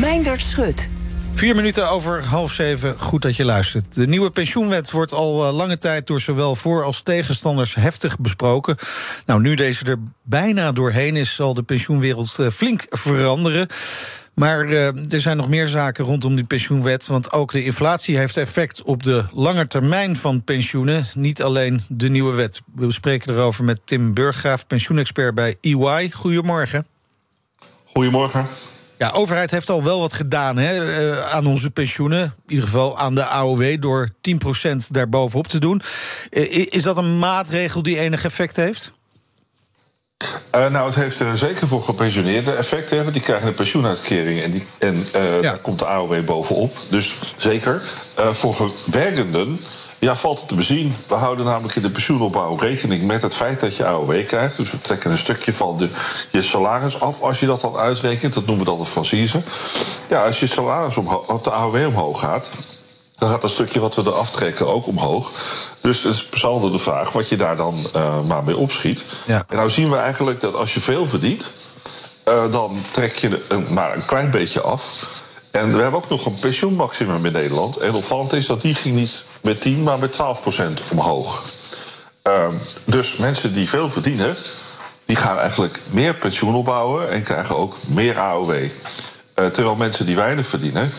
[0.00, 0.90] Meindert Schut.
[1.34, 2.98] Vier minuten over half zeven.
[2.98, 3.94] Goed dat je luistert.
[3.94, 8.76] De nieuwe pensioenwet wordt al eh, lange tijd door zowel voor- als tegenstanders heftig besproken.
[9.26, 13.66] Nou, nu deze er bijna doorheen is, zal de pensioenwereld eh, flink veranderen.
[14.34, 17.06] Maar uh, er zijn nog meer zaken rondom die pensioenwet.
[17.06, 21.04] Want ook de inflatie heeft effect op de lange termijn van pensioenen.
[21.14, 22.60] Niet alleen de nieuwe wet.
[22.74, 26.10] We bespreken erover met Tim Burggraaf, pensioenexpert bij EY.
[26.10, 26.86] Goedemorgen.
[27.84, 28.46] Goedemorgen.
[28.98, 32.22] Ja, overheid heeft al wel wat gedaan hè, uh, aan onze pensioenen.
[32.22, 34.10] In ieder geval aan de AOW door 10%
[34.88, 35.82] daarbovenop te doen.
[36.30, 38.92] Uh, is dat een maatregel die enig effect heeft?
[40.54, 42.90] Uh, nou, het heeft er zeker voor gepensioneerde effect.
[42.90, 45.40] Hè, want die krijgen een pensioenuitkering en, die, en uh, ja.
[45.40, 46.76] daar komt de AOW bovenop.
[46.88, 47.82] Dus zeker.
[48.18, 49.60] Uh, voor werkenden
[49.98, 50.96] ja, valt het te bezien.
[51.06, 54.56] We houden namelijk in de pensioenopbouw rekening met het feit dat je AOW krijgt.
[54.56, 55.88] Dus we trekken een stukje van de,
[56.30, 58.34] je salaris af als je dat dan uitrekent.
[58.34, 59.40] Dat noemen we dan de franchise.
[60.08, 62.50] Ja, als je salaris omhoog, of de AOW omhoog gaat,
[63.18, 65.30] dan gaat dat stukje wat we er aftrekken ook omhoog.
[65.80, 69.04] Dus het is zelden de vraag wat je daar dan uh, maar mee opschiet.
[69.26, 69.44] Ja.
[69.48, 71.52] En nou zien we eigenlijk dat als je veel verdient,
[72.28, 75.08] uh, dan trek je een, maar een klein beetje af.
[75.50, 77.76] En we hebben ook nog een pensioenmaximum in Nederland.
[77.76, 81.42] En opvallend is dat die ging niet met 10, maar met 12 procent omhoog.
[82.24, 82.48] Uh,
[82.84, 84.36] dus mensen die veel verdienen,
[85.04, 88.50] die gaan eigenlijk meer pensioen opbouwen en krijgen ook meer AOW.
[88.50, 88.68] Uh,
[89.34, 90.90] terwijl mensen die weinig verdienen,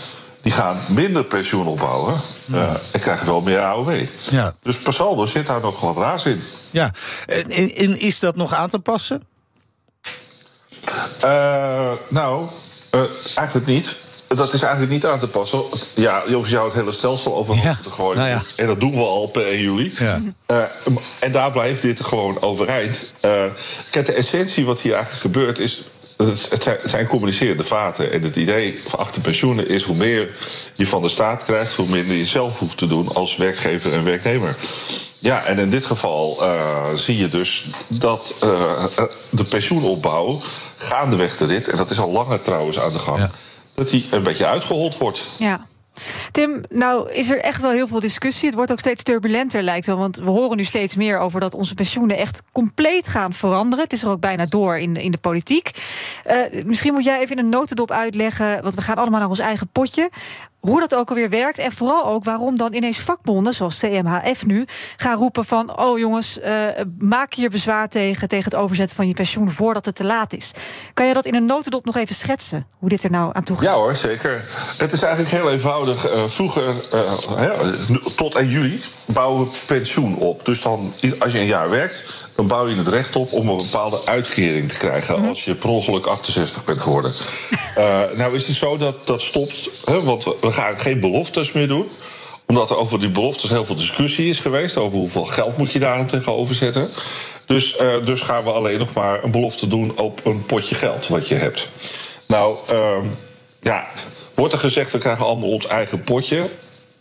[0.41, 4.01] die gaan minder pensioen opbouwen uh, en krijgen wel meer AOW.
[4.29, 4.53] Ja.
[4.61, 6.43] Dus per saldo zit daar nog wat raars in.
[6.71, 6.91] Ja,
[7.25, 9.23] en, en is dat nog aan te passen?
[11.23, 12.47] Uh, nou,
[13.35, 13.97] eigenlijk niet.
[14.35, 15.61] Dat is eigenlijk niet aan te passen.
[15.95, 18.17] Ja, je zou het hele stelsel overhoop Ja, te gooien.
[18.17, 18.41] nou ja.
[18.55, 19.93] En dat doen we al per 1 juli.
[19.97, 20.21] Ja.
[20.51, 20.63] Uh,
[21.19, 23.13] en daar blijft dit gewoon overeind.
[23.25, 23.43] Uh,
[23.89, 25.81] kijk, de essentie wat hier eigenlijk gebeurt is.
[26.49, 28.11] Het zijn, communicerende vaten.
[28.11, 30.29] En het idee achter pensioenen is hoe meer
[30.75, 34.03] je van de staat krijgt, hoe minder je zelf hoeft te doen als werkgever en
[34.03, 34.55] werknemer.
[35.19, 38.35] Ja, en in dit geval uh, zie je dus dat
[39.29, 40.39] de pensioenopbouw
[40.77, 43.31] gaandeweg de rit, en dat is al langer trouwens aan de gang, Ja.
[43.79, 45.35] Dat die een beetje uitgehold wordt.
[45.37, 45.67] Ja.
[46.31, 48.45] Tim, nou is er echt wel heel veel discussie.
[48.47, 49.97] Het wordt ook steeds turbulenter, lijkt wel.
[49.97, 53.83] Want we horen nu steeds meer over dat onze pensioenen echt compleet gaan veranderen.
[53.83, 55.71] Het is er ook bijna door in de, in de politiek.
[56.27, 58.61] Uh, misschien moet jij even in een notendop uitleggen.
[58.63, 60.09] Want we gaan allemaal naar ons eigen potje.
[60.59, 61.57] Hoe dat ook alweer werkt.
[61.57, 64.65] En vooral ook waarom dan ineens vakbonden, zoals CMHF nu,
[64.97, 69.13] gaan roepen van: Oh jongens, uh, maak hier bezwaar tegen, tegen het overzetten van je
[69.13, 70.51] pensioen voordat het te laat is.
[70.93, 72.65] Kan je dat in een notendop nog even schetsen?
[72.77, 73.65] Hoe dit er nou aan toe gaat?
[73.65, 74.43] Ja hoor, zeker.
[74.77, 76.15] Het is eigenlijk heel eenvoudig.
[76.15, 77.73] Uh, vroeger, uh,
[78.15, 80.45] tot 1 juli, bouwen we pensioen op.
[80.45, 83.57] Dus dan, als je een jaar werkt, dan bouw je het recht op om een
[83.57, 85.13] bepaalde uitkering te krijgen.
[85.15, 85.29] Mm -hmm.
[85.29, 87.11] als je per ongeluk 68 bent geworden.
[87.77, 91.67] uh, nou is het zo dat dat stopt, hè, want we gaan geen beloftes meer
[91.67, 91.87] doen
[92.45, 94.77] omdat er over die beloftes heel veel discussie is geweest.
[94.77, 96.89] Over hoeveel geld moet je daar aan tegenover zetten.
[97.45, 101.07] Dus, uh, dus gaan we alleen nog maar een belofte doen op een potje geld
[101.07, 101.67] wat je hebt.
[102.27, 102.97] Nou, uh,
[103.61, 103.87] ja,
[104.33, 106.45] wordt er gezegd, we krijgen allemaal ons eigen potje.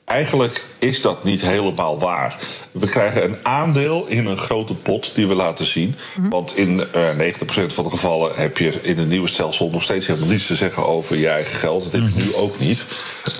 [0.08, 2.36] Eigenlijk is dat niet helemaal waar.
[2.72, 5.94] We krijgen een aandeel in een grote pot die we laten zien.
[6.14, 6.30] Mm-hmm.
[6.30, 10.06] Want in uh, 90% van de gevallen heb je in een nieuwe stelsel nog steeds
[10.06, 11.82] helemaal niets te zeggen over je eigen geld.
[11.82, 12.84] Dat heb je nu ook niet.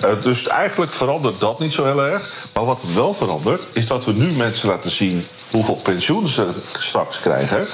[0.05, 2.47] Uh, dus eigenlijk verandert dat niet zo heel erg.
[2.53, 6.47] Maar wat het wel verandert, is dat we nu mensen laten zien hoeveel pensioen ze
[6.77, 7.67] straks krijgen.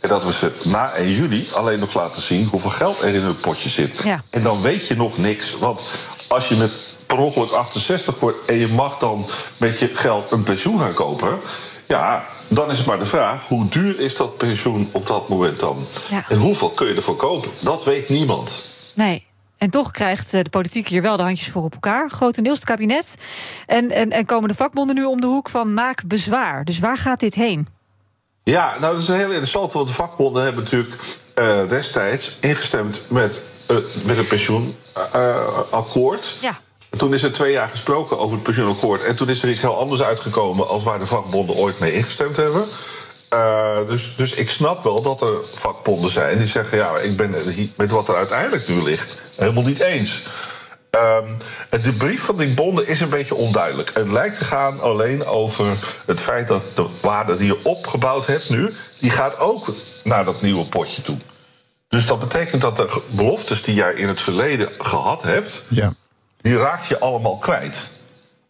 [0.00, 3.20] En dat we ze na 1 juli alleen nog laten zien hoeveel geld er in
[3.20, 4.00] hun potje zit.
[4.04, 4.22] Ja.
[4.30, 5.58] En dan weet je nog niks.
[5.58, 5.82] Want
[6.28, 6.72] als je met
[7.08, 9.26] per ongeluk 68 wordt en je mag dan
[9.56, 11.38] met je geld een pensioen gaan kopen.
[11.86, 15.60] Ja, dan is het maar de vraag: hoe duur is dat pensioen op dat moment
[15.60, 15.86] dan?
[16.10, 16.24] Ja.
[16.28, 17.50] En hoeveel kun je ervoor kopen?
[17.60, 18.64] Dat weet niemand.
[18.94, 19.26] Nee.
[19.58, 22.10] En toch krijgt de politiek hier wel de handjes voor op elkaar.
[22.10, 23.16] Grotendeels het kabinet.
[23.66, 26.64] En, en, en komen de vakbonden nu om de hoek van maak bezwaar.
[26.64, 27.68] Dus waar gaat dit heen?
[28.44, 29.72] Ja, nou dat is heel interessant.
[29.72, 30.94] Want de vakbonden hebben natuurlijk
[31.34, 36.36] uh, destijds ingestemd met, uh, met een pensioenakkoord.
[36.40, 36.60] ja.
[36.96, 39.04] Toen is er twee jaar gesproken over het pensioenakkoord.
[39.04, 42.36] En toen is er iets heel anders uitgekomen als waar de vakbonden ooit mee ingestemd
[42.36, 42.64] hebben.
[43.34, 47.34] Uh, dus, dus ik snap wel dat er vakbonden zijn die zeggen: ja, ik ben
[47.76, 50.22] met wat er uiteindelijk nu ligt helemaal niet eens.
[50.90, 51.36] Um,
[51.82, 53.90] de brief van die bonden is een beetje onduidelijk.
[53.94, 55.66] Het lijkt te gaan alleen over
[56.06, 59.68] het feit dat de waarde die je opgebouwd hebt nu, die gaat ook
[60.04, 61.16] naar dat nieuwe potje toe.
[61.88, 65.92] Dus dat betekent dat de beloftes die jij in het verleden gehad hebt, ja.
[66.40, 67.88] Die raak je allemaal kwijt.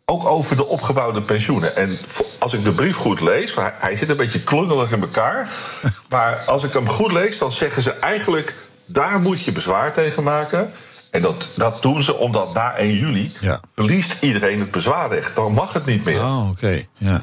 [0.04, 1.76] Ook over de opgebouwde pensioenen.
[1.76, 1.98] En
[2.38, 5.48] als ik de brief goed lees, hij zit een beetje klungelig in elkaar.
[6.08, 8.54] Maar als ik hem goed lees, dan zeggen ze eigenlijk:
[8.84, 10.72] daar moet je bezwaar tegen maken.
[11.10, 13.60] En dat, dat doen ze omdat na 1 juli ja.
[13.74, 15.36] verliest iedereen het bezwaarrecht.
[15.36, 16.20] Dan mag het niet meer.
[16.20, 16.82] Oh, oké.
[16.96, 17.22] Ja.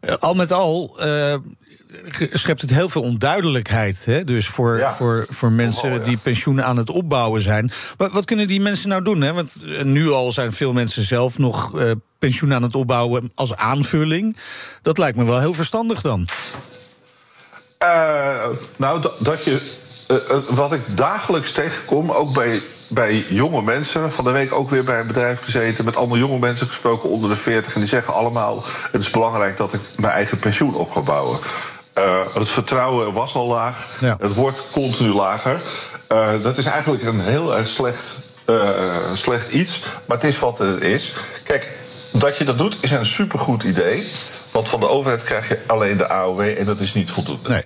[0.00, 1.34] Eh, al met al uh,
[2.32, 4.04] schept het heel veel onduidelijkheid.
[4.04, 4.24] Hè?
[4.24, 7.70] Dus voor, voor, voor mensen die pensioenen aan het opbouwen zijn.
[7.96, 9.20] Wat, wat kunnen die mensen nou doen?
[9.20, 9.32] Hè?
[9.32, 13.56] Want eh, nu al zijn veel mensen zelf nog uh, pensioen aan het opbouwen als
[13.56, 14.36] aanvulling.
[14.82, 16.28] Dat lijkt me wel heel verstandig dan.
[17.82, 18.46] Uh,
[18.76, 19.60] nou, dat, je.
[20.48, 24.12] wat ik dagelijks tegenkom, ook bij bij jonge mensen.
[24.12, 25.84] Van de week ook weer bij een bedrijf gezeten.
[25.84, 27.74] Met allemaal jonge mensen gesproken onder de 40.
[27.74, 31.38] En die zeggen allemaal: Het is belangrijk dat ik mijn eigen pensioen op ga bouwen.
[31.98, 33.98] Uh, het vertrouwen was al laag.
[34.18, 35.60] Het wordt continu lager.
[36.12, 38.16] Uh, dat is eigenlijk een heel erg slecht,
[38.46, 38.70] uh,
[39.14, 39.80] slecht iets.
[40.04, 41.14] Maar het is wat het is.
[41.44, 41.78] Kijk,
[42.12, 44.06] dat je dat doet is een supergoed idee.
[44.50, 47.48] Want van de overheid krijg je alleen de AOW en dat is niet voldoende.
[47.48, 47.64] Nee.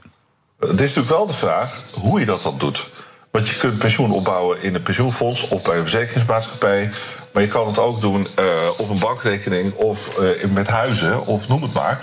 [0.59, 2.89] Het is natuurlijk wel de vraag hoe je dat dan doet.
[3.31, 6.91] Want je kunt pensioen opbouwen in een pensioenfonds of bij een verzekeringsmaatschappij.
[7.33, 11.49] Maar je kan het ook doen uh, op een bankrekening of uh, met huizen of
[11.49, 12.01] noem het maar.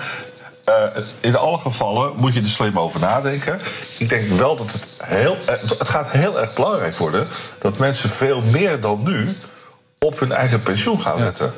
[0.70, 3.60] Uh, in alle gevallen moet je er slim over nadenken.
[3.98, 5.38] Ik denk wel dat het heel.
[5.78, 7.28] Het gaat heel erg belangrijk worden
[7.60, 9.28] dat mensen veel meer dan nu
[10.00, 11.54] op hun eigen pensioen gaan letten.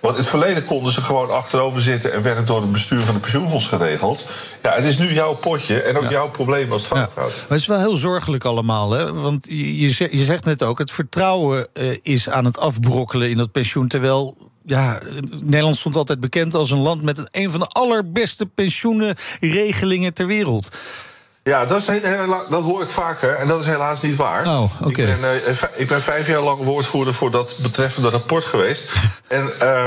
[0.00, 3.00] Want in het verleden konden ze gewoon achterover zitten en werd het door het bestuur
[3.00, 4.24] van de pensioenfonds geregeld.
[4.62, 7.16] Ja, het is nu jouw potje en ook jouw probleem als het fout gaat.
[7.16, 9.12] Maar het is wel heel zorgelijk allemaal, hè?
[9.12, 13.88] Want je, zegt net ook, het vertrouwen uh, is aan het afbrokkelen in dat pensioen.
[13.88, 14.98] Terwijl ja,
[15.30, 20.70] Nederland stond altijd bekend als een land met een van de allerbeste pensioenregelingen ter wereld.
[21.42, 22.00] Ja, dat, is
[22.50, 24.46] dat hoor ik vaker en dat is helaas niet waar.
[24.46, 24.72] Oh.
[24.86, 28.90] Ik, ben, uh, ik ben vijf jaar lang woordvoerder voor dat betreffende rapport geweest.
[29.28, 29.86] en uh,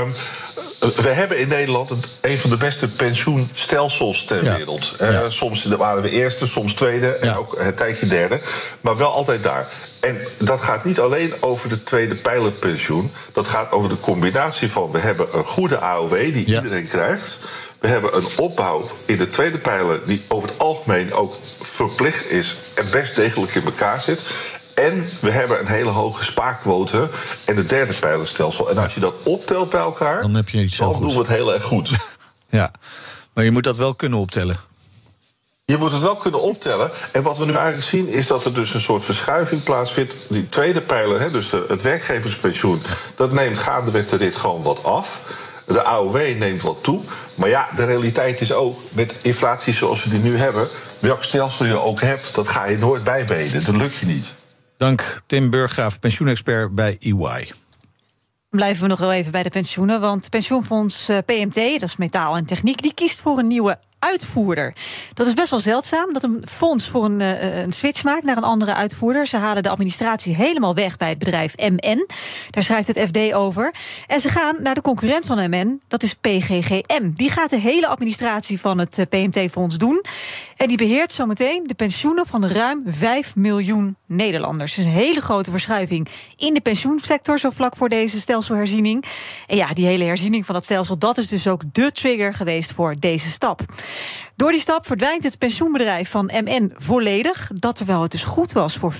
[0.80, 1.90] we hebben in Nederland
[2.20, 4.96] een van de beste pensioenstelsels ter wereld.
[5.00, 5.30] Uh, ja.
[5.30, 8.40] Soms waren we eerste, soms tweede en ook een tijdje derde.
[8.80, 9.66] Maar wel altijd daar.
[10.02, 13.10] En dat gaat niet alleen over de tweede pijlerpensioen.
[13.32, 17.38] Dat gaat over de combinatie van we hebben een goede AOW die iedereen krijgt.
[17.78, 22.56] We hebben een opbouw in de tweede pijler die over het algemeen ook verplicht is
[22.74, 24.20] en best degelijk in elkaar zit.
[24.74, 27.08] En we hebben een hele hoge spaarquote
[27.44, 28.70] en het derde pijlerstelsel.
[28.70, 31.28] En als je dat optelt bij elkaar, dan, heb je iets dan doen we het
[31.28, 31.90] heel erg goed.
[32.50, 32.70] ja,
[33.32, 34.56] maar je moet dat wel kunnen optellen.
[35.64, 36.90] Je moet het wel kunnen optellen.
[37.12, 40.16] En wat we nu eigenlijk zien is dat er dus een soort verschuiving plaatsvindt.
[40.28, 42.82] Die tweede pijler, hè, dus de, het werkgeverspensioen,
[43.16, 45.20] dat neemt gaandeweg de rit gewoon wat af.
[45.66, 47.00] De AOW neemt wat toe.
[47.34, 50.68] Maar ja, de realiteit is ook, met inflatie zoals we die nu hebben...
[50.98, 53.64] welk stelsel je ook hebt, dat ga je nooit bijbenen.
[53.64, 54.34] Dat lukt je niet.
[54.76, 57.52] Dank Tim Burggraaf, pensioenexpert bij EY.
[58.50, 60.00] Blijven we nog wel even bij de pensioenen.
[60.00, 64.74] Want pensioenfonds eh, PMT, dat is metaal en techniek, die kiest voor een nieuwe uitvoerder.
[65.14, 68.36] Dat is best wel zeldzaam dat een fonds voor een, uh, een switch maakt naar
[68.36, 69.26] een andere uitvoerder.
[69.26, 72.06] Ze halen de administratie helemaal weg bij het bedrijf MN.
[72.50, 73.74] Daar schrijft het FD over.
[74.06, 77.10] En ze gaan naar de concurrent van MN, dat is PGGM.
[77.14, 80.04] Die gaat de hele administratie van het eh, PMT-fonds doen.
[80.56, 84.74] En die beheert zometeen de pensioenen van ruim 5 miljoen Nederlanders.
[84.74, 89.04] Dus een hele grote verschuiving in de pensioensector, zo vlak voor deze stelselherziening.
[89.46, 92.72] En ja, die hele herziening van dat stelsel, dat is dus ook de trigger geweest
[92.72, 93.60] voor deze stap.
[94.36, 97.50] Door die stap verdwijnt het pensioenbedrijf van MN volledig.
[97.54, 98.96] Dat terwijl het dus goed was voor 40%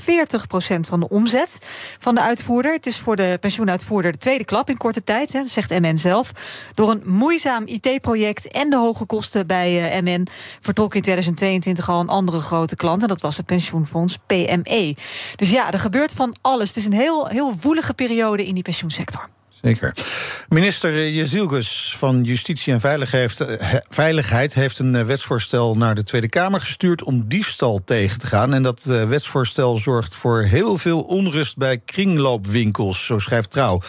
[0.80, 1.58] van de omzet
[1.99, 2.72] van de uitvoerder.
[2.72, 6.32] Het is voor de pensioenuitvoerder de tweede klap in korte tijd, hè, zegt MN zelf.
[6.75, 10.26] Door een moeizaam IT-project en de hoge kosten bij uh, MN
[10.61, 13.02] vertrok in 2022 al een andere grote klant.
[13.02, 14.96] En dat was het pensioenfonds PME.
[15.37, 16.68] Dus ja, er gebeurt van alles.
[16.68, 19.28] Het is een heel, heel woelige periode in die pensioensector.
[19.62, 19.95] Zeker.
[20.49, 22.81] Minister Jezielgus van Justitie en
[23.88, 28.54] Veiligheid heeft een eh, wetsvoorstel naar de Tweede Kamer gestuurd om diefstal tegen te gaan.
[28.54, 33.81] En dat eh, wetsvoorstel zorgt voor heel veel onrust bij kringloopwinkels, zo schrijft Trouw.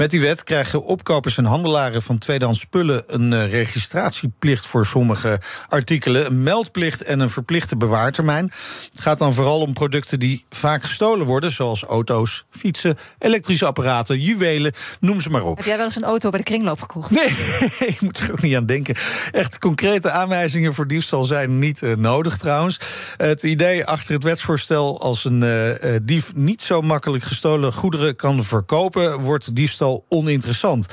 [0.00, 5.40] Met die wet krijgen opkopers en handelaren van tweedehands spullen een uh, registratieplicht voor sommige
[5.68, 8.52] artikelen, een meldplicht en een verplichte bewaartermijn.
[8.90, 14.20] Het gaat dan vooral om producten die vaak gestolen worden, zoals auto's, fietsen, elektrische apparaten,
[14.20, 15.56] juwelen, noem ze maar op.
[15.56, 17.10] Heb jij wel eens een auto bij de kringloop gekocht?
[17.10, 17.28] Nee,
[17.92, 18.94] ik moet er ook niet aan denken.
[19.30, 22.80] Echt concrete aanwijzingen voor diefstal zijn niet uh, nodig trouwens.
[23.16, 28.44] Het idee achter het wetsvoorstel als een uh, dief niet zo makkelijk gestolen goederen kan
[28.44, 30.86] verkopen, wordt diefstal oninteressant.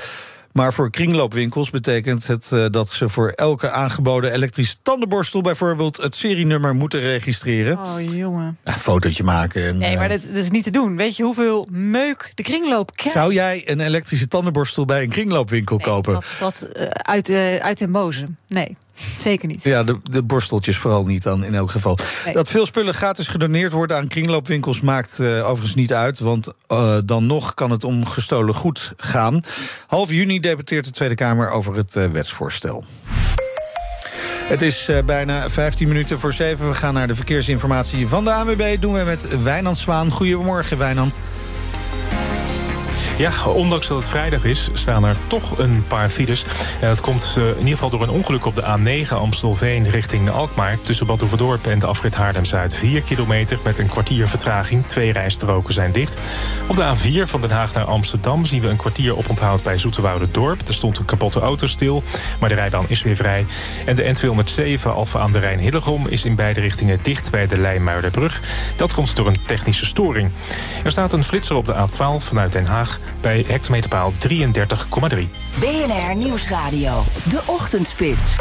[0.52, 6.14] Maar voor kringloopwinkels betekent het uh, dat ze voor elke aangeboden elektrische tandenborstel bijvoorbeeld het
[6.14, 7.78] serienummer moeten registreren.
[7.78, 8.58] Oh, jongen.
[8.64, 9.66] Ja, fotootje maken.
[9.66, 10.96] En, nee, maar dat, dat, is niet te doen.
[10.96, 13.18] Weet je hoeveel meuk de kringloop krijgt?
[13.18, 16.12] Zou jij een elektrische tandenborstel bij een kringloopwinkel nee, kopen?
[16.12, 18.38] Dat, dat uh, uit, uh, uit de mozen.
[18.48, 18.76] Nee.
[19.18, 19.64] Zeker niet.
[19.64, 21.98] Ja, de, de, borsteltjes vooral niet dan in elk geval.
[22.24, 22.34] Nee.
[22.34, 26.18] Dat veel spullen gratis gedoneerd worden aan kringloopwinkels maakt uh, overigens niet uit.
[26.18, 29.42] Want uh, dan nog kan het om gestolen goed gaan.
[29.86, 32.84] Half juni debatteert de Tweede Kamer over het uh, wetsvoorstel.
[34.44, 36.68] Het is bijna 15 minuten voor 7.
[36.68, 38.80] We gaan naar de verkeersinformatie van de ANWB.
[38.80, 40.10] Doen we met Wijnand Zwaan.
[40.10, 41.18] Goedemorgen, Wijnand.
[43.18, 46.44] Ja, ondanks dat het vrijdag is, staan er toch een paar files.
[46.80, 50.30] En dat komt uh, in ieder geval door een ongeluk op de A9 Amstelveen richting
[50.30, 50.78] Alkmaar.
[50.80, 52.74] Tussen Bad Oeverdorp en de afrit Haarlem-Zuid.
[52.74, 54.86] 4 kilometer met een kwartier vertraging.
[54.86, 56.18] Twee rijstroken zijn dicht.
[56.68, 59.76] Op de A4 van Den Haag naar Amsterdam zien we een kwartier oponthoud bij
[60.30, 60.68] Dorp.
[60.68, 62.02] Er stond een kapotte auto stil,
[62.40, 63.46] maar de rijbaan is weer vrij.
[63.86, 64.14] En de
[64.78, 68.40] N207 Alfa aan de Rijn-Hillegom is in beide richtingen dicht bij de Leimuiderbrug.
[68.76, 70.30] Dat komt door een technische storing.
[70.84, 74.28] Er staat een flitser op de A12 vanuit Den Haag bij hectometerpaal 33,3.
[75.60, 78.36] BNR Nieuwsradio, de ochtendspits.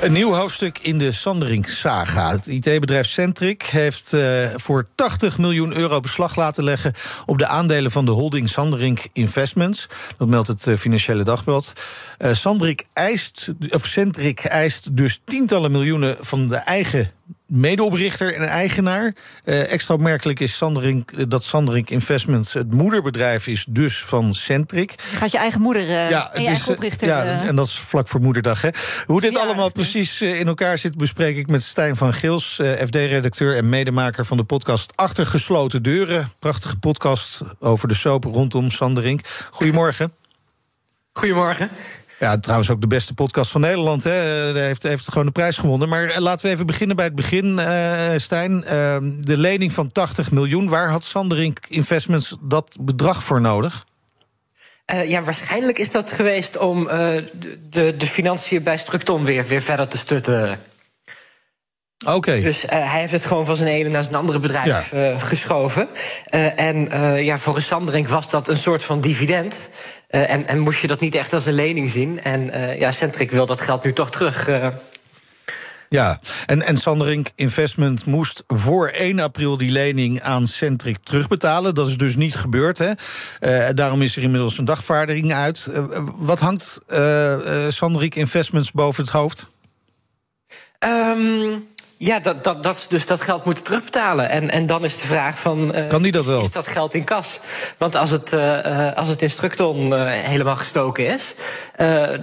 [0.00, 2.30] Een nieuw hoofdstuk in de Sanderink-saga.
[2.30, 6.92] Het IT-bedrijf Centric heeft uh, voor 80 miljoen euro beslag laten leggen...
[7.26, 9.88] op de aandelen van de holding Sanderink Investments.
[10.16, 11.72] Dat meldt het uh, Financiële Dagblad.
[12.18, 17.10] Uh, Sanderink eist, of Centric eist dus tientallen miljoenen van de eigen
[17.46, 19.14] medeoprichter en eigenaar.
[19.44, 24.90] Uh, extra opmerkelijk is Sanderink, dat Sanderink Investments het moederbedrijf is, dus van Centric.
[24.90, 27.08] Je gaat je eigen moeder uh, ja, en je eigen oprichter.
[27.08, 28.62] Ja, uh, en dat is vlak voor moederdag.
[28.62, 28.68] Hè.
[29.06, 33.68] Hoe dit allemaal precies in elkaar zit, bespreek ik met Stijn van Gils, FD-redacteur en
[33.68, 36.32] medemaker van de podcast Achter gesloten deuren.
[36.38, 39.20] Prachtige podcast over de soap rondom Sanderink.
[39.50, 40.12] Goedemorgen.
[41.12, 41.70] Goedemorgen.
[42.18, 44.04] Ja, trouwens ook de beste podcast van Nederland.
[44.04, 44.12] Hè.
[44.52, 45.88] Heeft, heeft gewoon de prijs gewonnen.
[45.88, 48.52] Maar laten we even beginnen bij het begin, uh, Stijn.
[48.52, 50.68] Uh, de lening van 80 miljoen.
[50.68, 53.86] Waar had Sanderink Investments dat bedrag voor nodig?
[55.06, 59.98] Ja, waarschijnlijk is dat geweest om de, de financiën bij Structon weer, weer verder te
[59.98, 60.58] stutten.
[62.04, 62.14] Oké.
[62.14, 62.40] Okay.
[62.40, 65.10] Dus uh, hij heeft het gewoon van zijn ene naar zijn andere bedrijf ja.
[65.10, 65.88] uh, geschoven.
[66.34, 66.88] Uh, en
[67.24, 69.68] ja, voor Sanderink was dat een soort van dividend.
[70.08, 72.22] en, en moest je dat niet echt als een lening zien.
[72.22, 74.48] En ja, Centric wil dat geld nu toch terug.
[75.88, 81.74] Ja, en, en Sanderink Investment moest voor 1 april die lening aan Centric terugbetalen.
[81.74, 82.78] Dat is dus niet gebeurd.
[82.78, 82.92] Hè?
[83.74, 85.70] daarom is er inmiddels een dagvaarding uit.
[86.16, 86.80] wat hangt
[87.68, 89.48] Sanderink Investments boven het hoofd?
[90.78, 91.66] Um,
[91.98, 94.28] ja, dat, dat, dat, dus dat geld moeten terugbetalen.
[94.28, 95.76] En, en dan is de vraag van...
[95.76, 96.40] Uh, kan die dat wel?
[96.40, 97.40] Is, dat geld in kas?
[97.78, 101.34] Want als het, uh, als het in Structon uh, helemaal gestoken is...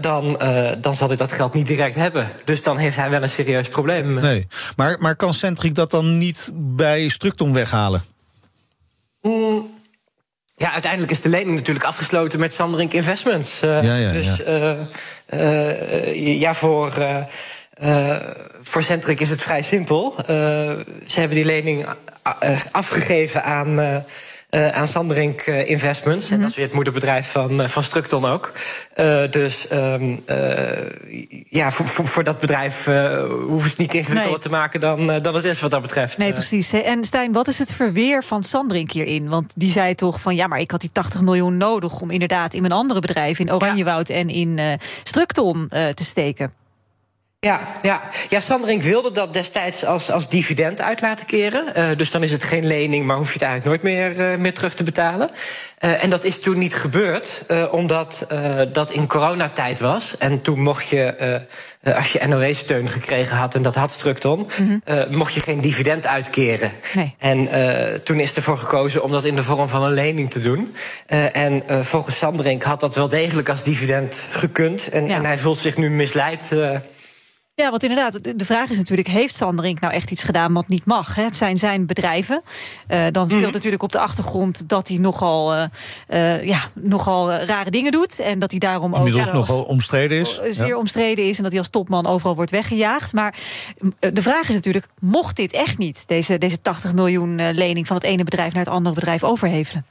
[0.02, 0.40] dan,
[0.80, 2.30] dan zal hij dat geld niet direct hebben.
[2.44, 4.14] Dus dan heeft hij wel een serieus probleem.
[4.14, 8.04] Nee, maar, maar kan Centric dat dan niet bij Structon weghalen?
[9.22, 9.82] Mm.
[10.56, 13.60] Ja, uiteindelijk is de lening natuurlijk afgesloten met Sanderink Investments.
[13.60, 14.42] ja, ja, dus
[16.14, 16.92] ja, voor...
[17.82, 18.16] Uh,
[18.62, 20.16] voor Centric is het vrij simpel.
[20.18, 20.26] Uh,
[21.06, 21.86] ze hebben die lening
[22.72, 26.30] afgegeven aan, uh, aan Sanderink Investments.
[26.30, 28.52] En dat is weer het moederbedrijf van, van Structon ook.
[29.30, 30.24] dus um,
[31.50, 32.86] ja, voor, voor, voor, dat bedrijf
[33.48, 34.40] hoeven ze niet ingewikkelder nee.
[34.40, 36.18] te maken dan, dan het is wat dat betreft.
[36.18, 36.74] Nee, precies.
[36.74, 39.30] En Stijn, wat is het verweer van Sanderink hierin?
[39.30, 42.54] Want die zei toch van ja, maar ik had die 80 miljoen nodig om inderdaad
[42.54, 44.16] in mijn andere bedrijf, in Oranjewoud ja.
[44.16, 46.63] en in Structon te steken.
[47.44, 48.02] Ja, ja.
[48.30, 51.66] ja, Sanderink wilde dat destijds als, als dividend uit laten keren.
[51.78, 54.38] Uh, dus dan is het geen lening, maar hoef je het eigenlijk nooit meer, uh,
[54.38, 55.30] meer terug te betalen.
[55.80, 58.28] Uh, en dat is toen niet gebeurd, omdat
[58.74, 60.18] dat in coronatijd was.
[60.18, 61.42] En toen mocht je,
[61.84, 65.16] als je NOW-steun gekregen had, en dat had Structon, mm -hmm.
[65.16, 66.72] mocht je geen dividend uitkeren.
[66.94, 67.16] Nee.
[67.20, 67.50] En
[68.04, 70.76] toen is ervoor gekozen om dat in de vorm van een lening te doen.
[71.32, 74.90] en volgens Sanderink had dat wel degelijk als dividend gekund.
[74.90, 75.16] En, ja.
[75.16, 76.50] en hij voelt zich nu misleid
[77.56, 80.86] Ja, want inderdaad, de vraag is natuurlijk: heeft Sanderink nou echt iets gedaan wat niet
[80.86, 81.16] mag?
[81.16, 81.24] Hè?
[81.24, 82.42] Het zijn zijn bedrijven.
[82.88, 83.52] Uh, dan speelt Mhm.
[83.52, 85.64] natuurlijk op de achtergrond dat hij nogal, uh,
[86.10, 88.20] uh, ja, nogal rare dingen doet.
[88.20, 90.40] En dat hij daarom Inmiddels ook nogal omstreden is.
[90.50, 90.78] Zeer Ja.
[90.78, 93.14] omstreden is en dat hij als topman overal wordt weggejaagd.
[93.14, 93.36] Maar
[93.82, 97.96] uh, de vraag is natuurlijk: mocht dit echt niet, deze, deze 80 miljoen lening van
[97.96, 99.86] het ene bedrijf naar het andere bedrijf overhevelen?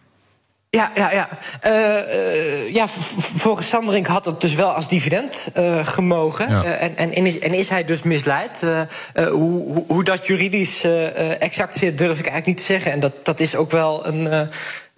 [0.76, 1.28] Ja, ja, ja.
[1.66, 2.88] Uh, uh, ja,
[3.36, 6.48] volgens Sanderink had het dus wel als dividend uh, gemogen.
[6.50, 6.64] Ja.
[6.64, 8.60] en, en, en, is, en is hij dus misleid?
[9.14, 10.84] hoe, hoe, hoe dat juridisch
[11.38, 12.92] exact zit, durf ik eigenlijk niet te zeggen.
[12.92, 14.48] En dat, dat is ook wel een.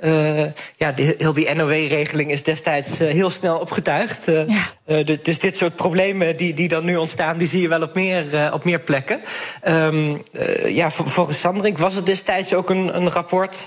[0.00, 0.44] Uh,
[0.76, 4.28] ja, de, heel die NOW-regeling is destijds uh, heel snel opgetuigd.
[4.28, 5.02] Uh, ja.
[5.02, 7.94] de, dus dit soort problemen die, die dan nu ontstaan, die zie je wel op
[7.94, 9.20] meer, op meer plekken.
[9.68, 10.22] Um,
[10.66, 13.64] ja, volgens Sanderink was het destijds ook een, een rapport.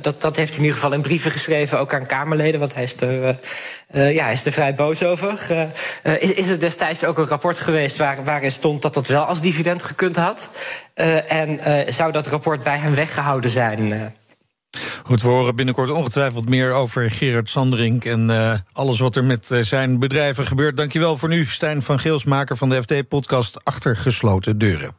[0.00, 2.82] dat, dat heeft hij in ieder geval in brieven geschreven, ook aan Kamerleden, want hij
[2.84, 3.38] is er,
[3.92, 5.40] ja, hij is er vrij boos over.
[6.18, 9.40] is, is er destijds ook een rapport geweest waar, waarin stond dat dat wel als
[9.40, 10.48] dividend gekund had?
[11.26, 11.60] en
[11.92, 14.14] zou dat rapport bij hem weggehouden zijn?
[15.02, 19.50] Goed, we horen binnenkort ongetwijfeld meer over Gerard Sanderink en uh, alles wat er met
[19.50, 20.76] uh, zijn bedrijven gebeurt.
[20.76, 24.94] Dankjewel voor nu, Stijn van Geels, maker van de FD-podcast Achter gesloten deuren.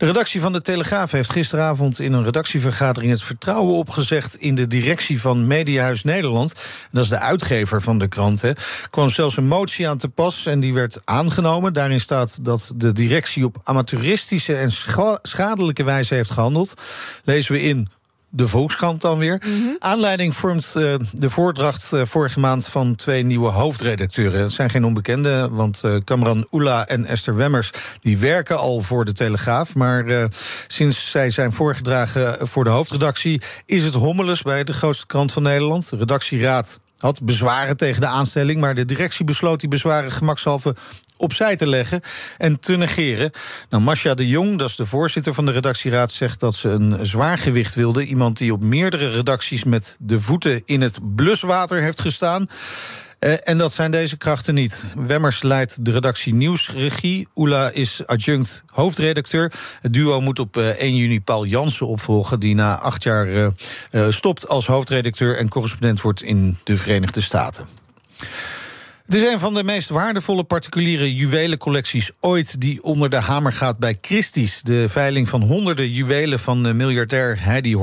[0.00, 4.66] De redactie van de Telegraaf heeft gisteravond in een redactievergadering het vertrouwen opgezegd in de
[4.66, 6.54] directie van Mediahuis Nederland.
[6.90, 8.42] Dat is de uitgever van de krant.
[8.42, 8.56] Er
[8.90, 11.72] kwam zelfs een motie aan te pas en die werd aangenomen.
[11.72, 16.74] Daarin staat dat de directie op amateuristische en scha schadelijke wijze heeft gehandeld.
[17.24, 17.88] Lezen we in
[18.30, 19.42] de Volkskrant dan weer.
[19.46, 19.76] Mm -hmm.
[19.78, 24.40] Aanleiding vormt uh, de voordracht uh, vorige maand van twee nieuwe hoofdredacteuren.
[24.40, 27.70] Het zijn geen onbekenden, want uh, Kamran Oela en Esther Wemmers...
[28.00, 29.74] die werken al voor de Telegraaf.
[29.74, 30.28] Maar
[30.66, 33.42] sinds zij zijn voorgedragen voor de hoofdredactie...
[33.66, 35.90] is het hommeles bij de grootste krant van Nederland.
[35.90, 38.60] De redactieraad had bezwaren tegen de aanstelling...
[38.60, 40.74] maar de directie besloot die bezwaren gemakshalve
[41.20, 42.00] opzij te leggen
[42.38, 43.30] en te negeren.
[43.68, 46.10] Nou, Masha de Jong, dat is de voorzitter van de redactieraad...
[46.10, 48.04] zegt dat ze een zwaargewicht wilde.
[48.04, 52.48] Iemand die op meerdere redacties met de voeten in het bluswater heeft gestaan...
[53.20, 54.84] Uh, en dat zijn deze krachten niet.
[54.94, 57.28] Wemmers leidt de redactie Nieuwsregie.
[57.36, 59.52] Oela is adjunct hoofdredacteur.
[59.80, 62.40] Het duo moet op uh, 1 juni Paul Jansen opvolgen...
[62.40, 63.48] die na acht jaar uh,
[64.08, 65.36] stopt als hoofdredacteur...
[65.36, 67.66] en correspondent wordt in de Verenigde Staten.
[69.10, 73.78] Het is een van de meest waardevolle particuliere juwelencollecties ooit die onder de hamer gaat
[73.78, 74.62] bij Christie's.
[74.62, 77.74] De veiling van honderden juwelen van miljardair Heidi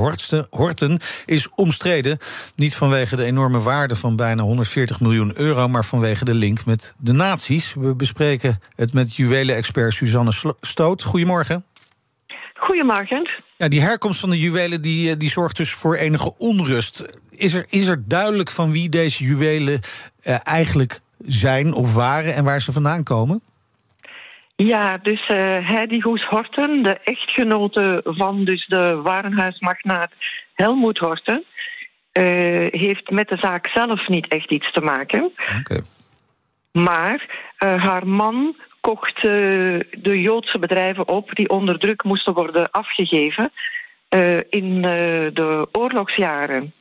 [0.50, 2.18] Horten is omstreden.
[2.56, 6.94] Niet vanwege de enorme waarde van bijna 140 miljoen euro, maar vanwege de link met
[6.98, 7.74] de nazi's.
[7.74, 11.02] We bespreken het met juwelenexpert Suzanne Stoot.
[11.02, 11.64] Goedemorgen.
[12.54, 13.28] Goedemorgen.
[13.56, 17.04] Ja, die herkomst van de juwelen die, die zorgt dus voor enige onrust.
[17.30, 19.80] Is er, is er duidelijk van wie deze juwelen
[20.22, 23.40] uh, eigenlijk zijn of waren en waar ze vandaan komen?
[24.56, 30.10] Ja, dus uh, Heidi Goes Horten, de echtgenote van dus de warenhuismagnaat
[30.54, 31.44] Helmoet Horten,
[32.12, 32.24] uh,
[32.70, 35.32] heeft met de zaak zelf niet echt iets te maken.
[35.58, 35.82] Okay.
[36.72, 37.26] Maar
[37.64, 43.52] uh, haar man kocht de Joodse bedrijven op die onder druk moesten worden afgegeven
[44.48, 44.82] in
[45.32, 46.72] de oorlogsjaren.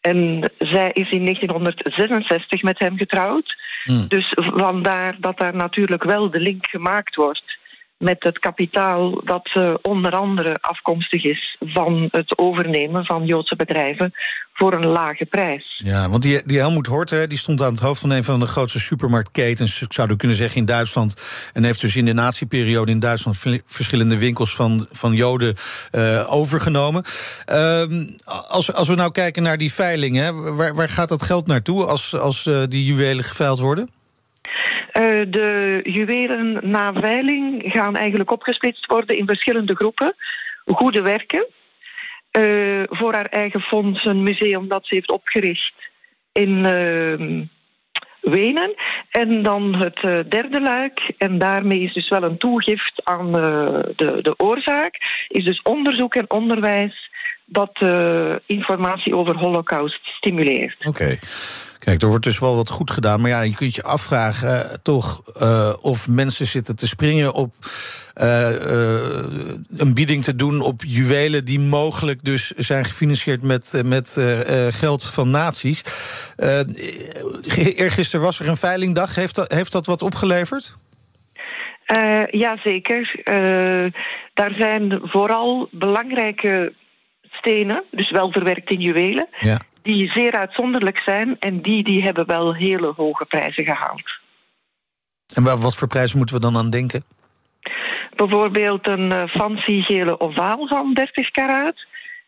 [0.00, 3.56] En zij is in 1966 met hem getrouwd.
[3.84, 4.08] Hmm.
[4.08, 7.58] Dus vandaar dat daar natuurlijk wel de link gemaakt wordt
[7.98, 14.12] met het kapitaal dat uh, onder andere afkomstig is van het overnemen van Joodse bedrijven
[14.52, 15.80] voor een lage prijs.
[15.84, 18.46] Ja, want die, die Helmoet Horten die stond aan het hoofd van een van de
[18.46, 22.98] grootste supermarktketens, ik zou kunnen zeggen in Duitsland, en heeft dus in de natieperiode in
[22.98, 25.54] Duitsland verschillende winkels van, van Joden
[25.92, 27.04] uh, overgenomen.
[27.52, 27.82] Uh,
[28.48, 31.84] als, als we nou kijken naar die veiling, hè, waar, waar gaat dat geld naartoe
[31.84, 33.88] als, als uh, die juwelen geveild worden?
[34.92, 40.14] Uh, de juwelen na veiling gaan eigenlijk opgesplitst worden in verschillende groepen.
[40.64, 41.46] Goede werken.
[42.38, 45.74] Uh, voor haar eigen fonds, een museum dat ze heeft opgericht
[46.32, 47.40] in uh,
[48.20, 48.74] Wenen.
[49.10, 54.34] En dan het derde luik, en daarmee is dus wel een toegift aan de, de
[54.36, 57.10] oorzaak, is dus onderzoek en onderwijs
[57.44, 57.80] dat
[58.46, 60.86] informatie over Holocaust stimuleert.
[60.86, 61.18] Oké.
[61.84, 63.20] Kijk, er wordt dus wel wat goed gedaan.
[63.20, 67.54] Maar ja, je kunt je afvragen uh, toch uh, of mensen zitten te springen op
[68.22, 68.48] uh,
[69.76, 74.16] een bieding te doen op juwelen die mogelijk dus zijn gefinancierd met, met
[74.70, 75.82] geld van nazi's.
[77.76, 79.14] eergisteren was er een veilingdag.
[79.14, 80.76] Heeft dat, heeft dat wat opgeleverd?
[82.30, 83.14] Jazeker.
[83.24, 83.92] Uh,
[84.34, 86.72] daar zijn vooral belangrijke
[87.30, 89.58] stenen, dus wel verwerkt in juwelen, ja.
[89.84, 94.18] Die zeer uitzonderlijk zijn en die, die hebben wel hele hoge prijzen gehaald.
[95.34, 97.04] En wa- wat voor prijs moeten we dan aan denken?
[98.16, 101.86] Bijvoorbeeld een eh, fancy gele ovaal van 30 karaat.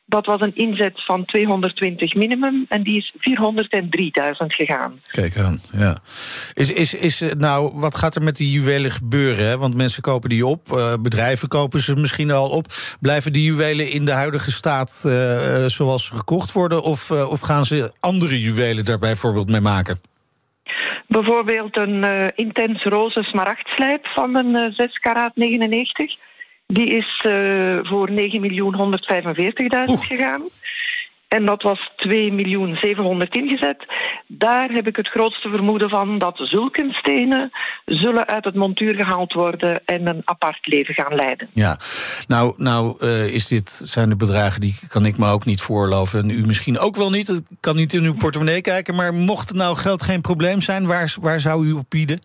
[0.09, 5.01] Dat was een inzet van 220 minimum en die is 403.000 gegaan.
[5.03, 5.97] Kijk aan, ja.
[6.55, 9.45] Is, is, is, eh, nou, wat gaat er met die juwelen gebeuren?
[9.45, 9.59] Hè?
[9.59, 12.67] Want mensen kopen die op, eh, bedrijven kopen ze misschien al op.
[13.01, 16.83] Blijven die juwelen in de huidige staat eh, zoals ze gekocht worden?
[16.83, 20.01] Of, of gaan ze andere juwelen daar bijvoorbeeld mee maken?
[21.09, 26.17] Bijvoorbeeld een eh, intens roze smaragdslijp van een eh, 6 karaat 99.
[26.67, 28.17] Die is eh, voor 9.145.000
[29.85, 30.43] gegaan.
[31.29, 32.13] En dat was 2.700.000
[33.31, 33.87] ingezet.
[34.27, 37.51] Daar heb ik het grootste vermoeden van dat zulke stenen
[37.85, 41.49] zullen uit het montuur gehaald worden en een apart leven gaan leiden.
[41.53, 41.79] Ja,
[42.27, 46.23] nou, nou eh, is dit, zijn de bedragen die kan ik me ook niet voorloven.
[46.23, 47.29] En u misschien ook wel niet.
[47.29, 48.95] Ik kan niet in uw portemonnee kijken.
[48.95, 52.21] Maar mocht nou geld geen probleem zijn, waar, waar zou u op bieden?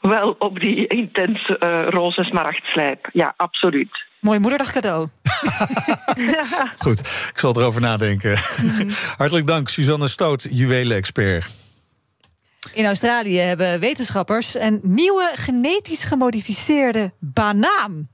[0.00, 3.08] Wel op die intense eh, roze smaragdslijp.
[3.12, 4.08] Ja, absoluut.
[4.20, 5.08] Mooi moederdag cadeau.
[6.84, 6.98] Goed,
[7.30, 8.38] ik zal erover nadenken.
[9.16, 11.46] Hartelijk dank, Suzanne Stoot, juwelen-expert.
[12.72, 18.08] In Australië hebben wetenschappers een nieuwe genetisch gemodificeerde banaan.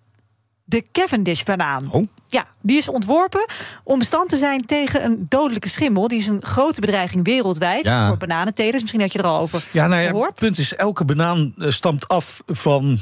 [0.68, 1.88] De Cavendish-banaan.
[1.90, 2.06] Oh.
[2.28, 3.46] Ja, die is ontworpen
[3.84, 6.08] om bestand te zijn tegen een dodelijke schimmel.
[6.08, 8.08] Die is een grote bedreiging wereldwijd Ja.
[8.08, 8.80] voor bananentelers.
[8.80, 10.34] Misschien had je er al over Ja, nou ja, het gehoord.
[10.34, 12.98] punt is, elke banaan eh, stamt af van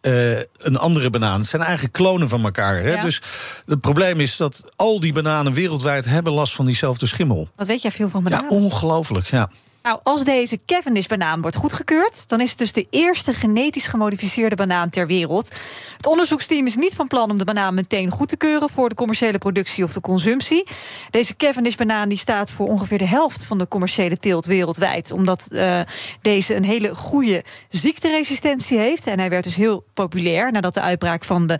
[0.00, 1.38] eh, een andere banaan.
[1.40, 2.76] Het zijn eigenlijk klonen van elkaar.
[2.76, 2.92] Hè?
[2.94, 3.02] Ja.
[3.02, 3.20] Dus
[3.66, 7.48] het probleem is dat al die bananen wereldwijd hebben last van diezelfde schimmel.
[7.56, 8.50] Wat weet jij veel van bananen?
[8.50, 9.50] Ja, ongelooflijk, ja.
[9.82, 14.90] Nou, als deze Cavendish-banaan wordt goedgekeurd, dan is het dus de eerste genetisch gemodificeerde banaan
[14.90, 15.52] ter wereld.
[15.96, 18.94] Het onderzoeksteam is niet van plan om de banaan meteen goed te keuren voor de
[18.94, 20.66] commerciële productie of de consumptie.
[21.10, 25.80] Deze Cavendish-banaan die staat voor ongeveer de helft van de commerciële teelt wereldwijd, omdat eh,
[26.20, 29.06] deze een hele goede ziekteresistentie heeft.
[29.06, 31.58] En hij werd dus heel populair nadat de uitbraak van de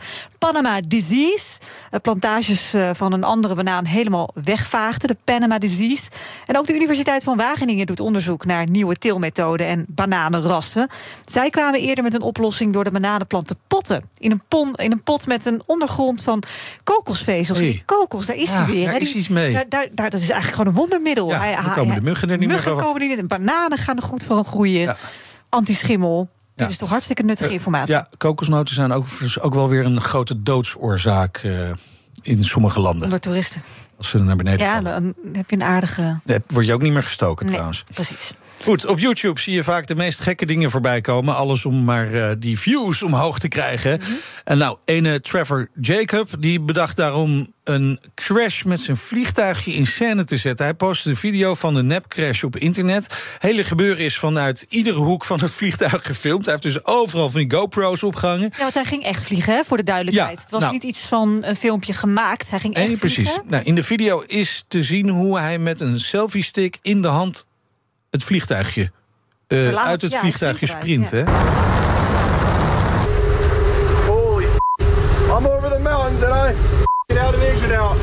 [0.51, 1.59] Panama disease,
[1.91, 6.11] eh, plantages eh, van een andere banaan helemaal wegvaagden, de Panama disease.
[6.47, 10.89] En ook de Universiteit van Wageningen doet onderzoek naar nieuwe teelmethoden en bananenrassen.
[11.25, 14.03] Zij kwamen eerder met een oplossing door de bananenplant te potten.
[14.19, 16.43] In een, pon, in een pot met een ondergrond van
[16.85, 17.59] kokosvezels.
[17.59, 17.83] Hey.
[17.87, 18.87] Kokos, daar is Ja, hij weer.
[18.91, 19.53] daar is iets mee.
[19.53, 21.29] Daar, daar, daar- dat is eigenlijk gewoon een wondermiddel.
[21.29, 22.87] Ja, Hij- dan hij- komen de muggen er niet meer muggen vanaf.
[22.87, 23.27] komen er niet in.
[23.27, 24.81] Bananen gaan er goed van groeien.
[24.81, 24.97] Ja.
[25.49, 26.29] Antischimmel.
[26.55, 27.95] Dit is toch hartstikke nuttige informatie.
[27.95, 29.07] Ja, kokosnoten zijn ook,
[29.41, 31.71] ook wel weer een grote doodsoorzaak eh,
[32.23, 33.05] in sommige landen.
[33.05, 33.62] Onder toeristen.
[33.99, 35.15] Als ze naar beneden Ja, vallen.
[35.23, 36.21] dan heb je een aardige...
[36.25, 37.85] Nee, word je ook niet meer gestoken Nee, trouwens.
[37.95, 38.35] precies.
[38.62, 41.35] Goed, op YouTube zie je vaak de meest gekke dingen voorbij komen.
[41.35, 43.98] Alles om maar eh, die views omhoog te krijgen.
[43.98, 44.11] Mhm.
[44.44, 50.25] En nou, ene Trevor Jacob, die bedacht daarom een crash met zijn vliegtuigje in scène
[50.25, 50.64] te zetten.
[50.64, 53.37] Hij postte een video van de nepcrash op internet.
[53.38, 56.44] Hele gebeuren is vanuit iedere hoek van het vliegtuig gefilmd.
[56.44, 58.51] Hij heeft dus overal van die GoPro's opgehangen.
[58.53, 60.37] Ja, want hij ging echt vliegen, hè, voor de duidelijkheid.
[60.37, 60.72] Ja, het was nou.
[60.72, 62.51] niet iets van een filmpje gemaakt.
[62.51, 63.16] Hij ging echt Nee, precies.
[63.16, 63.42] vliegen.
[63.46, 67.09] Nou, in de video is te zien hoe hij met een selfie stick in de
[67.09, 67.46] hand
[68.12, 68.90] het vliegtuigje
[69.46, 71.11] eh, Verlaat, uit het ja, vliegtuigje sprint.
[71.11, 71.22] Hè?
[74.07, 74.44] Holy
[75.38, 76.55] I'm over the mountains and I
[77.07, 77.96] get out of exit out.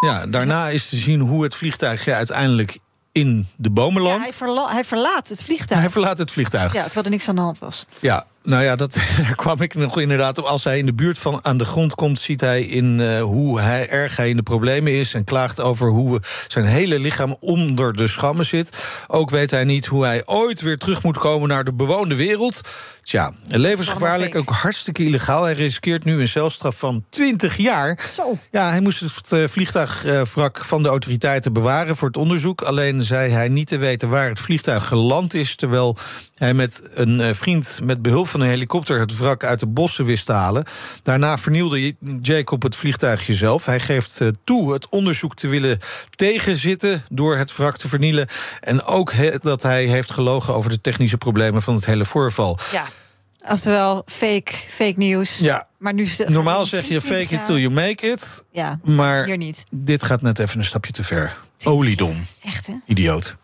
[0.00, 2.78] Ja, daarna is te zien hoe het vliegtuigje uiteindelijk
[3.12, 4.24] in de bomen Ja, landt.
[4.24, 5.80] hij, verla- hij verlaat het vliegtuig.
[5.80, 6.72] hij verlaat het vliegtuig.
[6.72, 7.86] Ja, terwijl er niks aan de hand was.
[8.00, 10.44] Ja, nou ja, dat, daar kwam ik nog inderdaad op.
[10.44, 13.60] Als hij in de buurt van aan de grond komt, ziet hij in eh, hoe
[13.60, 15.14] hij, erg hij in de problemen is.
[15.14, 18.82] En klaagt over hoe zijn hele lichaam onder de schammen zit.
[19.06, 22.60] Ook weet hij niet hoe hij ooit weer terug moet komen naar de bewoonde wereld.
[23.02, 25.44] Tja, levensgevaarlijk, ook hartstikke illegaal.
[25.44, 28.06] Hij riskeert nu een celstraf van 20 jaar.
[28.08, 28.38] Zo.
[28.50, 32.62] Ja, hij moest het eh, vliegtuigwrak van de autoriteiten bewaren voor het onderzoek.
[32.62, 35.56] Alleen zei hij niet te weten waar het vliegtuig geland is.
[35.56, 35.96] Terwijl
[36.38, 40.04] hij met een eh, vriend met behulp van een helikopter het wrak uit de bossen
[40.04, 40.64] wist te halen.
[41.02, 43.64] Daarna vernielde Jacob het vliegtuigje zelf.
[43.64, 45.78] Hij geeft eh, toe het onderzoek te willen
[46.10, 48.26] tegenzitten door het wrak te vernielen.
[48.60, 52.58] En ook dat hij heeft gelogen over de technische problemen van het hele voorval.
[52.72, 52.84] Ja.
[53.50, 55.38] Oftewel, fake, fake nieuws.
[55.38, 58.44] Ja, Maar nu normaal zeg je 20 fake it till you make it.
[58.52, 59.64] Ja, Maar hier niet.
[59.70, 61.36] dit gaat net even een stapje te ver.
[61.64, 62.72] Oliedom, Echt, hè?
[62.86, 63.36] idioot.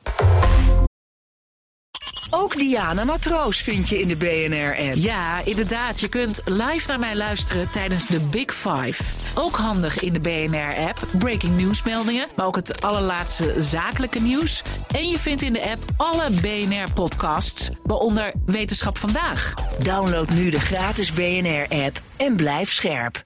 [2.37, 4.95] Ook Diana Matroos vind je in de BNR-app.
[4.95, 6.01] Ja, inderdaad.
[6.01, 9.03] Je kunt live naar mij luisteren tijdens de Big Five.
[9.35, 11.07] Ook handig in de BNR-app.
[11.19, 14.63] Breaking nieuwsmeldingen, maar ook het allerlaatste zakelijke nieuws.
[14.95, 19.55] En je vindt in de app alle BNR-podcasts, waaronder Wetenschap Vandaag.
[19.79, 23.25] Download nu de gratis BNR-app en blijf scherp.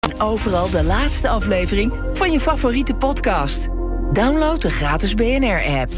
[0.00, 3.68] En overal de laatste aflevering van je favoriete podcast.
[4.12, 5.92] Download de gratis BNR-app.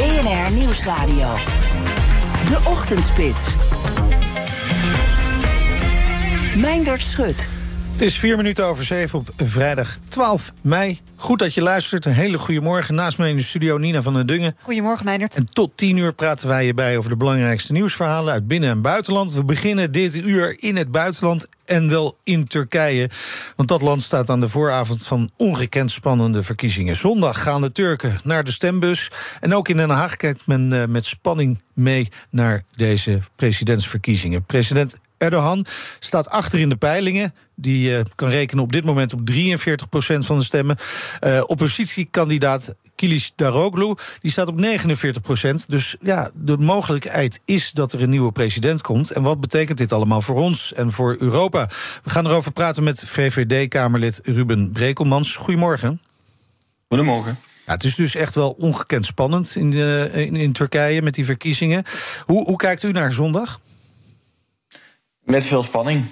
[0.00, 1.28] BNR Nieuwsradio.
[2.48, 3.46] De Ochtendspits.
[6.56, 7.48] Meindert Schut.
[8.00, 11.00] Het is vier minuten over zeven op vrijdag 12 mei.
[11.16, 12.06] Goed dat je luistert.
[12.06, 12.94] Een hele goede morgen.
[12.94, 14.56] Naast mij in de studio Nina van den Dungen.
[14.60, 15.34] Goedemorgen, Meijnerd.
[15.34, 18.82] En tot tien uur praten wij je bij over de belangrijkste nieuwsverhalen uit binnen- en
[18.82, 19.32] buitenland.
[19.32, 23.10] We beginnen dit uur in het buitenland en wel in Turkije.
[23.56, 26.96] Want dat land staat aan de vooravond van ongekend spannende verkiezingen.
[26.96, 29.10] Zondag gaan de Turken naar de stembus.
[29.40, 34.44] En ook in Den Haag kijkt men uh, met spanning mee naar deze presidentsverkiezingen.
[34.44, 35.66] President Erdogan
[35.98, 37.34] staat achter in de peilingen.
[37.54, 39.32] Die uh, kan rekenen op dit moment op 43%
[40.18, 40.76] van de stemmen.
[41.20, 48.02] Uh, oppositiekandidaat Kilis Daroglu die staat op 49% Dus ja, de mogelijkheid is dat er
[48.02, 49.10] een nieuwe president komt.
[49.10, 51.68] En wat betekent dit allemaal voor ons en voor Europa?
[52.02, 55.36] We gaan erover praten met VVD-Kamerlid Ruben Brekelmans.
[55.36, 56.00] Goedemorgen.
[56.88, 57.38] Goedemorgen.
[57.66, 59.72] Ja, het is dus echt wel ongekend spannend in,
[60.12, 61.84] in, in, Turkije met die verkiezingen.
[62.24, 63.60] Hoe, hoe kijkt u naar zondag?
[65.30, 66.04] Met veel spanning.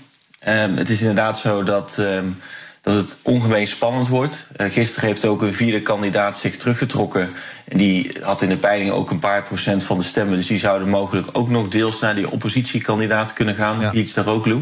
[0.48, 2.38] Um, het is inderdaad zo dat, um,
[2.82, 4.46] dat het ongemeen spannend wordt.
[4.56, 7.30] Uh, gisteren heeft ook een vierde kandidaat zich teruggetrokken.
[7.64, 10.36] En die had in de peiling ook een paar procent van de stemmen.
[10.36, 13.90] Dus die zouden mogelijk ook nog deels naar die oppositiekandidaat kunnen gaan, ja.
[13.90, 14.54] Piets Daroglu.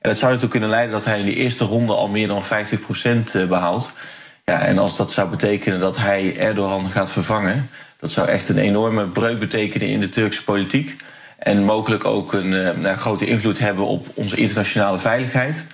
[0.00, 2.44] En dat zou ertoe kunnen leiden dat hij in de eerste ronde al meer dan
[2.44, 3.92] 50 procent uh, behaalt.
[4.44, 8.58] Ja, en als dat zou betekenen dat hij Erdogan gaat vervangen, dat zou echt een
[8.58, 10.96] enorme breuk betekenen in de Turkse politiek.
[11.46, 15.66] En mogelijk ook een uh, grote invloed hebben op onze internationale veiligheid.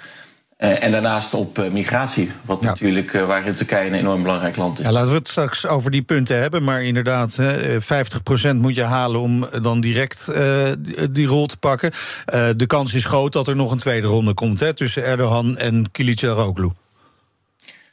[0.58, 2.66] Uh, en daarnaast op uh, migratie, wat ja.
[2.66, 4.84] natuurlijk waarin Turkije een enorm belangrijk land is.
[4.84, 6.64] Ja, laten we het straks over die punten hebben.
[6.64, 10.32] Maar inderdaad, 50% moet je halen om dan direct
[11.10, 11.90] die rol te pakken.
[12.56, 15.90] de kans is groot dat er nog een tweede ronde komt hè, tussen Erdogan en
[15.90, 16.70] Kılıçdaroğlu.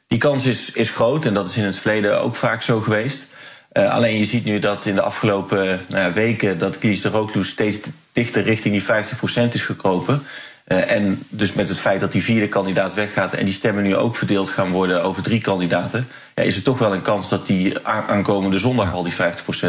[0.06, 3.28] Die kans is, is groot en dat is in het verleden ook vaak zo geweest.
[3.72, 7.80] Uh, alleen je ziet nu dat in de afgelopen uh, weken dat Rookloes steeds
[8.12, 9.04] dichter richting die
[9.48, 10.22] 50% is gekropen.
[10.66, 13.96] Uh, en dus met het feit dat die vierde kandidaat weggaat en die stemmen nu
[13.96, 17.46] ook verdeeld gaan worden over drie kandidaten, ja, is er toch wel een kans dat
[17.46, 18.92] die aankomende zondag ja.
[18.92, 19.16] al die 50%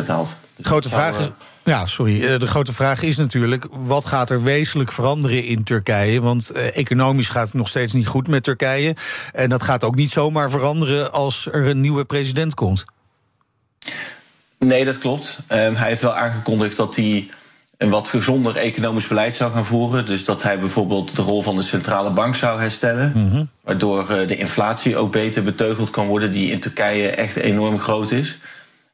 [0.07, 0.35] haalt.
[0.55, 1.29] De grote vraag is.
[1.63, 2.37] Ja, sorry.
[2.37, 6.21] De grote vraag is natuurlijk: wat gaat er wezenlijk veranderen in Turkije?
[6.21, 8.95] Want eh, economisch gaat het nog steeds niet goed met Turkije.
[9.31, 12.83] En dat gaat ook niet zomaar veranderen als er een nieuwe president komt.
[14.59, 15.39] Nee, dat klopt.
[15.51, 17.29] Um, hij heeft wel aangekondigd dat hij
[17.77, 20.05] een wat gezonder economisch beleid zou gaan voeren.
[20.05, 23.11] Dus dat hij bijvoorbeeld de rol van de centrale bank zou herstellen.
[23.15, 23.49] Mm -hmm.
[23.63, 28.11] Waardoor uh, de inflatie ook beter beteugeld kan worden, die in Turkije echt enorm groot
[28.11, 28.37] is.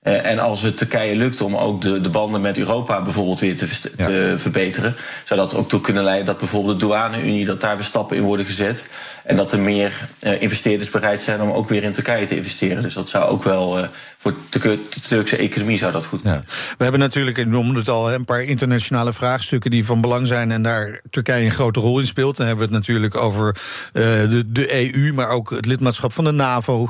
[0.03, 3.57] Uh, en als het Turkije lukt om ook de, de banden met Europa bijvoorbeeld weer
[3.57, 4.05] te, ja.
[4.05, 4.95] te, verbeteren,
[5.25, 8.23] zou dat ook toe kunnen leiden dat bijvoorbeeld de douane-Unie, dat daar weer stappen in
[8.23, 8.85] worden gezet.
[9.23, 12.81] En dat er meer uh, investeerders bereid zijn om ook weer in Turkije te investeren.
[12.81, 13.87] Dus dat zou ook wel uh,
[14.17, 16.43] voor de, Turkse economie zou dat goed ja.
[16.77, 20.51] We hebben natuurlijk, ik noemde het al, een paar internationale vraagstukken die van belang zijn
[20.51, 22.37] en daar Turkije een grote rol in speelt.
[22.37, 23.57] Dan hebben we het natuurlijk over
[23.91, 26.89] de, de EU, maar ook het lidmaatschap van de NAVO.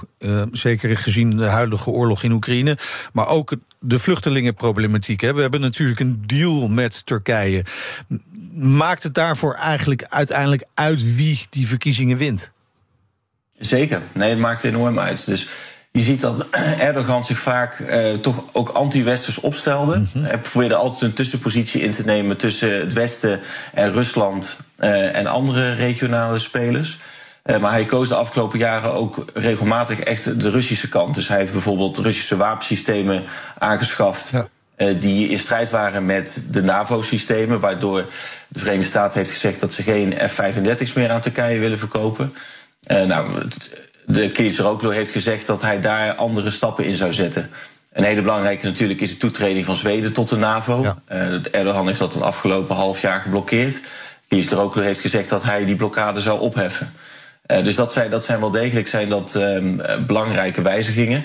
[0.51, 2.77] zeker gezien de huidige oorlog in Oekraïne.
[3.13, 5.21] Maar ook de vluchtelingenproblematiek.
[5.21, 5.33] Hè.
[5.33, 7.65] We hebben natuurlijk een deal met Turkije.
[8.53, 12.51] Maakt het daarvoor eigenlijk uiteindelijk uit wie die verkiezingen wint?
[13.59, 14.01] Zeker.
[14.11, 15.25] Nee, het maakt enorm uit.
[15.25, 15.47] Dus
[15.91, 16.45] je ziet dat
[16.79, 19.97] Erdogan zich vaak uh, toch ook anti-westers opstelde.
[19.97, 20.23] Mm -hmm.
[20.23, 23.39] Hij probeerde altijd een tussenpositie in te nemen tussen het Westen
[23.73, 26.97] en Rusland uh, en andere regionale spelers.
[27.45, 31.15] Uh, maar hij koos de afgelopen jaren ook regelmatig echt de Russische kant.
[31.15, 33.23] Dus hij heeft bijvoorbeeld Russische wapensystemen
[33.57, 34.29] aangeschaft.
[34.29, 34.47] Ja.
[34.93, 37.59] Die in strijd waren met de NAVO-systemen.
[37.59, 38.05] Waardoor
[38.47, 42.33] de Verenigde Staten heeft gezegd dat ze geen F-35's meer aan Turkije willen verkopen.
[43.07, 43.25] Nou,
[44.07, 47.49] de keizer Oklo heeft gezegd dat hij daar andere stappen in zou zetten.
[47.93, 50.81] Een hele belangrijke natuurlijk is de toetreding van Zweden tot de NAVO.
[50.81, 50.97] Ja.
[51.51, 53.79] Erdogan heeft dat het afgelopen half jaar geblokkeerd.
[54.27, 56.91] Keizer Oklo heeft gezegd dat hij die blokkade zou opheffen.
[57.47, 61.23] Uh, dus dat zijn, dat zijn wel degelijk zijn dat, um, belangrijke wijzigingen.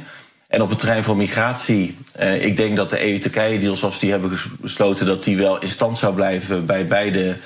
[0.49, 1.99] En op het terrein van migratie,
[2.41, 6.15] ik denk dat de EU-Turkije-deal zoals die hebben besloten, dat die wel in stand zou
[6.15, 7.37] blijven bij beide,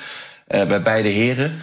[0.46, 1.56] bij beide heren.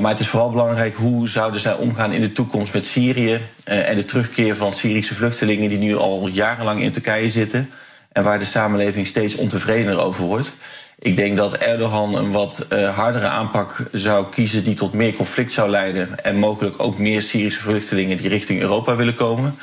[0.00, 3.96] Maar het is vooral belangrijk hoe zouden zij omgaan in de toekomst met Syrië en
[3.96, 7.70] de terugkeer van Syrische vluchtelingen die nu al jarenlang in Turkije zitten
[8.12, 10.52] en waar de samenleving steeds ontevredener over wordt.
[10.98, 15.52] Ik denk dat Erdogan een wat uh, hardere aanpak zou kiezen die tot meer conflict
[15.52, 16.24] zou leiden.
[16.24, 19.54] En mogelijk ook meer Syrische vluchtelingen die richting Europa willen komen.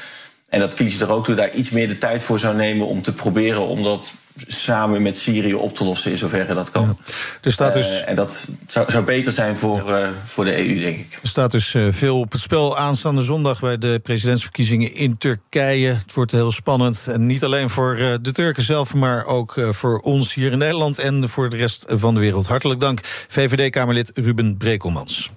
[0.49, 3.83] En dat Kılıçdaroğlu daar iets meer de tijd voor zou nemen om te proberen om
[3.83, 4.11] dat
[4.48, 6.98] samen met Syrië op te lossen in zoverre dat kan.
[7.41, 10.80] Er staat dus, Eh, en dat zou, zou beter zijn voor, eh, voor de EU,
[10.80, 11.19] denk ik.
[11.21, 15.93] er staat dus eh, veel op het spel aanstaande zondag bij de presidentsverkiezingen in Turkije.
[15.93, 17.08] Het wordt heel spannend.
[17.08, 21.30] En niet alleen voor de Turken zelf, maar ook voor ons hier in Nederland en
[21.30, 22.48] voor de rest van de wereld.
[22.48, 25.32] Hartelijk dank, VVD-Kamerlid Ruben Brekelmans.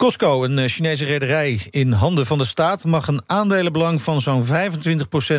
[0.00, 4.46] Costco, een eh, Chinese rederij in handen van de staat, mag een aandelenbelang van zo'n
[4.46, 4.48] 25%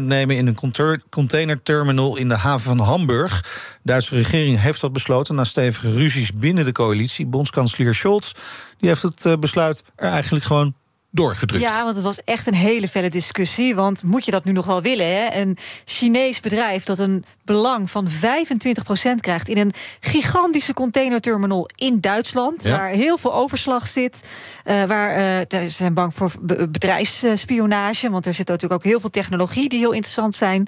[0.01, 3.41] nemen in een containerterminal in de haven van Hamburg.
[3.41, 3.47] De
[3.83, 7.25] Duitse regering heeft dat besloten na stevige ruzies binnen de coalitie.
[7.25, 8.31] Bondskanselier Scholz
[8.77, 10.73] die heeft het eh, besluit er eigenlijk gewoon
[11.11, 11.63] doorgedrukt.
[11.63, 13.75] Ja, want het was echt een hele felle discussie.
[13.75, 15.05] Want moet je dat nu nog wel willen?
[15.07, 15.35] Hè?
[15.41, 22.63] Een Chinees bedrijf dat een belang van 25% krijgt in een gigantische containerterminal in Duitsland,
[22.63, 22.77] Ja.
[22.77, 24.23] waar heel veel overslag zit,
[24.63, 25.11] eh, waar
[25.49, 29.69] eh, ze zijn bang voor be- bedrijfsspionage, want er zit natuurlijk ook heel veel technologie
[29.69, 30.67] die heel interessant zijn.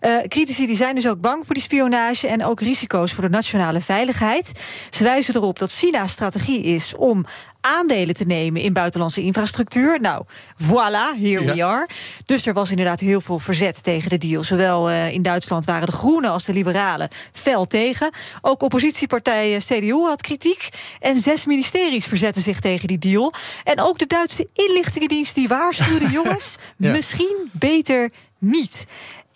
[0.00, 3.30] Eh, critici die zijn dus ook bang voor die spionage en ook risico's voor de
[3.30, 4.52] nationale veiligheid.
[4.90, 7.24] Ze wijzen erop dat China's strategie is om
[7.66, 10.00] aandelen te nemen in buitenlandse infrastructuur.
[10.00, 10.24] Nou,
[10.62, 11.88] voilà, here we are.
[12.24, 14.42] Dus er was inderdaad heel veel verzet tegen de deal.
[14.42, 18.10] Zowel eh, in Duitsland waren de Groenen als de Liberalen fel tegen.
[18.40, 20.68] Ook oppositiepartij CDU had kritiek.
[21.00, 23.32] En zes ministeries verzetten zich tegen die deal.
[23.64, 26.08] En ook de Duitse inlichtingendienst die waarschuwde...
[26.18, 26.90] jongens, Ja.
[26.92, 28.86] misschien beter niet.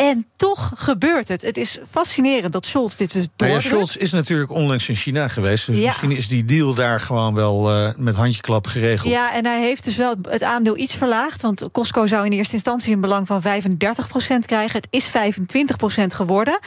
[0.00, 1.42] En toch gebeurt het.
[1.42, 3.88] Het is fascinerend dat Scholz dit dus Nou ja, doordrukt.
[3.88, 5.66] Scholz is natuurlijk onlangs in China geweest.
[5.66, 5.84] Dus Ja.
[5.84, 9.12] misschien is die deal daar gewoon wel eh, met handjeklap geregeld.
[9.12, 11.42] Ja, en hij heeft dus wel het aandeel iets verlaagd.
[11.42, 14.76] Want Costco zou in eerste instantie een belang van 35% krijgen.
[14.80, 16.58] Het is 25% geworden.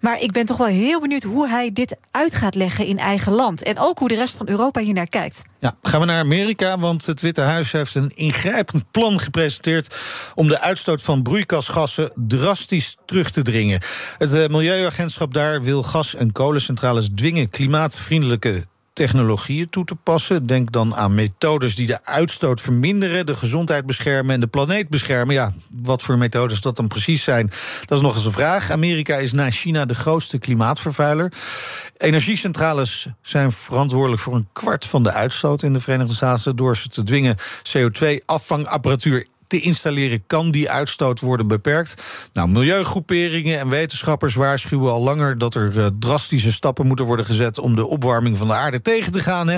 [0.00, 3.32] Maar ik ben toch wel heel benieuwd hoe hij dit uit gaat leggen in eigen
[3.32, 3.62] land.
[3.62, 5.42] En ook hoe de rest van Europa hier naar kijkt.
[5.58, 9.96] Ja, gaan we naar Amerika, want het Witte Huis heeft een ingrijpend plan gepresenteerd
[10.34, 13.80] om de uitstoot van broeikasgassen drastisch terug te dringen.
[14.18, 18.66] Het eh, Milieuagentschap daar wil gas- en kolencentrales dwingen klimaatvriendelijke
[18.98, 20.46] technologieën toe te passen.
[20.46, 25.34] Denk dan aan methodes die de uitstoot verminderen, de gezondheid beschermen en de planeet beschermen.
[25.34, 27.50] Ja, wat voor methodes dat dan precies zijn,
[27.84, 28.70] dat is nog eens een vraag.
[28.70, 31.32] Amerika is na China de grootste klimaatvervuiler.
[31.96, 36.56] Energiecentrales zijn verantwoordelijk voor een kwart van de uitstoot in de Verenigde Staten.
[36.56, 42.02] Door ze te dwingen CO2-affangapparatuur te installeren, kan die uitstoot worden beperkt.
[42.32, 47.58] Nou, milieugroeperingen en wetenschappers waarschuwen al langer dat er eh, drastische stappen moeten worden gezet
[47.58, 49.48] om de opwarming van de aarde tegen te gaan.
[49.48, 49.56] Hè.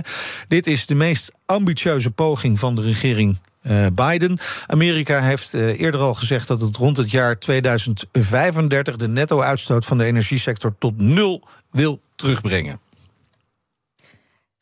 [0.48, 3.38] Dit is de meest ambitieuze poging van de regering.
[3.62, 4.38] eh, Biden.
[4.66, 9.98] Amerika heeft eh, eerder al gezegd dat het rond het jaar 2035 de netto-uitstoot van
[9.98, 12.80] de energiesector tot nul wil terugbrengen.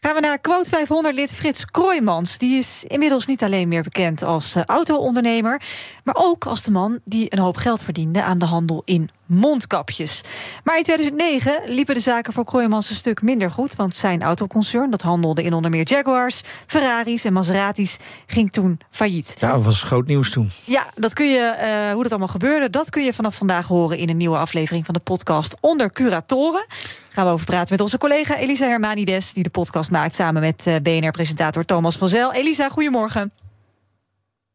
[0.00, 2.38] Gaan we naar quote 500-lid Frits Kroijmans.
[2.38, 5.62] Die is inmiddels niet alleen meer bekend als eh, auto-ondernemer...
[6.04, 10.22] maar ook als de man die een hoop geld verdiende aan de handel in mondkapjes.
[10.64, 13.76] Maar in 2009 liepen de zaken voor Kroijmans een stuk minder goed...
[13.76, 16.42] want zijn autoconcern, dat handelde in onder meer Jaguars...
[16.66, 19.36] Ferraris en Maseratis, ging toen failliet.
[19.38, 20.50] Ja, dat was groot nieuws toen.
[20.64, 23.98] Ja, dat kun je, eh, hoe dat allemaal gebeurde, dat kun je vanaf vandaag horen
[23.98, 26.66] in een nieuwe aflevering van de podcast Onder Curatoren.
[27.08, 30.66] Gaan we over praten met onze collega Elisa Hermanides, die de podcast maakt samen met
[30.66, 32.32] eh, BNR-presentator Thomas van Zel.
[32.32, 33.32] Elisa, goedemorgen.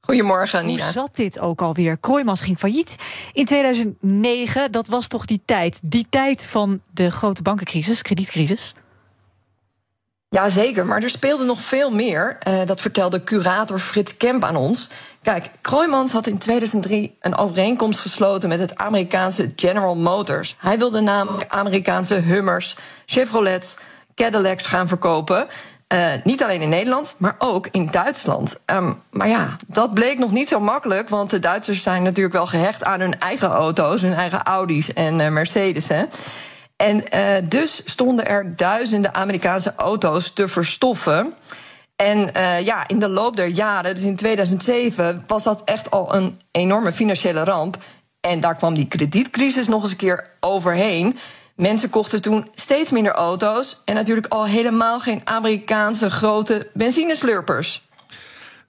[0.05, 0.83] Goedemorgen, Nina.
[0.83, 1.97] Hoe zat dit ook alweer?
[1.97, 2.95] Kroijmans ging failliet
[3.33, 4.71] in 2009.
[4.71, 8.73] Dat was toch die tijd, die tijd van de grote bankencrisis, kredietcrisis?
[10.29, 10.85] Ja, zeker.
[10.85, 12.37] Maar er speelde nog veel meer.
[12.39, 14.89] Eh, dat vertelde curator Frits Kemp aan ons.
[15.21, 20.55] Kijk, Kroijmans had in 2003 een overeenkomst gesloten met het Amerikaanse General Motors.
[20.59, 23.77] Hij wilde namelijk Amerikaanse Hummers, Chevrolets,
[24.15, 25.47] Cadillacs gaan verkopen.
[25.87, 28.61] Eh, niet alleen in Nederland, maar ook in Duitsland.
[28.65, 31.09] Ehm, maar ja, dat bleek nog niet zo makkelijk.
[31.09, 35.19] Want de Duitsers zijn natuurlijk wel gehecht aan hun eigen auto's, hun eigen Audi's en
[35.19, 35.87] uh, Mercedes.
[35.87, 36.03] Hè.
[36.75, 41.33] En uh, dus stonden er duizenden Amerikaanse auto's te verstoffen.
[41.95, 42.31] En
[42.63, 46.93] ja, in de loop der jaren, dus in 2007, was dat echt al een enorme
[46.93, 47.77] financiële ramp.
[48.19, 51.17] En daar kwam die kredietcrisis nog eens een keer overheen.
[51.55, 53.81] Mensen kochten toen steeds minder auto's.
[53.85, 57.81] En natuurlijk al helemaal geen Amerikaanse grote benzineslurpers.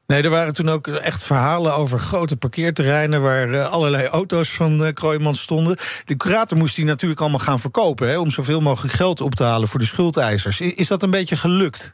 [0.07, 3.23] Nee, er waren toen ook echt verhalen over grote parkeerterreinen...
[3.23, 5.77] waar uh, allerlei auto's van uh, Kroijmans stonden.
[6.05, 8.09] De curator moest die natuurlijk allemaal gaan verkopen...
[8.09, 10.61] Hè, om zoveel mogelijk geld op te halen voor de schuldeisers.
[10.61, 11.93] Is dat een beetje gelukt?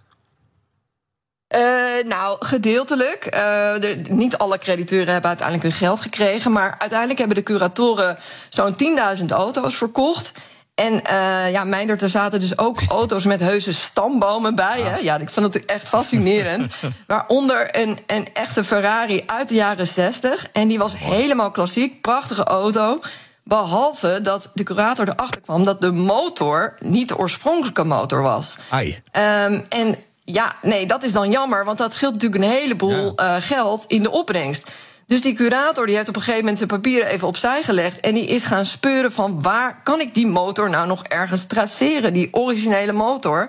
[1.56, 3.24] Uh, nou, gedeeltelijk.
[3.24, 3.40] Uh,
[3.80, 6.52] de, niet alle crediteuren hebben uiteindelijk hun geld gekregen.
[6.52, 8.74] Maar uiteindelijk hebben de curatoren zo'n
[9.18, 10.32] 10.000 auto's verkocht.
[10.80, 14.80] En uh, ja, Meindert, er zaten dus ook auto's met heuse stambomen bij.
[14.80, 14.96] Hè?
[14.96, 16.66] Ja, ik vond het echt fascinerend.
[17.06, 20.46] Waaronder een, een echte Ferrari uit de jaren 60.
[20.52, 23.00] En die was helemaal klassiek, prachtige auto.
[23.44, 28.56] Behalve dat de curator erachter kwam dat de motor niet de oorspronkelijke motor was.
[28.68, 28.98] Ai.
[29.10, 33.36] Ehm, en ja, nee, dat is dan jammer, want dat scheelt natuurlijk een heleboel eh,
[33.38, 34.70] geld in de opbrengst.
[35.10, 38.00] Dus die curator die heeft op een gegeven moment zijn papieren even opzij gelegd.
[38.00, 42.12] En die is gaan speuren van waar kan ik die motor nou nog ergens traceren,
[42.12, 43.48] die originele motor.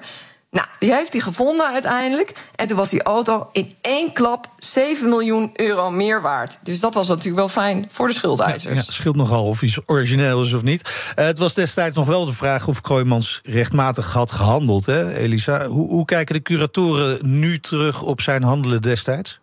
[0.52, 2.34] Nou, die heeft hij gevonden uiteindelijk.
[2.56, 6.60] En toen was die auto in één klap 7 miljoen euro meer waard.
[6.64, 8.76] Dus dat was natuurlijk wel fijn voor de schuldeisers.
[8.76, 11.14] Ja, scheelt nogal of iets origineel is of niet.
[11.20, 15.68] Uh, het was destijds nog wel de vraag of Kroijmans rechtmatig had gehandeld, hè, Elisa?
[15.68, 19.40] Hoe, hoe kijken de curatoren nu terug op zijn handelen destijds?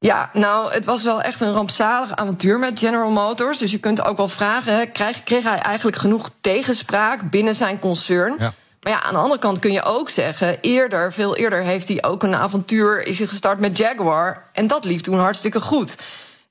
[0.00, 3.58] Ja, nou, het was wel echt een rampzalig avontuur met General Motors.
[3.58, 8.36] Dus je kunt ook wel vragen: kreeg, kreeg hij eigenlijk genoeg tegenspraak binnen zijn concern?
[8.38, 8.52] Ja.
[8.82, 10.60] Maar ja, aan de andere kant kun je ook zeggen...
[10.60, 13.06] eerder, veel eerder heeft hij ook een avontuur...
[13.06, 14.42] is hij gestart met Jaguar.
[14.52, 15.96] En dat liep toen hartstikke goed.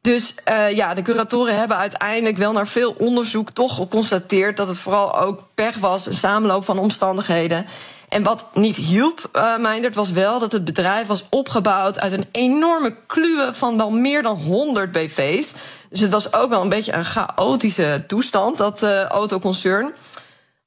[0.01, 3.49] Dus uh, ja, de curatoren hebben uiteindelijk wel naar veel onderzoek...
[3.51, 6.05] toch geconstateerd dat het vooral ook pech was...
[6.05, 7.65] een samenloop van omstandigheden...
[8.07, 12.25] En wat niet hielp, uh, Meindert, was wel dat het bedrijf was opgebouwd uit een
[12.31, 15.53] enorme kluwe van wel meer dan 100 BV's.
[15.89, 19.93] Dus het was ook wel een beetje een chaotische toestand, dat uh, autoconcern.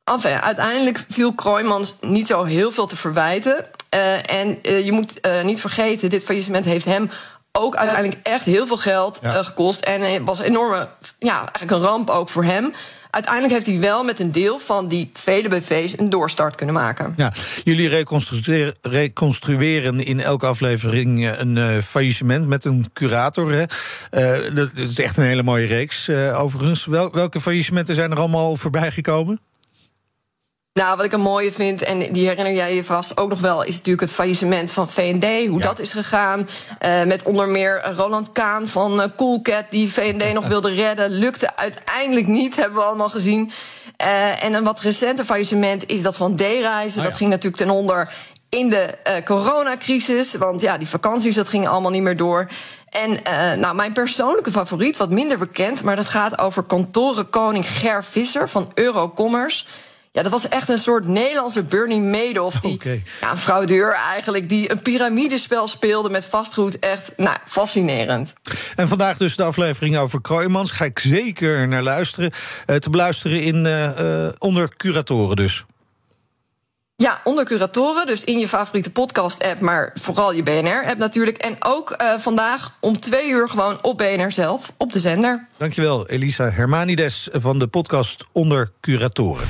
[0.05, 3.67] Enfin, uiteindelijk viel Kroijmans niet zo heel veel te verwijten.
[3.95, 7.11] Uh, en uh, je moet niet vergeten, dit faillissement heeft hem
[7.53, 9.43] ook uiteindelijk echt heel veel geld ja.
[9.43, 9.81] gekost.
[9.81, 10.89] En het was een enorme,
[11.19, 12.75] ja, eigenlijk een ramp ook voor hem.
[13.11, 17.13] Uiteindelijk heeft hij wel met een deel van die vele BV's een doorstart kunnen maken.
[17.17, 17.33] Ja,
[17.65, 23.53] jullie reconstrueren, reconstrueren in elke aflevering een uh, faillissement met een curator.
[23.53, 23.65] Hè?
[24.43, 26.85] Uh, dat is echt een hele mooie reeks, uh, overigens.
[26.85, 29.41] Wel, welke faillissementen zijn er allemaal voorbij gekomen?
[30.73, 33.63] Nou, wat ik een mooie vind, en die herinner jij je vast ook nog wel,
[33.63, 35.49] is natuurlijk het faillissement van VND.
[35.49, 35.67] Hoe ja.
[35.67, 36.49] dat is gegaan.
[36.87, 41.11] Uh, met onder meer Roland Kaan van uh, Coolcat, die VND nog wilde redden.
[41.11, 43.53] Lukte uiteindelijk niet, hebben we allemaal gezien.
[44.05, 46.99] Uh, en een wat recenter faillissement is dat van D-reizen.
[46.99, 47.11] Oh ja.
[47.11, 48.13] Dat ging natuurlijk ten onder
[48.49, 48.95] in de
[49.25, 50.35] coronacrisis.
[50.35, 52.49] Want ja, die vakanties, dat ging allemaal niet meer door.
[52.89, 53.19] En uh,
[53.61, 58.71] nou, mijn persoonlijke favoriet, wat minder bekend, maar dat gaat over kantorenkoning Ger Visser van
[58.75, 59.65] Eurocommerce.
[60.13, 62.61] Ja, dat was echt een soort Nederlandse Bernie Madoff.
[62.61, 63.03] Die, okay.
[63.21, 66.79] ja, een fraudeur eigenlijk, die een piramidespel speelde met vastgoed.
[66.79, 68.33] Echt, nou, fascinerend.
[68.77, 70.71] En vandaag dus de aflevering over Kroijmans.
[70.71, 72.31] Ga ik zeker naar luisteren.
[72.67, 75.65] Uh, te beluisteren in, uh, uh, onder curatoren dus.
[76.97, 81.39] Ja, onder curatoren, dus in je favoriete podcast-app, maar vooral je BNR-app natuurlijk.
[81.39, 85.47] En ook uh, vandaag om twee uur gewoon op BNR zelf, op de zender.
[85.57, 89.47] Dankjewel, Elisa Hermanides van de podcast Onder Curatoren.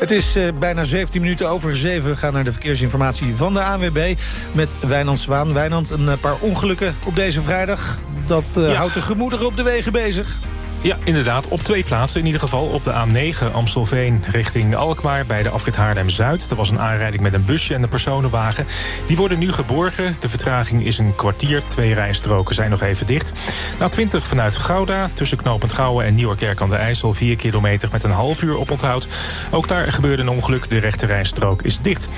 [0.00, 2.10] Het is uh, bijna 17 minuten over 7.
[2.10, 4.14] We gaan naar de verkeersinformatie van de ANWB
[4.52, 5.52] met Wijnand Zwaan.
[5.52, 8.00] Wijnand, een paar ongelukken op deze vrijdag.
[8.26, 8.72] Dat ja.
[8.72, 10.38] houdt de gemoederen op de wegen bezig.
[10.82, 11.48] Ja, inderdaad.
[11.48, 12.20] Op twee plaatsen.
[12.20, 15.26] In ieder geval op de A9 Amstelveen richting Alkmaar...
[15.26, 16.50] bij de afrit Haarlem-Zuid.
[16.50, 18.66] Er was een aanrijding met een busje en een personenwagen.
[19.06, 20.14] Die worden nu geborgen.
[20.18, 21.64] De vertraging is een kwartier.
[21.64, 23.32] Twee rijstroken zijn nog even dicht.
[23.78, 27.12] Na 20 vanuit Gouda, tussen Knopend Gouwen en Nieuwerkerk aan de IJssel...
[27.12, 29.08] 4 kilometer met een half uur op onthoud.
[29.50, 30.68] Ook daar gebeurde een ongeluk.
[30.68, 32.08] De rechte rijstrook is dicht.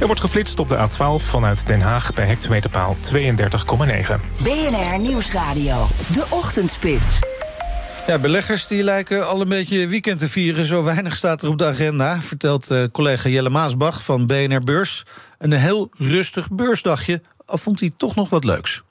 [0.00, 2.14] Er wordt geflitst op de A12 vanuit Den Haag...
[2.14, 3.18] bij hectometerpaal 32,9.
[4.42, 5.86] BNR Nieuwsradio.
[6.12, 7.18] De Ochtendspits.
[8.10, 10.64] Ja, beleggers die lijken al een beetje weekend te vieren.
[10.64, 15.04] Zo weinig staat er op de agenda, vertelt uh, collega Jelle Maasbach van BNR Beurs.
[15.38, 18.82] Een heel rustig beursdagje, al vond hij toch nog wat leuks.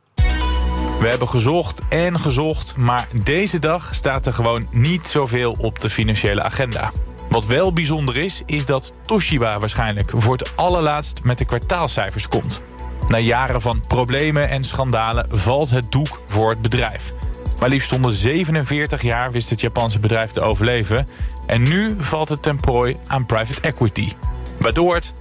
[0.99, 5.89] We hebben gezocht en gezocht, maar deze dag staat er gewoon niet zoveel op de
[5.89, 6.91] financiële agenda.
[7.29, 12.61] Wat wel bijzonder is, is dat Toshiba waarschijnlijk voor het allerlaatst met de kwartaalcijfers komt.
[13.07, 17.18] Na jaren van problemen en schandalen valt het doek voor het bedrijf.
[17.59, 21.07] Maar liefst 147 jaar wist het Japanse bedrijf te overleven.
[21.45, 24.11] En nu valt het ten prooi aan private equity.
[24.59, 25.17] Waardoor het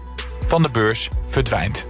[0.46, 1.88] van de beurs verdwijnt.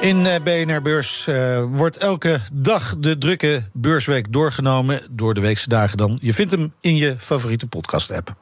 [0.00, 5.00] In BNR Beurs uh, wordt elke dag de drukke beursweek doorgenomen.
[5.10, 6.18] Door de weekse dagen dan.
[6.20, 8.34] Je vindt hem in je favoriete podcast-app.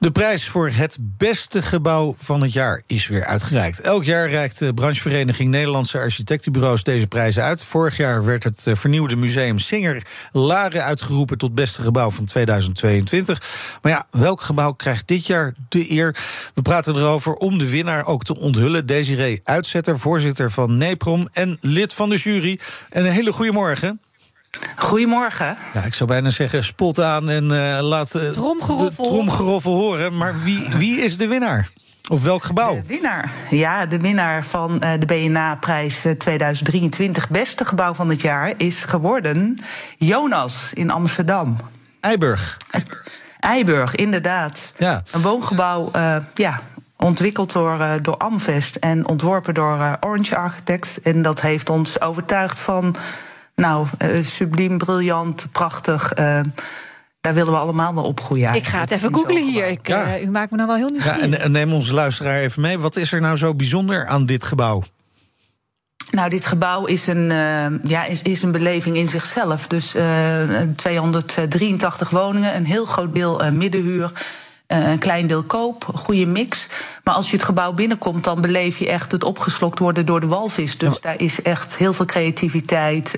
[0.00, 3.80] De prijs voor het beste gebouw van het jaar is weer uitgereikt.
[3.80, 7.64] Elk jaar reikt de branchevereniging Nederlandse Architectenbureaus deze prijzen uit.
[7.64, 13.78] Vorig jaar werd het vernieuwde museum Singer Laren uitgeroepen tot beste gebouw van 2022.
[13.82, 16.16] Maar ja, welk gebouw krijgt dit jaar de eer?
[16.54, 18.86] We praten erover om de winnaar ook te onthullen.
[18.86, 22.60] Desiree Uitzetter, voorzitter van NEPROM en lid van de jury.
[22.90, 24.00] En een hele goede morgen.
[24.76, 25.56] Goedemorgen.
[25.74, 29.04] Ja, ik zou bijna zeggen, spot aan en uh, laat uh, tromgeroffel.
[29.04, 30.16] de tromgeroffel horen.
[30.16, 31.68] Maar wie, wie is de winnaar?
[32.08, 32.74] Of welk gebouw?
[32.74, 33.32] De winnaar.
[33.50, 39.58] Ja, de winnaar van uh, de BNA-prijs 2023, beste gebouw van het jaar, is geworden
[39.98, 41.56] Jonas in Amsterdam.
[42.00, 42.56] Eiburg.
[43.40, 44.72] Eiburg, inderdaad.
[44.76, 45.02] Ja.
[45.10, 46.60] Een woongebouw, uh, ja,
[46.96, 51.00] ontwikkeld door, uh, door Amvest en ontworpen door uh, Orange Architects.
[51.00, 52.94] En dat heeft ons overtuigd van,
[53.60, 56.12] nou, uh, subliem, briljant, prachtig.
[57.20, 58.54] daar willen we allemaal wel opgroeien.
[58.54, 59.66] Ik ga het even googlen hier.
[59.66, 60.20] Ik, ja.
[60.20, 61.20] u maakt me nou wel heel nieuwsgierig.
[61.20, 62.78] Ja, en, en neem onze luisteraar even mee.
[62.78, 64.82] Wat is er nou zo bijzonder aan dit gebouw?
[66.10, 69.66] Nou, dit gebouw is een, uh, ja, is, is een beleving in zichzelf.
[69.66, 70.02] Dus uh,
[70.76, 74.12] 283 woningen, een heel groot deel uh, middenhuur.
[74.70, 76.66] Een klein deel koop, een goede mix.
[77.04, 80.26] Maar als je het gebouw binnenkomt, dan beleef je echt het opgeslokt worden door de
[80.26, 80.78] walvis.
[80.78, 80.98] Dus ja.
[81.00, 83.14] daar is echt heel veel creativiteit.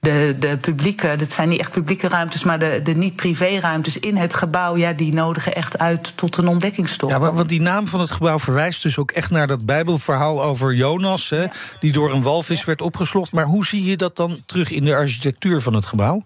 [0.00, 4.34] de, de publieke, dat zijn niet echt publieke ruimtes, maar de, de niet-privé-ruimtes in het
[4.34, 7.12] gebouw, ja, die nodigen echt uit tot een ontdekkingstocht.
[7.12, 10.74] Ja, want die naam van het gebouw verwijst dus ook echt naar dat Bijbelverhaal over
[10.74, 11.50] Jonas, hè, ja.
[11.80, 12.66] die door een walvis ja.
[12.66, 13.32] werd opgeslokt.
[13.32, 16.24] Maar hoe zie je dat dan terug in de architectuur van het gebouw?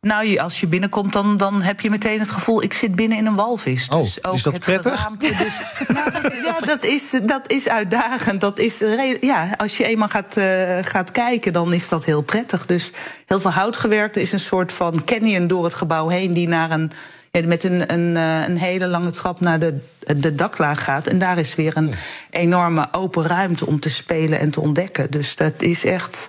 [0.00, 2.62] Nou, als je binnenkomt, dan, dan heb je meteen het gevoel...
[2.62, 3.88] ik zit binnen in een walvis.
[3.88, 5.08] Oh, dus ook is dat prettig?
[5.18, 8.40] Dus, nou, dat, ja, dat is, dat is uitdagend.
[8.40, 8.82] Dat is,
[9.20, 12.66] ja, als je eenmaal gaat, uh, gaat kijken, dan is dat heel prettig.
[12.66, 12.92] Dus
[13.26, 14.16] heel veel houtgewerkt.
[14.16, 16.32] Er is een soort van canyon door het gebouw heen...
[16.32, 16.90] die naar een,
[17.30, 19.78] ja, met een, een, een hele lange trap naar de,
[20.16, 21.06] de daklaag gaat.
[21.06, 21.94] En daar is weer een
[22.30, 25.10] enorme open ruimte om te spelen en te ontdekken.
[25.10, 26.28] Dus dat is echt...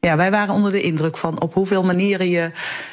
[0.00, 2.50] Ja, wij waren onder de indruk van op hoeveel manieren je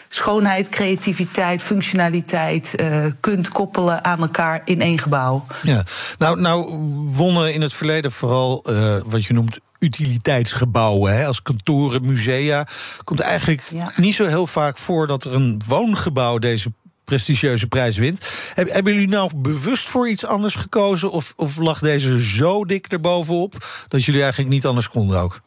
[0.08, 5.46] schoonheid, creativiteit, functionaliteit uh, kunt koppelen aan elkaar in één gebouw.
[5.62, 5.84] Ja,
[6.18, 6.66] nou, nou
[7.12, 12.68] wonnen in het verleden vooral uh, wat je noemt utiliteitsgebouwen, hè, als kantoren, musea.
[13.04, 13.92] Komt eigenlijk ja.
[13.96, 16.72] niet zo heel vaak voor dat er een woongebouw deze
[17.06, 18.28] prestigieuze prijs wint.
[18.54, 21.12] Hebben jullie nou bewust voor iets anders gekozen?
[21.12, 25.42] Of, of lag deze zo dik erbovenop dat jullie eigenlijk niet anders konden ook?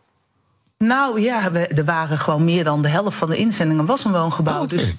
[0.85, 4.13] Nou ja, we, er waren gewoon meer dan de helft van de inzendingen was een
[4.13, 4.55] woongebouw.
[4.55, 4.79] Oh, okay.
[4.79, 4.95] Dus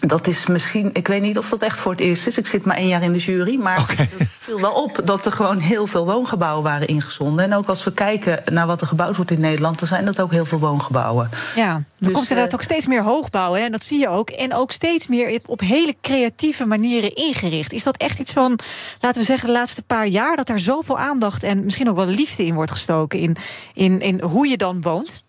[0.00, 2.38] dat is misschien, ik weet niet of dat echt voor het eerst is.
[2.38, 3.58] Ik zit maar één jaar in de jury.
[3.58, 4.08] Maar okay.
[4.16, 7.44] het viel wel op dat er gewoon heel veel woongebouwen waren ingezonden.
[7.44, 10.20] En ook als we kijken naar wat er gebouwd wordt in Nederland, dan zijn dat
[10.20, 11.30] ook heel veel woongebouwen.
[11.54, 13.52] Ja, er dus, komt inderdaad uh, ook steeds meer hoogbouw.
[13.52, 13.64] Hè?
[13.64, 14.30] En dat zie je ook.
[14.30, 17.72] En ook steeds meer op hele creatieve manieren ingericht.
[17.72, 18.58] Is dat echt iets van,
[19.00, 22.06] laten we zeggen, de laatste paar jaar, dat daar zoveel aandacht en misschien ook wel
[22.06, 23.36] liefde in wordt gestoken in,
[23.74, 25.26] in, in hoe je dan woont?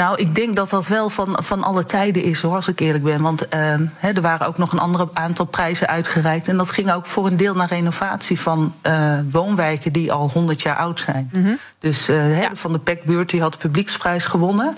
[0.00, 3.04] Nou, ik denk dat dat wel van, van alle tijden is, hoor, als ik eerlijk
[3.04, 3.22] ben.
[3.22, 3.46] Want
[3.94, 6.48] he, er waren ook nog een ander aantal prijzen uitgereikt.
[6.48, 10.62] En dat ging ook voor een deel naar renovatie van uh, woonwijken die al 100
[10.62, 11.30] jaar oud zijn.
[11.32, 11.58] Mm -hmm.
[11.78, 12.50] Dus uh, ja.
[12.52, 14.76] van de Pekbuurt die had de publieksprijs gewonnen.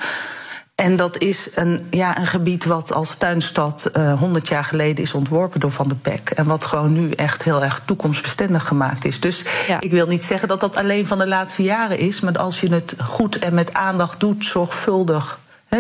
[0.77, 5.15] En dat is een, ja, een gebied wat als tuinstad uh, 100 jaar geleden is
[5.15, 6.31] ontworpen door Van der Pek.
[6.31, 9.21] En wat gewoon nu echt heel erg toekomstbestendig gemaakt is.
[9.21, 9.81] Dus ja.
[9.81, 12.21] ik wil niet zeggen dat dat alleen van de laatste jaren is.
[12.21, 15.39] Maar als je het goed en met aandacht doet, zorgvuldig.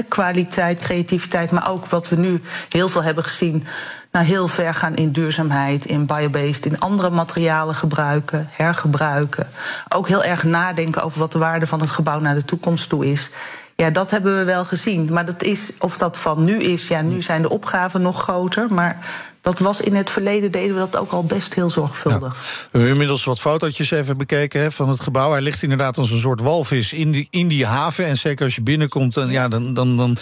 [0.08, 3.66] Kwaliteit, creativiteit, maar ook wat we nu heel veel hebben gezien.
[4.12, 9.48] Nou, heel ver gaan in duurzaamheid, in biobased, in andere materialen gebruiken, hergebruiken.
[9.88, 13.06] Ook heel erg nadenken over wat de waarde van het gebouw naar de toekomst toe
[13.06, 13.30] is.
[13.76, 15.12] Ja, dat hebben we wel gezien.
[15.12, 18.74] Maar dat is, of dat van nu is, ja, nu zijn de opgaven nog groter.
[18.74, 18.98] Maar
[19.40, 22.34] dat was in het verleden, deden we dat ook al best heel zorgvuldig.
[22.62, 25.30] We hebben inmiddels wat fotootjes even bekeken hè, van het gebouw.
[25.30, 28.06] Hij ligt inderdaad als een soort walvis in die, in die haven.
[28.06, 30.16] En zeker als je binnenkomt, dan, ja, dan, dan, dan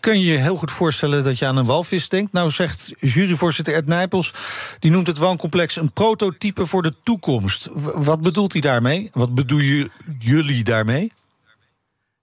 [0.00, 2.32] kun je je heel goed voorstellen dat je aan een walvis denkt.
[2.32, 4.34] Nou zegt juryvoorzitter Ed Nijpels,
[4.78, 7.68] die noemt het wooncomplex een prototype voor de toekomst.
[7.94, 9.10] Wat bedoelt hij daarmee?
[9.12, 11.12] Wat bedoelen jullie daarmee?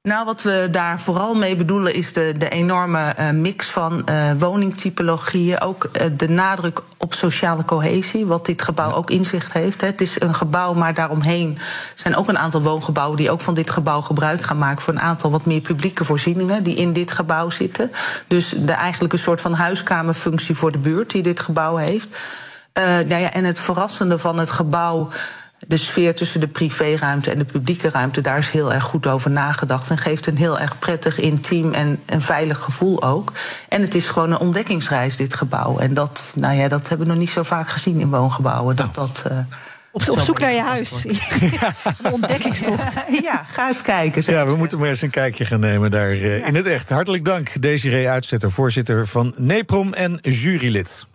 [0.06, 4.32] Nou, wat we daar vooral mee bedoelen is de, de enorme uh, mix van uh,
[4.38, 5.62] woningtypologieën.
[5.62, 9.82] Ook uh, de nadruk op sociale cohesie, wat dit gebouw ook in zich heeft.
[9.82, 9.88] Hè.
[9.88, 11.58] Het is een gebouw, maar daaromheen
[11.96, 15.00] zijn ook een aantal woongebouwen die ook van dit gebouw gebruik gaan maken voor een
[15.00, 17.92] aantal wat meer publieke voorzieningen die in dit gebouw zitten.
[18.28, 22.08] Dus de, eigenlijk een soort van huiskamerfunctie voor de buurt die dit gebouw heeft.
[23.08, 25.10] nou ja, en het verrassende van het gebouw
[25.68, 29.32] de sfeer tussen de privéruimte en de publieke ruimte, daar is heel erg goed over
[29.32, 29.90] nagedacht.
[29.90, 33.32] En geeft een heel erg prettig, intiem en een veilig gevoel ook.
[33.70, 35.78] En het is gewoon een ontdekkingsreis, dit gebouw.
[35.78, 38.76] En dat, nou ja, dat hebben we nog niet zo vaak gezien in woongebouwen.
[38.76, 39.24] Dat dat.
[39.32, 39.38] Uh,
[39.92, 41.04] op, op zoek naar je huis.
[41.04, 41.74] Ja.
[42.04, 42.94] een ontdekkingstocht.
[43.22, 44.24] Ja, ga eens kijken.
[44.26, 46.46] Ja, we moeten maar eens een kijkje gaan nemen daar uh, ja.
[46.46, 46.90] in het echt.
[46.90, 51.06] Hartelijk dank, Desiree Uitzetter, voorzitter van NEPROM en jurylid.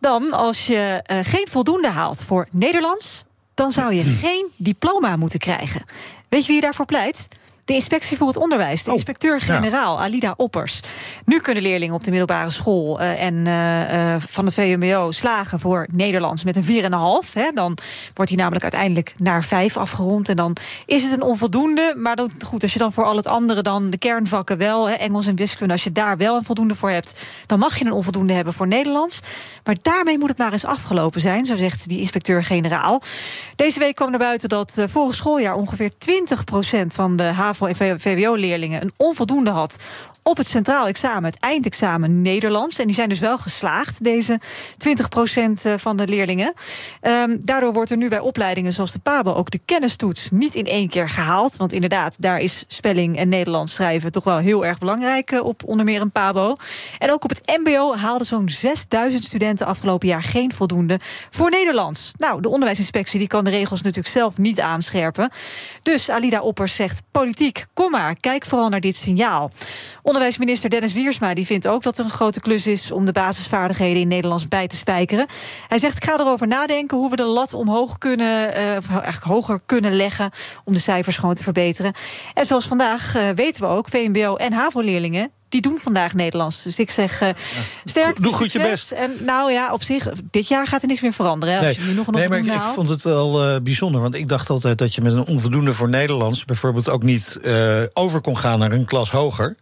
[0.00, 3.24] Dan, als je uh, geen voldoende haalt voor Nederlands,
[3.54, 5.84] dan zou je geen diploma moeten krijgen.
[6.28, 7.28] Weet je wie daarvoor pleit?
[7.64, 10.80] De inspectie voor het onderwijs, de Oh, inspecteur-generaal Alida Oppers.
[11.24, 15.60] Nu kunnen leerlingen op de middelbare school eh, en eh, eh, van het VMBO slagen
[15.60, 17.32] voor Nederlands met een 4,5.
[17.32, 17.50] Hè.
[17.54, 17.78] Dan
[18.14, 20.28] wordt hij namelijk uiteindelijk naar 5 afgerond.
[20.28, 20.56] En dan
[20.86, 21.94] is het een onvoldoende.
[21.96, 24.94] Maar dan, goed, als je dan voor al het andere dan de kernvakken wel, hè,
[24.94, 27.92] Engels en wiskunde, als je daar wel een voldoende voor hebt, dan mag je een
[27.92, 29.20] onvoldoende hebben voor Nederlands.
[29.64, 33.02] Maar daarmee moet het maar eens afgelopen zijn, zo zegt die inspecteur-generaal.
[33.56, 38.82] Deze week kwam naar buiten dat vorig schooljaar ongeveer 20% van de HAVO- en VWO-leerlingen
[38.82, 39.76] een onvoldoende had
[40.26, 42.78] op het centraal examen, het eindexamen Nederlands.
[42.78, 44.40] En die zijn dus wel geslaagd, deze
[44.78, 46.52] 20% van de leerlingen.
[47.00, 50.66] Ehm, daardoor wordt er nu bij opleidingen zoals de PABO ook de kennistoets niet in
[50.66, 51.56] één keer gehaald.
[51.56, 55.62] Want inderdaad, daar is spelling en Nederlands schrijven toch wel heel erg belangrijk eh, op
[55.64, 56.56] onder meer een PABO.
[56.98, 61.00] En ook op het MBO haalden zo'n 6000 studenten afgelopen jaar geen voldoende
[61.30, 62.12] voor Nederlands.
[62.18, 65.30] Nou, de onderwijsinspectie die kan de regels natuurlijk zelf niet aanscherpen.
[65.82, 67.43] Dus Alida Oppers zegt: politiek,
[67.74, 69.50] kom maar, kijk vooral naar dit signaal.
[70.02, 74.00] Onderwijsminister Dennis Wiersma die vindt ook dat er een grote klus is om de basisvaardigheden
[74.00, 75.26] in Nederlands bij te spijkeren.
[75.68, 79.24] Hij zegt: Ik ga erover nadenken hoe we de lat omhoog kunnen, uh, of eigenlijk
[79.24, 80.30] hoger kunnen leggen
[80.64, 81.92] om de cijfers gewoon te verbeteren.
[82.34, 86.62] En zoals vandaag uh, weten we ook, VMBO en HAVO-leerlingen die doen vandaag Nederlands.
[86.62, 87.28] Dus ik zeg uh,
[87.84, 88.20] sterk.
[88.20, 88.90] Doe goed je best.
[88.90, 91.54] En nou ja, op zich, dit jaar gaat er niks meer veranderen.
[91.54, 94.00] Hè, nee, als je nu nog een nee maar ik, vond het wel uh, bijzonder.
[94.00, 96.44] Want ik dacht altijd dat je met een onvoldoende voor Nederlands...
[96.44, 99.56] bijvoorbeeld ook niet uh, over kon gaan naar een klas hoger.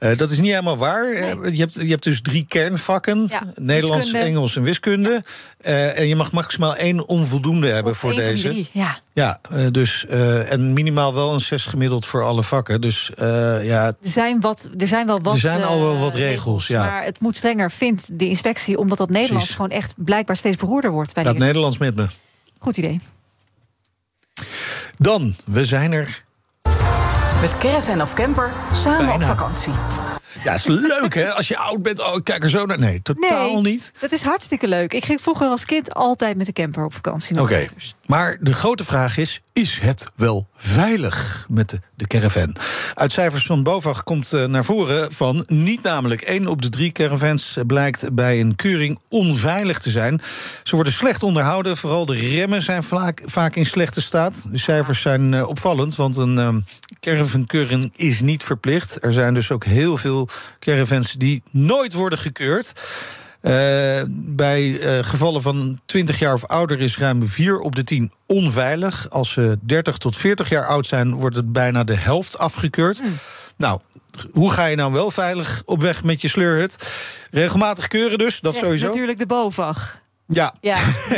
[0.00, 1.04] Uh, dat is niet helemaal waar.
[1.04, 1.52] Nee.
[1.52, 4.26] Je, hebt, je hebt dus drie kernvakken: ja, Nederlands, wiskunde.
[4.26, 5.22] Engels en wiskunde.
[5.60, 8.48] Uh, en je mag maximaal één onvoldoende hebben of voor deze.
[8.48, 8.98] Drie, ja.
[9.12, 10.06] Ja, uh, dus,
[10.48, 12.80] en minimaal wel een zes gemiddeld voor alle vakken.
[12.80, 13.86] Dus ja.
[13.86, 15.34] Er zijn, wat, er zijn wel wat.
[15.34, 16.86] Er zijn al wel wat regels, regels, ja.
[16.86, 19.54] Maar het moet strenger, vindt de inspectie, omdat dat Nederlands Precies.
[19.54, 21.14] gewoon echt blijkbaar steeds beroerder wordt.
[21.14, 22.06] Bij Gaat Nederlands met me.
[22.58, 23.00] Goed idee.
[24.96, 26.22] Dan, we zijn er
[27.40, 29.14] met caravan of camper samen Bijna.
[29.14, 29.72] op vakantie.
[30.44, 31.32] Ja, is leuk hè?
[31.32, 32.78] Als je oud bent, oh, ik kijk er zo naar.
[32.78, 33.92] Nee, totaal nee, niet.
[33.98, 34.92] Dat is hartstikke leuk.
[34.92, 37.40] Ik ging vroeger als kind altijd met de camper op vakantie.
[37.40, 37.68] Oké, okay.
[38.10, 42.56] Maar de grote vraag is: is het wel veilig met de, de caravan?
[42.94, 46.92] Uit cijfers van BOVAG komt uh, naar voren van niet namelijk één op de drie
[46.92, 50.20] caravans blijkt bij een keuring onveilig te zijn.
[50.62, 54.46] Ze worden slecht onderhouden, vooral de remmen zijn vaak, vaak in slechte staat.
[54.50, 56.54] De cijfers zijn uh, opvallend, want een uh,
[57.00, 59.04] caravankeuring is niet verplicht.
[59.04, 62.72] Er zijn dus ook heel veel caravans die nooit worden gekeurd.
[63.42, 63.52] Uh,
[64.08, 69.10] bij uh, gevallen van 20 jaar of ouder is ruim 4 op de 10 onveilig.
[69.10, 73.02] Als ze 30 tot 40 jaar oud zijn, wordt het bijna de helft afgekeurd.
[73.02, 73.18] Mm.
[73.56, 73.80] Nou,
[74.32, 76.90] hoe ga je nou wel veilig op weg met je sleurhut?
[77.30, 78.86] Regelmatig keuren dus, dat ja, sowieso.
[78.86, 79.99] Natuurlijk de BOVAG.
[80.32, 80.76] Ja, ja.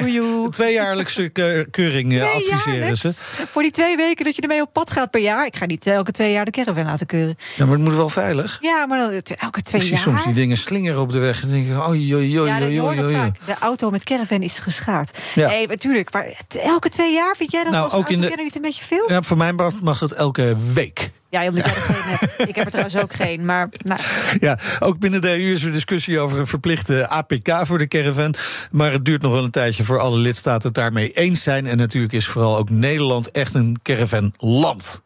[0.50, 1.28] tweejaarlijkse
[1.70, 3.12] keuring twee adviseren ze.
[3.48, 5.46] Voor die twee weken dat je ermee op pad gaat per jaar.
[5.46, 7.36] Ik ga niet elke twee jaar de caravan laten keuren.
[7.56, 8.58] Ja, maar het moet wel veilig.
[8.60, 9.98] Ja, maar dan, elke twee ik jaar.
[9.98, 11.42] soms die dingen slingeren op de weg.
[11.42, 13.14] En denk ik, oh, joi, joi, ja, joi.
[13.14, 13.36] vaak.
[13.46, 15.18] De auto met caravan is geschaard.
[15.34, 15.48] Ja.
[15.48, 16.12] Nee, natuurlijk.
[16.12, 18.84] Maar elke twee jaar vind jij dat nou, als ook in de, niet een beetje
[18.84, 19.10] veel?
[19.10, 21.10] Ja, voor mij mag het elke week.
[21.32, 22.48] Ja, omdat jij er geen hebt.
[22.48, 23.44] Ik heb er trouwens ook geen.
[23.44, 24.00] Maar, nou.
[24.40, 28.34] Ja, ook binnen de EU is er discussie over een verplichte APK voor de caravan.
[28.70, 31.66] Maar het duurt nog wel een tijdje voor alle lidstaten het daarmee eens zijn.
[31.66, 35.02] En natuurlijk is vooral ook Nederland echt een caravanland.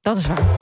[0.00, 0.61] Dat is waar.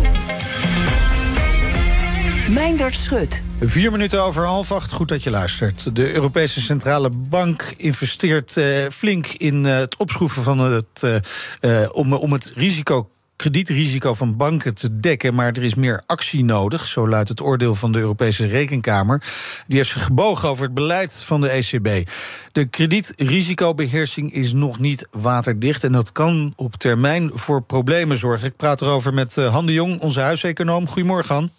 [2.53, 3.43] Meindert Schut.
[3.59, 5.95] Vier minuten over half acht, goed dat je luistert.
[5.95, 11.21] De Europese Centrale Bank investeert uh, flink in uh, het opschroeven van het...
[11.61, 16.43] Uh, om, om het risico kredietrisico van banken te dekken, maar er is meer actie
[16.43, 16.87] nodig.
[16.87, 19.23] Zo luidt het oordeel van de Europese Rekenkamer.
[19.67, 22.09] Die heeft zich gebogen over het beleid van de ECB.
[22.51, 28.47] De kredietrisicobeheersing is nog niet waterdicht en dat kan op termijn voor problemen zorgen.
[28.47, 30.87] Ik praat erover met Han de Jong, onze huiseconoom.
[30.87, 31.51] Goedemorgen.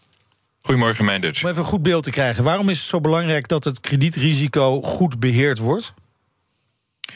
[0.62, 1.42] Goedemorgen, Meindert.
[1.42, 2.44] Om even een goed beeld te krijgen.
[2.44, 5.94] Waarom is het zo belangrijk dat het kredietrisico goed beheerd wordt?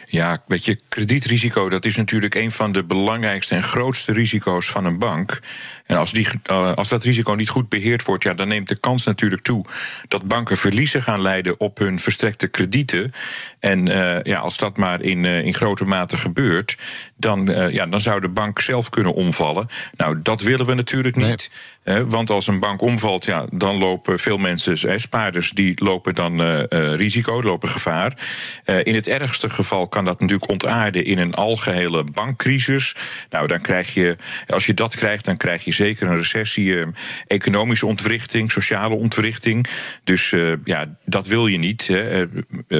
[0.06, 4.84] Ja, weet je, kredietrisico dat is natuurlijk een van de belangrijkste en grootste risico's van
[4.84, 5.40] een bank.
[5.86, 8.76] En als, die, uh, als dat risico niet goed beheerd wordt, ja, dan neemt de
[8.76, 9.64] kans natuurlijk toe
[10.08, 13.12] dat banken verliezen gaan leiden op hun verstrekte kredieten.
[13.60, 16.78] En uh, ja, als dat maar in, uh, in grote mate gebeurt,
[17.16, 19.68] dan, ja, dan zou de bank zelf kunnen omvallen.
[19.96, 21.50] Nou, dat willen we natuurlijk niet.
[21.84, 22.04] Nee.
[22.04, 26.40] want als een bank omvalt, ja, dan lopen veel mensen, spaarders, die lopen dan
[26.96, 28.18] risico, lopen gevaar.
[28.82, 32.96] in het ergste geval kan dat natuurlijk ontaarden in een algehele bankcrisis.
[33.30, 34.16] Nou, dan krijg je,
[34.46, 36.86] als je dat krijgt, dan krijg je zeker een recessie, eh,
[37.26, 39.66] economische ontwrichting, sociale ontwrichting.
[40.04, 41.86] Dus uh, ja, dat wil je niet.
[41.86, 42.20] Hè.
[42.20, 42.26] Eh,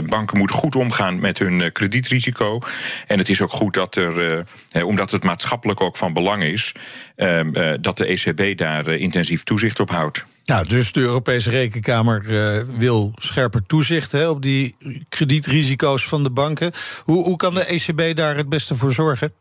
[0.05, 2.61] banken moeten goed omgaan met hun kredietrisico.
[3.07, 4.45] En het is ook goed dat er,
[4.85, 6.75] omdat het maatschappelijk ook van belang is,
[7.17, 10.25] ehm, dat de ECB daar intensief toezicht op houdt.
[10.43, 12.25] Ja, dus de Europese Rekenkamer
[12.79, 14.77] wil scherper toezicht hè, op die
[15.09, 16.73] kredietrisico's van de banken.
[17.05, 19.33] Hoe, hoe kan de ECB daar het beste voor zorgen?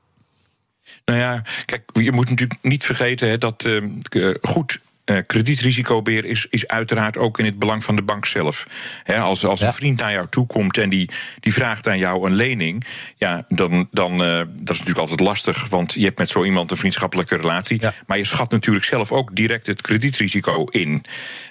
[1.05, 6.47] Nou ja, kijk, je moet natuurlijk niet vergeten hè, dat uh, goed uh, kredietrisicobeheer is,
[6.49, 8.67] is uiteraard ook in het belang van de bank zelf.
[9.05, 11.09] als als een vriend naar jou toe komt en die,
[11.39, 12.85] die vraagt aan jou een lening,
[13.17, 16.71] ja, dan, dan uh, dat is natuurlijk altijd lastig, want je hebt met zo iemand
[16.71, 17.81] een vriendschappelijke relatie.
[18.07, 21.03] Maar je schat natuurlijk zelf ook direct het kredietrisico in.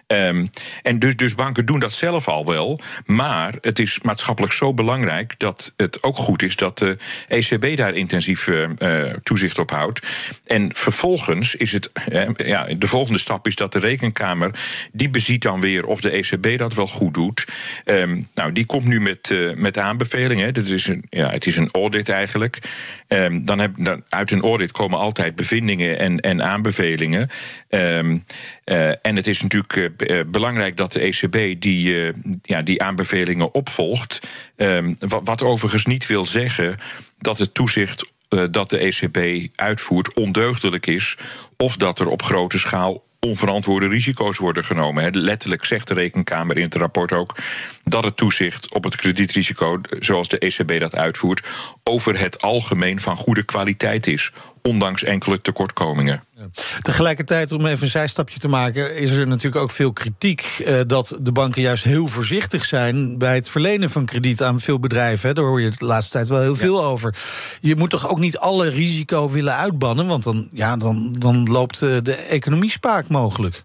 [0.07, 0.51] Um,
[0.83, 2.81] en dus, dus banken doen dat zelf al wel.
[3.07, 6.97] Maar het is maatschappelijk zo belangrijk dat het ook goed is dat de
[7.29, 10.07] ECB daar intensief uh, toezicht op houdt.
[10.47, 11.91] En vervolgens is het,
[12.37, 14.51] ja, de volgende stap is dat de rekenkamer,
[14.93, 17.47] die beziet dan weer of de ECB dat wel goed doet.
[17.85, 20.55] Um, nou, die komt nu met, uh, met aanbevelingen.
[20.55, 22.59] Dat is een, ja, het is een audit eigenlijk.
[23.09, 27.31] Um, dan heb, dan, uit een audit komen altijd bevindingen en, en aanbevelingen.
[28.65, 32.13] Uh, en het is natuurlijk uh, belangrijk dat de ECB die,
[32.43, 34.29] ja, die aanbevelingen opvolgt.
[34.99, 36.79] Wat, wat, overigens niet wil zeggen
[37.19, 38.13] dat het toezicht
[38.51, 41.17] dat de ECB uitvoert ondeugdelijk is.
[41.57, 45.17] Of dat er op grote schaal onverantwoorde risico's worden genomen.
[45.17, 47.37] Letterlijk zegt de Rekenkamer in het rapport ook
[47.85, 51.47] dat het toezicht op het kredietrisico, zoals de ECB dat uitvoert,
[51.83, 54.33] over het algemeen van goede kwaliteit is,
[54.69, 56.25] ondanks enkele tekortkomingen.
[56.83, 61.19] Tegelijkertijd, om even een zijstapje te maken, is er natuurlijk ook veel kritiek eh, dat
[61.21, 65.29] de banken juist heel voorzichtig zijn bij het verlenen van krediet aan veel bedrijven.
[65.29, 65.35] Hè.
[65.35, 67.15] Daar hoor je de laatste tijd wel heel veel over.
[67.61, 71.83] Je moet toch ook niet alle risico willen uitbannen, want dan, ja, dan, dan loopt
[71.83, 73.63] eh, de economie spaak mogelijk.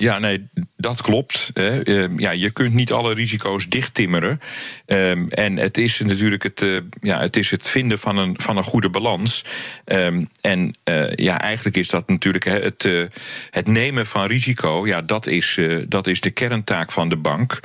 [0.00, 0.46] Ja, nee,
[0.76, 1.50] dat klopt.
[1.54, 4.40] Ehm, ja, je kunt niet alle risico's dichttimmeren.
[4.86, 8.56] Um, en het is natuurlijk het, uh, ja, het, is het vinden van een, van
[8.56, 9.44] een goede balans.
[9.84, 13.06] Um, en uh, ja, eigenlijk is dat natuurlijk het, uh,
[13.50, 14.86] het nemen van risico.
[14.86, 17.60] Ja, dat is, dat is de kerntaak van de bank.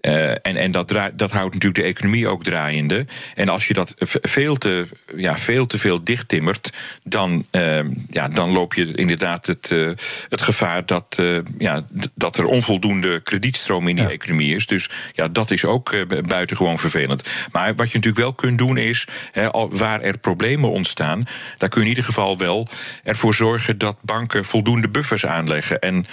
[0.00, 3.06] Uh, en en dat, dat houdt natuurlijk de economie ook draaiende.
[3.34, 4.86] En als je dat veel te,
[5.16, 6.72] ja, veel, te veel dichttimmert,
[7.02, 9.90] dan, uh, ja, dan loop je inderdaad het, uh,
[10.28, 11.22] het gevaar dat,
[11.58, 11.84] ja,
[12.14, 14.10] dat er onvoldoende kredietstroom in die ja.
[14.10, 14.66] economie is.
[14.66, 15.94] Dus ja, dat is ook
[16.26, 17.30] buitengewoon vervelend.
[17.52, 21.24] Maar wat je natuurlijk wel kunt doen is, hè, waar er problemen ontstaan,
[21.58, 22.68] daar kun je in ieder geval wel
[23.04, 25.80] ervoor zorgen dat banken voldoende buffers aanleggen.
[25.80, 26.06] En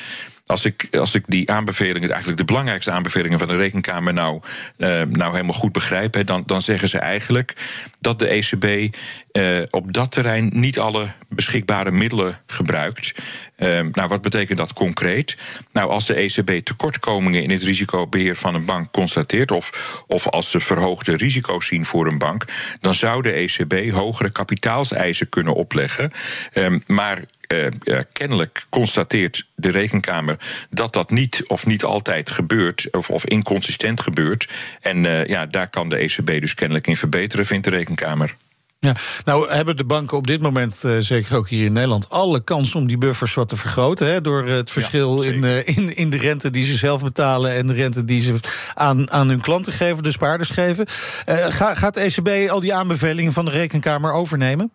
[0.48, 4.42] als ik, als ik die aanbevelingen, eigenlijk de belangrijkste aanbevelingen van de Rekenkamer, nou,
[4.78, 7.54] uh, nou helemaal goed begrijp, dan, dan zeggen ze eigenlijk
[8.00, 8.96] dat de ECB
[9.32, 13.14] uh, op dat terrein niet alle beschikbare middelen gebruikt.
[13.58, 15.38] Uh, nou, wat betekent dat concreet?
[15.72, 20.50] Nou, als de ECB tekortkomingen in het risicobeheer van een bank constateert, of, of als
[20.50, 22.46] ze verhoogde risico's zien voor een bank,
[22.82, 26.12] dan zou de ECB hogere kapitaalseisen kunnen opleggen.
[26.54, 30.38] Um, maar uh, kennelijk constateert de rekenkamer
[30.70, 34.50] dat dat niet of niet altijd gebeurt, of, of inconsistent gebeurt.
[34.82, 38.36] En uh, ja, daar kan de ECB dus kennelijk in verbeteren, vindt de rekenkamer.
[38.80, 38.96] Ja,
[39.26, 42.76] nou hebben de banken op dit moment, uh, zeker ook hier in Nederland, alle kans
[42.76, 44.08] om die buffers wat te vergroten.
[44.08, 47.52] Hè, door het verschil ja, in, uh, in, in de rente die ze zelf betalen
[47.52, 48.36] en de rente die ze
[48.74, 50.86] aan, aan hun klanten geven, de spaarders geven.
[51.30, 54.72] Uh, ga, gaat de ECB al die aanbevelingen van de rekenkamer overnemen?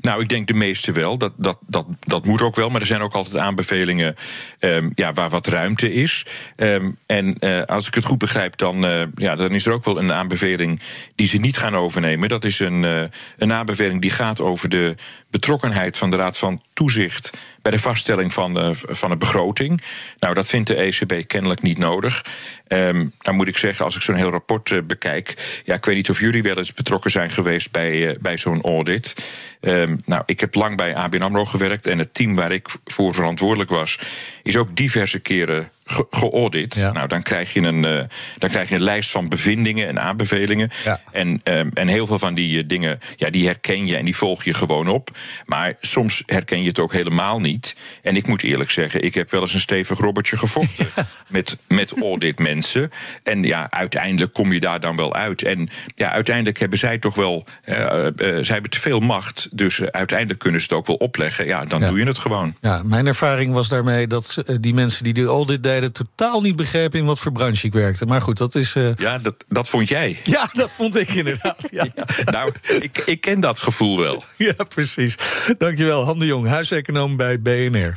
[0.00, 1.18] Nou, ik denk de meeste wel.
[1.18, 2.70] Dat, dat, dat, dat moet ook wel.
[2.70, 4.16] Maar er zijn ook altijd aanbevelingen
[4.60, 6.26] um, ja, waar wat ruimte is.
[6.56, 9.84] Um, en uh, als ik het goed begrijp, dan, uh, ja, dan is er ook
[9.84, 10.80] wel een aanbeveling
[11.14, 12.28] die ze niet gaan overnemen.
[12.28, 13.02] Dat is een, uh,
[13.38, 14.94] een aanbeveling die gaat over de
[15.30, 17.30] betrokkenheid van de Raad van Toezicht
[17.66, 19.82] bij de vaststelling van de, van de begroting.
[20.18, 22.24] Nou, dat vindt de ECB kennelijk niet nodig.
[22.68, 25.60] Um, nou moet ik zeggen, als ik zo'n heel rapport uh, bekijk.
[25.64, 28.62] Ja, ik weet niet of jullie wel eens betrokken zijn geweest bij, uh, bij zo'n
[28.62, 29.14] audit.
[29.60, 33.14] Um, nou, ik heb lang bij ABN Amro gewerkt en het team waar ik voor
[33.14, 33.98] verantwoordelijk was,
[34.42, 36.74] is ook diverse keren ge- geaudit.
[36.92, 38.02] Nou, dan krijg, je een, eh,
[38.38, 40.70] dan krijg je een lijst van bevindingen en aanbevelingen.
[41.12, 44.16] En, ehm, en heel veel van die eh, dingen, ja, die herken je en die
[44.16, 45.10] volg je gewoon op.
[45.44, 47.76] Maar soms herken je het ook helemaal niet.
[48.02, 50.86] En ik moet eerlijk zeggen, ik heb wel eens een stevig robbertje gevochten
[51.28, 52.90] met, met audit mensen.
[53.22, 55.42] En ja, uiteindelijk kom je daar dan wel uit.
[55.42, 57.74] En ja, uiteindelijk hebben zij toch wel, eh,
[58.16, 59.48] zij hebben te veel macht.
[59.52, 61.46] Dus uiteindelijk kunnen ze het ook wel opleggen.
[61.46, 62.54] Ja, dan doe je het gewoon.
[62.60, 65.74] Ja, mijn ervaring was daarmee dat die mensen die de audit deden...
[65.92, 68.06] totaal niet begrepen in wat voor branche ik werkte.
[68.06, 68.74] Maar goed, dat is...
[68.74, 70.20] eh, Ja, dat, dat vond jij.
[70.24, 71.68] Ja, dat vond ik inderdaad.
[71.70, 71.86] Ja,
[72.24, 72.50] nou,
[72.80, 74.24] ik, ik ken dat gevoel wel.
[74.36, 75.16] Ja, precies.
[75.58, 77.96] Dankjewel, Han de Jong, huiseconoom bij BNR.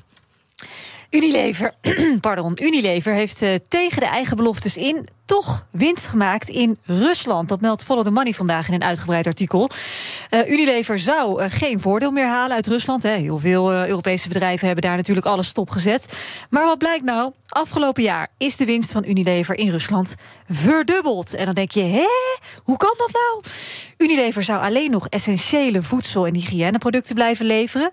[1.09, 1.73] Unilever,
[2.21, 7.49] pardon, Unilever heeft eh, tegen de eigen beloftes in toch winst gemaakt in Rusland.
[7.49, 9.69] Dat meldt Follow the Money vandaag in een uitgebreid artikel.
[10.29, 13.03] Eh, Unilever zou eh, geen voordeel meer halen uit Rusland.
[13.03, 13.09] Hè.
[13.09, 16.17] Heel veel Europese bedrijven hebben daar natuurlijk alles stopgezet.
[16.49, 17.31] Maar wat blijkt nou?
[17.47, 20.15] Afgelopen jaar is de winst van Unilever in Rusland
[20.49, 21.33] verdubbeld.
[21.33, 22.07] En dan denk je, hè?
[22.63, 23.43] Hoe kan dat nou?
[23.97, 27.91] Unilever zou alleen nog essentiële voedsel- en hygiëneproducten blijven leveren.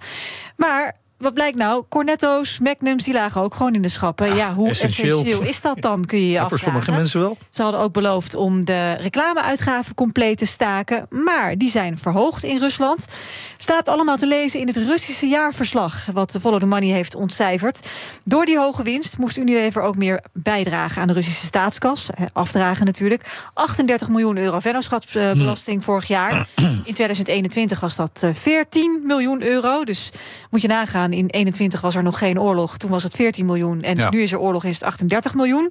[0.56, 1.84] Maar wat blijkt nou?
[1.88, 4.34] Cornetto's, Magnums, die lagen ook gewoon in de schappen.
[4.36, 5.18] Ja, hoe essentieel.
[5.18, 5.42] essentieel.
[5.48, 6.64] is dat dan, kun je je Ja, voor afvragen.
[6.82, 7.36] sommige mensen wel.
[7.50, 11.06] Ze hadden ook beloofd om de reclameuitgaven compleet te staken.
[11.10, 13.06] Maar die zijn verhoogd in Rusland.
[13.56, 16.06] Staat allemaal te lezen in het Russische jaarverslag...
[16.12, 17.90] wat Follow the Money heeft ontcijferd.
[18.24, 21.02] Door die hoge winst moest Unilever ook meer bijdragen...
[21.02, 22.10] aan de Russische staatskas.
[22.10, 23.40] eh, Afdragen natuurlijk.
[23.54, 26.46] 38 miljoen euro vennootschapsbelasting vorig jaar.
[26.84, 29.84] In 2021 was dat eh, 14 miljoen euro.
[29.84, 30.10] Dus
[30.50, 32.76] moet je nagaan, in 21 was er nog geen oorlog.
[32.76, 33.82] Toen was het 14 miljoen.
[33.82, 34.11] En Ja.
[34.11, 35.70] nu is er oorlog, is het 38 miljoen.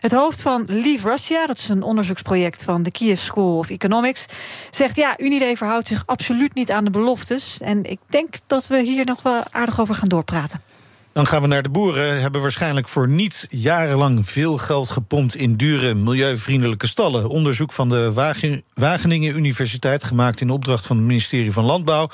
[0.00, 4.26] Het hoofd van Leave Russia, dat is een onderzoeksproject van de Kiev School of Economics,
[4.70, 7.58] zegt ja, Unilever houdt zich absoluut niet aan de beloftes.
[7.60, 10.62] En ik denk dat we hier nog wel aardig over gaan doorpraten.
[11.12, 12.20] Dan gaan we naar de boeren.
[12.20, 17.28] Hebben waarschijnlijk voor niets jarenlang veel geld gepompt in dure milieuvriendelijke stallen.
[17.28, 22.08] Onderzoek van de Wagen- Wageningen Universiteit, gemaakt in opdracht van het ministerie van Landbouw.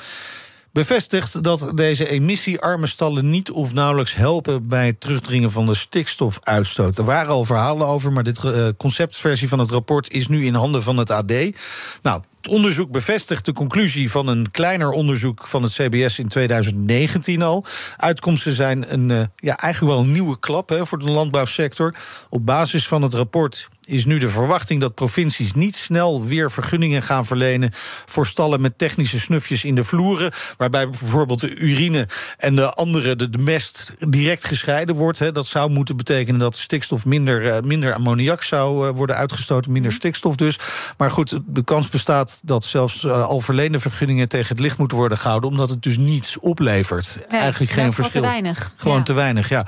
[0.73, 6.99] Bevestigt dat deze emissiearme stallen niet of nauwelijks helpen bij het terugdringen van de stikstofuitstoot.
[6.99, 10.83] Er waren al verhalen over, maar de conceptversie van het rapport is nu in handen
[10.83, 11.33] van het AD.
[12.03, 17.43] Nou, het onderzoek bevestigt de conclusie van een kleiner onderzoek van het CBS in 2019
[17.43, 17.65] al.
[17.97, 21.95] Uitkomsten zijn een, eh, ja, eigenlijk wel een nieuwe klap hè, voor de landbouwsector.
[22.31, 27.03] Op basis van het rapport is nu de verwachting dat provincies niet snel weer vergunningen
[27.03, 27.71] gaan verlenen
[28.07, 33.17] voor stallen met technische snufjes in de vloeren, waarbij bijvoorbeeld de urine en de andere,
[33.17, 35.19] de, de mest, direct gescheiden wordt.
[35.19, 35.33] Hè.
[35.33, 39.93] Dat zou moeten betekenen dat stikstof minder, eh, minder ammoniak zou eh, worden uitgestoten, minder
[39.93, 40.59] stikstof dus.
[40.97, 44.97] Maar goed, de kans bestaat dat zelfs eh, al verleende vergunningen tegen het licht moeten
[44.97, 47.17] worden gehouden, omdat het dus niets oplevert.
[47.31, 48.23] Nee, Eigenlijk geen verschil.
[48.23, 48.73] te weinig.
[48.77, 49.03] Gewoon Ja.
[49.03, 49.67] te weinig, ja.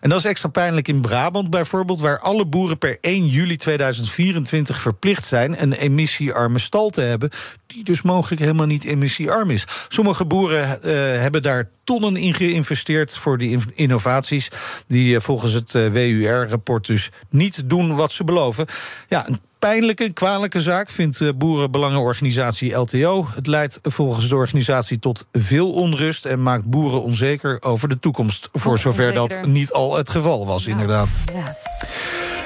[0.00, 4.80] En dat is extra pijnlijk in Brabant bijvoorbeeld, waar alle boeren per 1 juli 2024
[4.80, 7.30] verplicht zijn een emissiearme stal te hebben,
[7.66, 9.64] die dus mogelijk helemaal niet emissiearm is.
[9.88, 14.48] Sommige boeren eh, hebben daar tonnen in geïnvesteerd voor die in- innovaties,
[14.86, 18.66] die eh, volgens het WUR-rapport dus niet doen wat ze beloven.
[19.08, 23.26] Ja, een pijnlijke, kwalijke zaak vindt de boerenbelangenorganisatie LTO.
[23.34, 28.48] Het leidt volgens de organisatie tot veel onrust en maakt boeren onzeker over de toekomst.
[28.52, 31.22] Voor Nog zover dat niet al het geval was, inderdaad.
[31.26, 31.62] Inderdaad.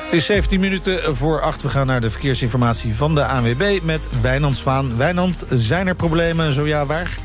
[0.02, 1.62] Het is 17 minuten voor 8.
[1.62, 4.96] We gaan naar de verkeersinformatie van de ANWB met Wijnand Zwaan.
[4.96, 6.52] Wijnand, zijn er problemen?
[6.52, 7.16] Zo ja, waar?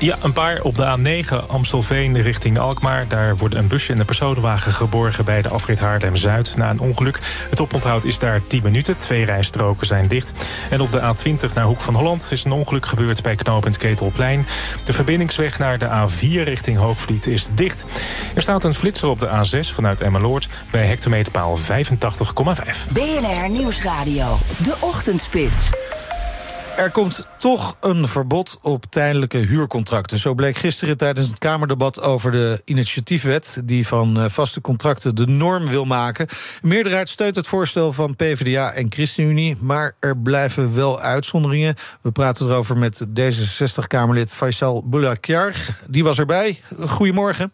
[0.00, 3.08] Ja, een paar op de A9 Amstelveen richting Alkmaar.
[3.08, 7.18] Daar worden een busje en een personenwagen geborgen bij de afrit Haarlem-Zuid na een ongeluk.
[7.50, 8.96] Het oponthoud is daar 10 minuten.
[8.96, 10.32] Twee rijstroken zijn dicht.
[10.70, 14.46] En op de A20 naar Hoek van Holland is een ongeluk gebeurd bij knooppunt Ketelplein.
[14.84, 17.84] De verbindingsweg naar de A4 richting Hoogvliet is dicht.
[18.34, 21.64] Er staat een flitser op de A6 vanuit Emmeloord bij hectometerpaal 85,5.
[22.92, 24.38] BNR Nieuwsradio.
[24.64, 25.70] De Ochtendspits.
[26.80, 30.18] Er komt toch een verbod op tijdelijke huurcontracten.
[30.18, 33.60] Zo bleek gisteren tijdens het Kamerdebat over de initiatiefwet...
[33.64, 36.26] die van eh, vaste contracten de norm wil maken.
[36.26, 39.56] De meerderheid steunt het voorstel van PvdA en ChristenUnie...
[39.60, 41.74] maar er blijven wel uitzonderingen.
[42.00, 45.52] We praten erover met D66-Kamerlid Faisal Boulakjar.
[45.88, 46.60] Die was erbij.
[46.86, 47.52] Goedemorgen.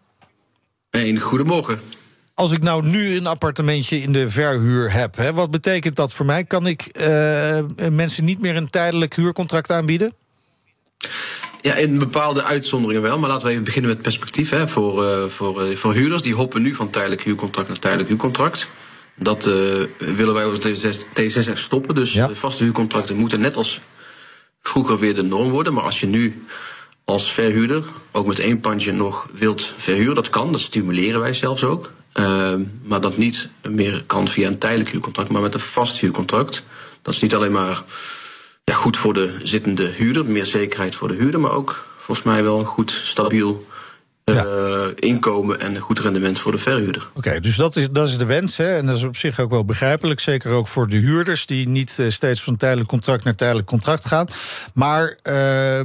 [0.91, 1.81] Een goedemorgen.
[2.39, 6.26] Als ik nou nu een appartementje in de verhuur heb, hè, wat betekent dat voor
[6.26, 6.45] mij?
[6.45, 7.59] Kan ik eh,
[7.91, 10.12] mensen niet meer een tijdelijk huurcontract aanbieden?
[11.61, 13.18] Ja, in bepaalde uitzonderingen wel.
[13.18, 14.51] Maar laten we even beginnen met perspectief.
[14.51, 16.22] Hè, voor, eh, voor, eh, voor huurders.
[16.22, 18.68] Die hoppen nu van tijdelijk huurcontract naar tijdelijk huurcontract.
[19.14, 19.45] Dat
[19.99, 21.95] willen wij als D66 stoppen.
[21.95, 23.80] Dus vaste huurcontracten moeten net als
[24.62, 25.74] vroeger weer de norm worden.
[25.74, 26.45] Maar als je nu
[27.05, 30.53] als verhuurder ook met één pandje nog wilt verhuren, dat kan.
[30.53, 31.93] Dat stimuleren wij zelfs ook.
[32.17, 36.62] Ehm, maar dat niet meer kan via een tijdelijk huurcontract, maar met een vast huurcontract.
[37.03, 37.83] Dat is niet alleen maar
[38.64, 42.43] ja, goed voor de zittende huurder, meer zekerheid voor de huurder, maar ook volgens mij
[42.43, 43.67] wel een goed, stabiel
[44.25, 47.09] eh, inkomen en een goed rendement voor de verhuurder.
[47.14, 48.57] Oké, dus dat is, dat is de wens.
[48.57, 48.77] Hè?
[48.77, 50.21] En dat is op zich ook wel begrijpelijk.
[50.21, 54.07] Zeker ook voor de huurders die niet eh, steeds van tijdelijk contract naar tijdelijk contract
[54.07, 54.27] gaan.
[54.75, 55.79] Maar eh,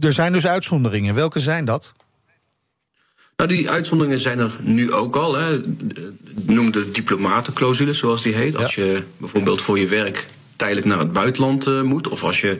[0.00, 1.14] er zijn dus uitzonderingen.
[1.14, 1.92] Welke zijn dat?
[3.42, 5.34] Nou, die uitzonderingen zijn er nu ook al.
[5.34, 5.60] Hè.
[6.46, 8.56] Noem de diplomatenclausule, zoals die heet.
[8.56, 10.26] Als je bijvoorbeeld voor je werk
[10.56, 12.58] tijdelijk naar het buitenland moet, of als je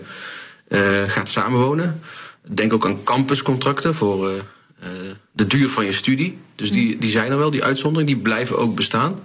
[1.07, 2.01] gaat samenwonen.
[2.49, 4.89] Denk ook aan campuscontracten voor eh,
[5.33, 6.39] de duur van je studie.
[6.55, 9.21] Dus die, die zijn er wel, die uitzonderingen, die blijven ook bestaan.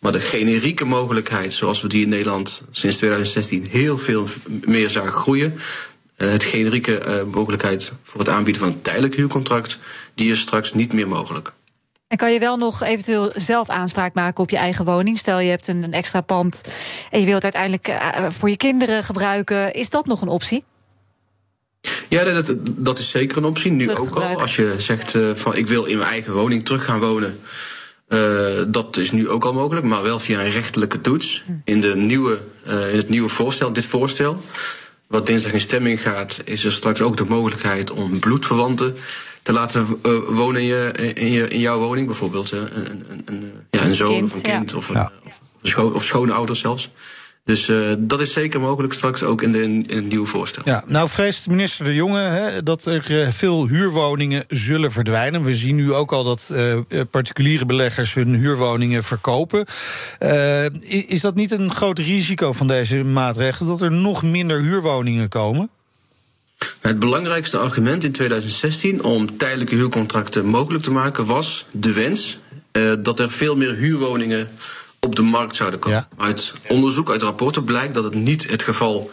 [0.00, 4.28] Maar de generieke mogelijkheid, zoals we die in Nederland sinds 2016 heel veel
[4.64, 5.54] meer zagen groeien.
[6.16, 9.78] Het generieke mogelijkheid voor het aanbieden van een tijdelijk huurcontract,
[10.20, 11.52] die is straks niet meer mogelijk.
[12.08, 15.18] En kan je wel nog eventueel zelf aanspraak maken op je eigen woning?
[15.18, 16.62] Stel je hebt een, extra pand
[17.10, 17.98] en je wilt uiteindelijk
[18.28, 19.74] voor je kinderen gebruiken.
[19.74, 20.64] Is dat nog een optie?
[22.08, 23.70] Ja, dat, dat is zeker een optie.
[23.70, 24.40] Nu ook al.
[24.40, 27.40] Als je zegt uh, van ik wil in mijn eigen woning terug gaan wonen.
[28.08, 31.42] Uh, dat is nu ook al mogelijk, maar wel via een rechtelijke toets.
[31.46, 31.52] Hm.
[31.64, 34.42] In, de nieuwe, uh, in het nieuwe voorstel, dit voorstel,
[35.06, 38.96] wat dinsdag in stemming gaat, is er straks ook de mogelijkheid om bloedverwanten
[39.42, 39.86] te laten
[40.34, 42.06] wonen in, je, in, je, in jouw woning.
[42.06, 45.08] Bijvoorbeeld een, een, een, ja, een zoon of een kind of, een,
[45.62, 46.90] of, of schone ouders zelfs.
[47.44, 50.62] Dus uh, dat is zeker mogelijk straks ook in, de, in, het nieuwe voorstel.
[50.64, 55.42] Ja, nou vreest minister De Jonge hè, dat er eh, veel huurwoningen zullen verdwijnen.
[55.42, 59.64] We zien nu ook al dat uh, particuliere beleggers hun huurwoningen verkopen.
[60.20, 60.64] Uh,
[61.06, 63.68] is dat niet een groot risico van deze maatregelen...
[63.68, 65.70] dat er nog minder huurwoningen komen?
[66.80, 72.38] Het belangrijkste argument in 2016 om tijdelijke huurcontracten mogelijk te maken was de wens
[72.72, 74.48] uh, dat er veel meer huurwoningen
[75.00, 76.08] op de markt zouden komen.
[76.16, 79.10] Uit onderzoek, uit rapporten blijkt dat het niet het geval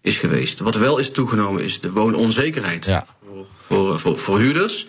[0.00, 0.60] is geweest.
[0.60, 3.06] Wat wel is toegenomen is de woononzekerheid ja.
[3.66, 4.86] voor, voor, voor, huurders.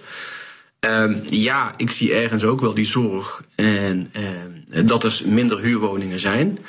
[0.80, 4.12] Um, ja, ik zie ergens ook wel die zorg en
[4.72, 6.60] um, dat er minder huurwoningen zijn.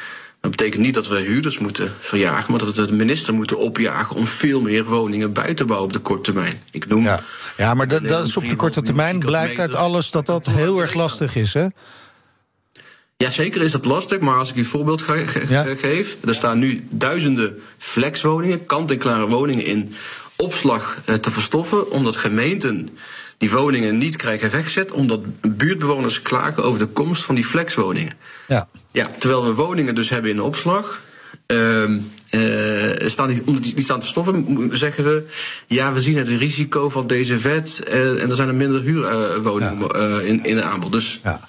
[0.41, 4.16] Dat betekent niet dat we huurders moeten verjagen, maar dat we de minister moeten opjagen
[4.16, 6.62] om veel meer woningen bij te bouwen op de korte termijn.
[6.70, 7.05] Ik noem.
[7.05, 7.20] Ja,
[7.57, 10.80] ja maar dat, dat is op de korte termijn blijkt uit alles dat dat heel
[10.80, 11.66] erg lastig is, hè?
[13.16, 16.16] Ja, zeker is dat lastig, maar als ik u een voorbeeld geef.
[16.26, 19.95] Er staan nu duizenden flexwoningen, kant-en-klare woningen in
[20.41, 22.88] opslag eh, te verstoffen, omdat gemeenten
[23.38, 25.20] die woningen niet krijgen weggezet, omdat
[25.57, 28.12] buurtbewoners klagen over de komst van die flexwoningen.
[28.49, 28.68] Ja.
[28.93, 31.01] Ja, terwijl we woningen dus hebben in opslag.
[31.47, 31.91] Uh,
[32.30, 35.26] uh, staan die, omdat die, staan te stoffen, zeggen we.
[35.66, 37.80] Ja, we zien het risico van deze wet.
[37.88, 40.20] Uh, en er zijn er minder huurwoningen ja.
[40.20, 40.93] in, in het aanbod.
[40.93, 41.20] Dus.
[41.22, 41.41] Ja.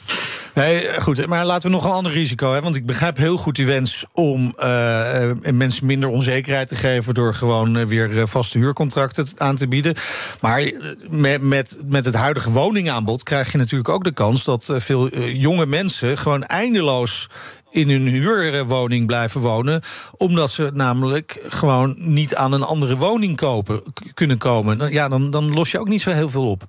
[0.53, 1.27] Nee, goed.
[1.27, 2.63] Maar laten we nog een ander risico hebben.
[2.63, 7.13] Want ik begrijp heel goed die wens om uh, mensen minder onzekerheid te geven.
[7.13, 9.95] door gewoon uh, weer vaste huurcontracten aan te bieden.
[10.41, 10.71] Maar
[11.09, 15.65] met, met, met het huidige woningaanbod krijg je natuurlijk ook de kans dat veel jonge
[15.65, 17.29] mensen gewoon eindeloos
[17.69, 19.81] in hun huurwoning blijven wonen.
[20.17, 23.81] Omdat ze namelijk gewoon niet aan een andere woning kopen,
[24.13, 24.91] kunnen komen.
[24.91, 26.63] Ja, dan, dan los je ook niet zo heel veel op.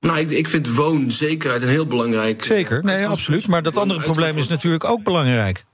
[0.00, 2.44] Nou, ik, ik vind woonzekerheid een heel belangrijk.
[2.44, 3.48] Zeker, nee, absoluut.
[3.48, 5.64] Maar dat andere probleem is natuurlijk ook belangrijk.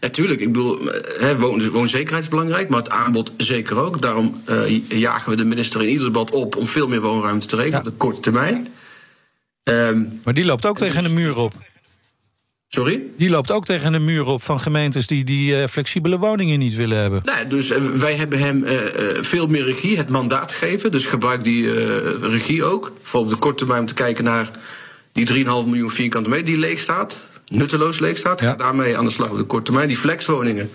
[0.00, 0.78] Natuurlijk, ik bedoel,
[1.18, 4.02] he, woon, woonzekerheid is belangrijk, maar het aanbod zeker ook.
[4.02, 7.56] Daarom uh, jagen we de minister in ieder debat op om veel meer woonruimte te
[7.56, 8.68] regelen op de korte termijn.
[9.64, 11.54] Um, maar die loopt ook tegen een muur op.
[12.74, 13.02] Sorry?
[13.16, 16.74] Die loopt ook tegen een muur op van gemeentes die die uh, flexibele woningen niet
[16.74, 17.22] willen hebben.
[17.24, 18.70] Nou, dus uh, wij hebben hem uh,
[19.20, 20.92] veel meer regie, het mandaat gegeven.
[20.92, 21.72] Dus gebruik die
[22.20, 22.92] regie ook.
[23.02, 24.50] Voor op de korte termijn om te kijken naar
[25.12, 27.18] die 3,5 miljoen vierkante meter die leeg staat.
[27.46, 28.40] Nutteloos leeg staat.
[28.40, 28.50] Ja.
[28.50, 29.88] Ga daarmee aan de slag op de korte termijn.
[29.88, 30.70] Die flexwoningen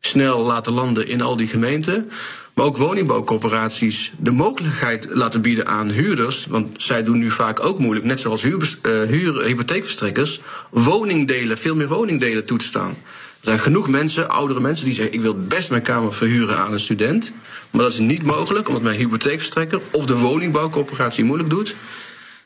[0.00, 2.10] snel laten landen in al die gemeenten.
[2.58, 6.46] Maar ook woningbouwcorporaties de mogelijkheid laten bieden aan huurders.
[6.46, 10.40] Want zij doen nu vaak ook moeilijk, net zoals huur, uh, huur, hypotheekverstrekkers.
[10.70, 12.88] Woningdelen, veel meer woningdelen toe te staan.
[12.90, 12.96] Er
[13.40, 16.80] zijn genoeg mensen, oudere mensen, die zeggen: Ik wil best mijn kamer verhuren aan een
[16.80, 17.32] student.
[17.70, 21.74] Maar dat is niet mogelijk, omdat mijn hypotheekverstrekker of de woningbouwcorporatie moeilijk doet.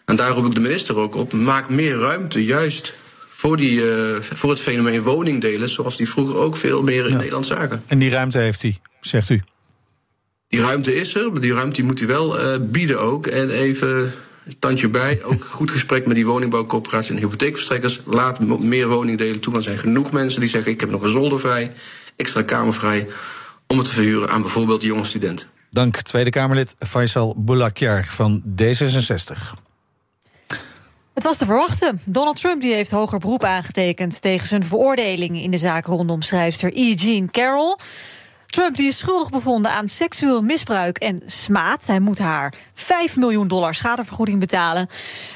[0.05, 2.93] En daar roep ik de minister ook op: maak meer ruimte, juist
[3.29, 7.47] voor, die, uh, voor het fenomeen woningdelen, zoals die vroeger ook veel meer in Nederland
[7.47, 7.83] zagen.
[7.87, 9.43] En die ruimte heeft hij, zegt u?
[10.53, 13.26] Die ruimte is er, maar die ruimte moet hij wel uh, bieden ook.
[13.26, 14.12] En even
[14.44, 18.00] een tandje bij, ook goed gesprek met die woningbouwcorporatie en hypotheekverstrekkers.
[18.05, 21.09] Laat meer woningdelen toe, want er zijn genoeg mensen die zeggen: ik heb nog een
[21.09, 21.72] zolder vrij,
[22.16, 23.07] extra kamer vrij,
[23.66, 25.46] om het te verhuren aan bijvoorbeeld jonge studenten.
[25.70, 29.38] Dank Tweede Kamerlid Faisal Boulakjar van D66.
[31.14, 32.00] Het was te verwachten.
[32.05, 36.72] Donald Trump die heeft hoger beroep aangetekend tegen zijn veroordeling in de zaak rondom schrijfster
[36.74, 36.94] E.
[36.94, 37.76] Jean Carroll.
[38.53, 41.86] Trump die is schuldig bevonden aan seksueel misbruik en smaad.
[41.86, 44.88] Hij moet haar 5 miljoen dollar schadevergoeding betalen.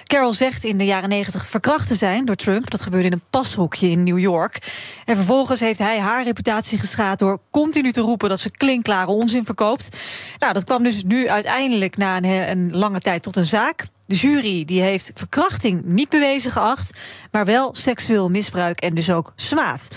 [0.04, 2.70] Carroll zegt in de jaren 90 verkracht te zijn door Trump.
[2.70, 4.58] Dat gebeurde in een pashoekje in New York.
[5.04, 9.44] En vervolgens heeft hij haar reputatie geschaad door continu te roepen dat ze klinkklare onzin
[9.44, 9.96] verkoopt.
[10.38, 13.86] Nou, dat kwam dus nu uiteindelijk na een, een lange tijd tot een zaak.
[14.06, 16.98] De jury die heeft verkrachting niet bewezen geacht,
[17.30, 19.88] maar wel seksueel misbruik en dus ook smaad.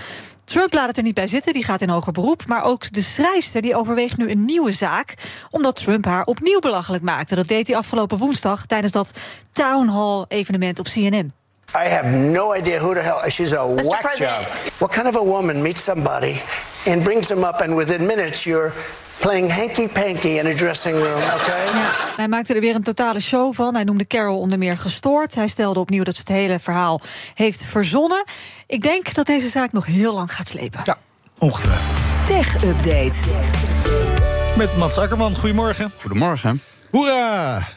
[0.50, 2.46] Trump laat het er niet bij zitten, die gaat in hoger beroep.
[2.48, 5.14] Maar ook de schrijfster die overweegt nu een nieuwe zaak...
[5.50, 7.36] omdat Trump haar opnieuw belachelijk maakte.
[7.36, 9.12] Dat deed hij afgelopen woensdag tijdens dat
[9.52, 11.34] town hall evenement op CNN.
[11.76, 14.48] I have no idea who the hell she's a whack President.
[14.48, 14.58] job.
[14.78, 16.42] What kind of a woman meets somebody
[16.86, 18.74] and brings them up, and within minutes you're
[19.20, 21.22] playing hanky panky in a dressing room?
[21.22, 21.66] Okay.
[21.66, 23.76] Ja, hij maakte er weer een totale show van.
[23.76, 25.36] Hij noemde Carol onder meer gestoord.
[25.36, 27.02] Hij stelde opnieuw dat ze het hele verhaal
[27.34, 28.24] heeft verzonnen.
[28.68, 30.82] Ik denk dat deze zaak nog heel lang gaat slepen.
[30.84, 30.98] Ja,
[31.38, 32.28] ongetwijfeld.
[32.28, 33.16] Tech Update.
[34.58, 35.92] Met Mats Akkerman, goedemorgen.
[36.00, 36.62] Goedemorgen.
[36.92, 37.68] Hoera!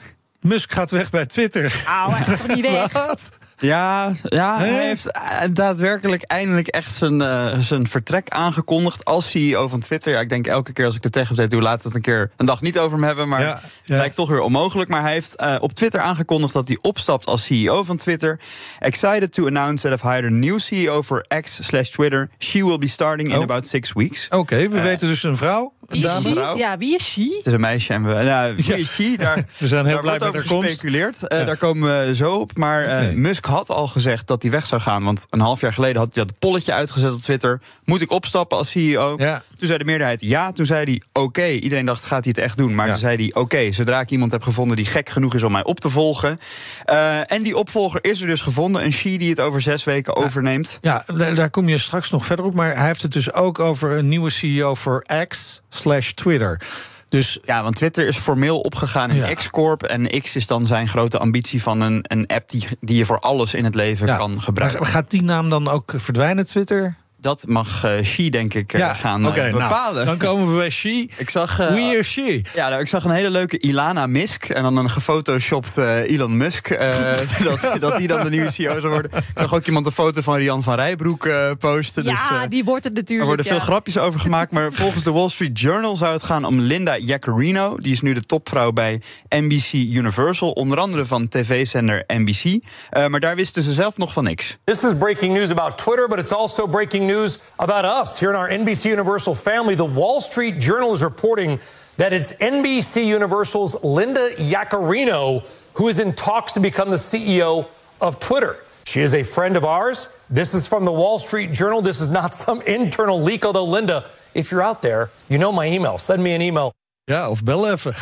[0.41, 1.83] Musk gaat weg bij Twitter.
[1.87, 2.93] Auw, hij gaat toch niet weg?
[3.07, 3.29] Wat?
[3.63, 9.69] Ja, ja hij heeft eh, daadwerkelijk eindelijk echt zijn, eh, zijn vertrek aangekondigd als CEO
[9.69, 10.13] van Twitter.
[10.13, 12.03] Ja, ik denk elke keer als ik de tech update doe, laten we het een
[12.03, 13.29] keer een dag niet over hem hebben.
[13.29, 14.91] Maar Ja, lijkt toch weer onmogelijk.
[14.91, 18.41] Maar hij heeft eh, op Twitter aangekondigd dat hij opstapt als CEO van Twitter.
[18.79, 22.29] Excited to announce that I've hired a new CEO for X slash Twitter.
[22.39, 23.43] She will be starting in Oh.
[23.43, 24.27] about six weeks.
[24.31, 26.21] Oké, we weten dus een vrouw, Wie is dame.
[26.29, 26.33] she?
[26.35, 26.57] vrouw.
[26.57, 27.35] Ja, wie is she?
[27.37, 28.23] Het is een meisje en we.
[28.23, 29.15] Nou, wie is she?
[29.19, 30.69] Daar, We zijn heel blij wordt met over haar komst.
[30.69, 31.27] gespeculeerd.
[31.27, 31.45] Eh, Ja.
[31.45, 32.57] Daar komen we zo op.
[32.57, 33.13] Maar eh.
[33.15, 35.05] Musk had al gezegd dat hij weg zou gaan.
[35.05, 37.61] Want een half jaar geleden had hij dat polletje uitgezet op Twitter.
[37.85, 39.15] Moet ik opstappen als CEO?
[39.19, 39.43] Ja.
[39.57, 40.53] Toen zei de meerderheid ja.
[40.53, 41.47] Toen zei hij oké.
[41.47, 42.75] Iedereen dacht, gaat hij het echt doen?
[42.75, 42.93] Maar Ja.
[42.93, 43.73] toen zei hij oké.
[43.73, 46.39] zodra ik iemand heb gevonden die gek genoeg is om mij op te volgen.
[46.85, 48.85] Eh, en die opvolger is er dus gevonden.
[48.85, 50.79] Een she die het over zes weken overneemt.
[50.81, 52.55] Ja, daar, daar kom je straks nog verder op.
[52.55, 56.61] Maar hij heeft het dus ook over een nieuwe CEO voor X slash Twitter.
[57.09, 59.35] Dus Ja, want Twitter is formeel opgegaan in Ja.
[59.35, 59.83] X-Corp.
[59.83, 63.19] En X is dan zijn grote ambitie van een, een app die, die je voor
[63.19, 64.81] alles in het leven ja, kan gebruiken.
[64.81, 66.97] maar gaat die naam dan ook verdwijnen, Twitter?
[67.23, 70.07] Dat mag eh She, denk ik, eh, gaan eh, oké, nou, bepalen.
[70.07, 71.09] dan komen we bij She.
[71.17, 72.43] ik zag, eh, Wie is She?
[72.55, 74.45] ja, nou, ik zag een hele leuke Ilana Misk.
[74.45, 76.71] En dan een gefotoshopt Elon Musk.
[76.71, 79.11] eh, dat, dat die dan de nieuwe CEO zou worden.
[79.15, 82.05] Ik zag ook iemand een foto van Rian van Rijbroek eh, posten.
[82.05, 83.21] Ja, dus, eh, die wordt het natuurlijk.
[83.21, 83.63] er worden veel ja.
[83.63, 84.51] grapjes over gemaakt.
[84.53, 87.77] Maar volgens de Wall Street Journal zou het gaan om Linda Yaccarino.
[87.77, 90.51] Die is nu de topvrouw bij NBC Universal.
[90.51, 92.65] Onder andere van tv-zender NBC.
[92.91, 94.57] Eh, maar daar wisten ze zelf nog van niks.
[94.65, 97.11] This is breaking news about Twitter, but it's also breaking news
[97.59, 98.19] about us.
[98.19, 101.61] Here in our NBC Universal family, the Wall Street Journal is reporting
[101.97, 105.45] that it's NBC Universal's Linda Yaccarino
[105.75, 107.67] who is in talks to become the CEO
[108.01, 108.57] of Twitter.
[108.85, 110.09] She is a friend of ours.
[110.29, 111.83] This is from the Wall Street Journal.
[111.83, 114.05] This is not some internal leak, although, Linda,
[114.35, 115.99] if you're out there, you know my email.
[115.99, 116.73] Send me an email.
[117.05, 117.95] Ja, of bel even.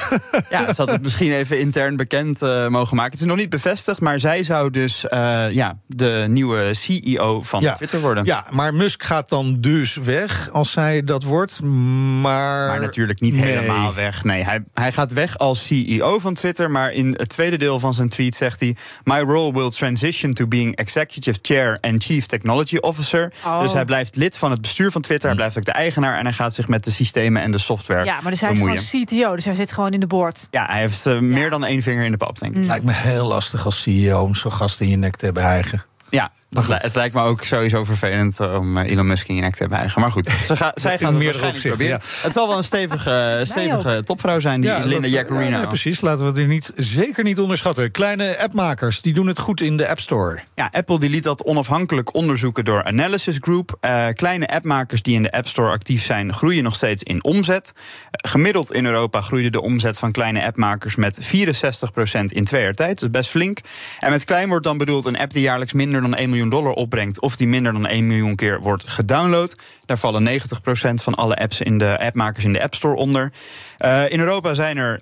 [0.50, 3.12] Ja, ze had het misschien even intern bekend eh, mogen maken.
[3.12, 7.60] Het is nog niet bevestigd, maar zij zou dus eh, ja, de nieuwe CEO van
[7.60, 7.74] ja.
[7.74, 8.24] Twitter worden.
[8.24, 11.62] Ja, maar Musk gaat dan dus weg als zij dat wordt.
[11.62, 13.56] Maar, Maar natuurlijk niet Nee.
[13.56, 14.24] helemaal weg.
[14.24, 16.70] Nee, hij, hij gaat weg als CEO van Twitter.
[16.70, 18.76] Maar in het tweede deel van zijn tweet zegt hij...
[19.04, 23.32] My role will transition to being executive chair and chief technology officer.
[23.44, 23.60] Oh.
[23.60, 25.28] Dus hij blijft lid van het bestuur van Twitter.
[25.28, 26.18] Hij blijft ook de eigenaar.
[26.18, 28.58] En hij gaat zich met de systemen en de software Ja, maar dus hij is
[28.58, 28.82] bemoeien.
[28.90, 30.48] CTO, dus hij zit gewoon in de board.
[30.50, 32.64] Ja, hij heeft eh, meer dan één vinger in de pap, denk ik.
[32.64, 35.84] Lijkt me heel lastig als CEO om zo'n gast in je nek te hebben eigen.
[36.10, 39.40] Ja, het, li- het lijkt me ook sowieso vervelend om eh, Elon Musk in je
[39.40, 40.00] nek te hebben eigen.
[40.00, 42.00] Maar goed, ze ga, zij gaan waarschijnlijk opzichten, proberen.
[42.22, 45.50] Het zal wel een stevige, stevige topvrouw zijn, die Linda Jaccarino.
[45.50, 47.90] ja, nee, precies, laten we het niet, zeker niet onderschatten.
[47.90, 50.40] Kleine appmakers, die doen het goed in de App Store.
[50.54, 53.76] Ja, Apple die liet dat onafhankelijk onderzoeken door Analysis Group.
[53.80, 57.72] Eh, kleine appmakers die in de App Store actief zijn, groeien nog steeds in omzet.
[58.10, 62.74] Eh, gemiddeld in Europa groeide de omzet van kleine appmakers met 64% in twee jaar
[62.74, 62.94] tijd.
[63.00, 63.58] Dat is best flink.
[64.00, 66.72] En met klein wordt dan bedoeld een app die jaarlijks minder dan 1 miljoen dollar
[66.72, 67.20] opbrengt.
[67.20, 69.56] of die minder dan 1 miljoen keer wordt gedownload.
[69.84, 73.32] Daar vallen 90% van alle apps in de appmakers in de App Store onder.
[73.76, 74.98] Eh, in Europa zijn er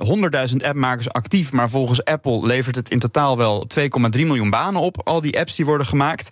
[0.50, 5.00] 100.000 appmakers actief, maar volgens Apple levert het in totaal wel 2,3 miljoen banen op.
[5.04, 6.30] Al die apps die worden gemaakt.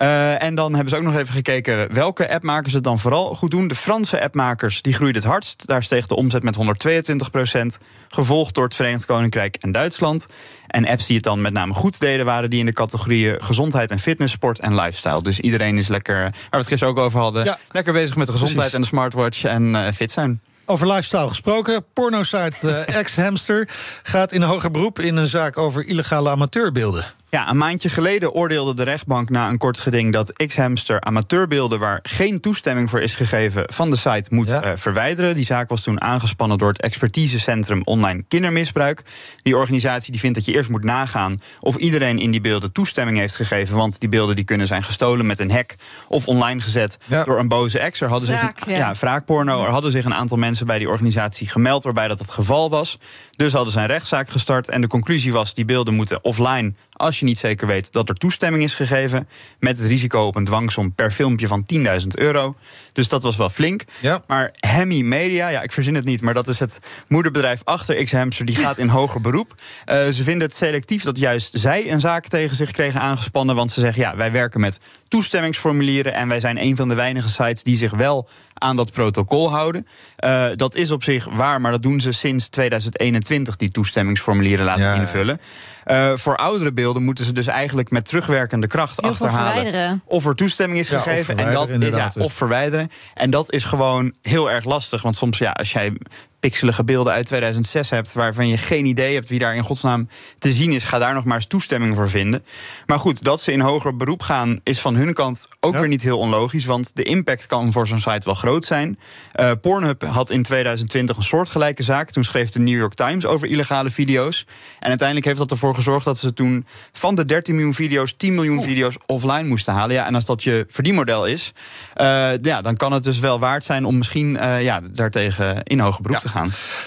[0.00, 3.50] Eh, en dan hebben ze ook nog even gekeken welke appmakers het dan vooral goed
[3.50, 3.68] doen.
[3.68, 5.66] De Franse appmakers die groeiden het hardst.
[5.66, 7.78] Daar steeg de omzet met 122%
[8.08, 10.26] Gevolgd door het Verenigd Koninkrijk en Duitsland.
[10.66, 13.90] En apps die het dan met name goed deden, waren die in de categorieën gezondheid
[13.90, 15.22] en fitness, sport en lifestyle.
[15.22, 18.32] Dus iedereen is lekker, waar we het gisteren ook over hadden, lekker bezig met de
[18.32, 18.74] gezondheid Precies.
[18.74, 20.40] en de smartwatch en eh, fit zijn.
[20.64, 21.84] Over lifestyle gesproken.
[21.92, 23.68] Pornosite uh, Ex-Hamster
[24.02, 27.04] gaat in hoger beroep in een zaak over illegale amateurbeelden.
[27.30, 31.98] Ja, een maandje geleden oordeelde de rechtbank na een kort geding dat X-Hamster amateurbeelden waar
[32.02, 35.34] geen toestemming voor is gegeven van de site moet eh, verwijderen.
[35.34, 39.02] Die zaak was toen aangespannen door het expertisecentrum online kindermisbruik.
[39.42, 43.18] Die organisatie die vindt dat je eerst moet nagaan of iedereen in die beelden toestemming
[43.18, 45.74] heeft gegeven, want die beelden die kunnen zijn gestolen met een hack
[46.08, 48.00] of online gezet door een boze ex.
[48.00, 48.78] Er hadden zich Wraak, een, ja.
[48.78, 49.64] ja, wraakporno.
[49.64, 52.98] Er hadden zich een aantal mensen bij die organisatie gemeld waarbij dat het geval was.
[53.36, 57.19] Dus hadden ze een rechtszaak gestart en de conclusie was die beelden moeten offline als
[57.20, 59.28] je niet zeker weet dat er toestemming is gegeven.
[59.58, 62.56] Met het risico op een dwangsom per filmpje van 10.000 euro.
[63.00, 63.84] Dus dat was wel flink.
[64.26, 68.46] Maar Hemi Media, ja, ik verzin het niet, maar dat is het moederbedrijf achter X-Hamster,
[68.46, 69.54] die gaat in hoger beroep.
[69.84, 73.56] Eh, ze vinden het selectief dat juist zij een zaak tegen zich kregen aangespannen.
[73.56, 77.28] Want ze zeggen, ja, wij werken met toestemmingsformulieren en wij zijn een van de weinige
[77.28, 79.86] sites die zich wel aan dat protocol houden.
[80.16, 84.94] Eh, dat is op zich waar, maar dat doen ze sinds 2021, die toestemmingsformulieren laten
[84.94, 85.40] invullen.
[85.84, 90.34] Eh, voor oudere beelden moeten ze dus eigenlijk met terugwerkende kracht Heel achterhalen of er
[90.34, 91.38] toestemming is Ja, of gegeven.
[91.38, 92.89] en dat ja, of verwijderen.
[93.14, 95.02] En dat is gewoon heel erg lastig.
[95.02, 95.92] Want soms, ja, als jij
[96.40, 98.12] pixelige beelden uit 2006 hebt...
[98.12, 100.08] waarvan je geen idee hebt wie daar in godsnaam
[100.38, 100.84] te zien is...
[100.84, 102.44] ga daar nog maar eens toestemming voor vinden.
[102.86, 104.60] Maar goed, dat ze in hoger beroep gaan...
[104.62, 106.64] is van hun kant ook weer niet heel onlogisch...
[106.64, 108.98] want de impact kan voor zo'n site wel groot zijn.
[109.32, 112.10] Eh, Pornhub had in 2020 een soortgelijke zaak.
[112.10, 114.46] Toen schreef de New York Times over illegale video's.
[114.78, 116.66] En uiteindelijk heeft dat ervoor gezorgd dat ze toen...
[116.92, 119.94] van de 13 miljoen video's 10 miljoen video's offline moesten halen.
[119.94, 121.52] Ja, en als dat je verdienmodel is...
[121.94, 125.80] eh, ja, dan kan het dus wel waard zijn om misschien eh, ja, daartegen in
[125.80, 126.29] hoger beroep te gaan.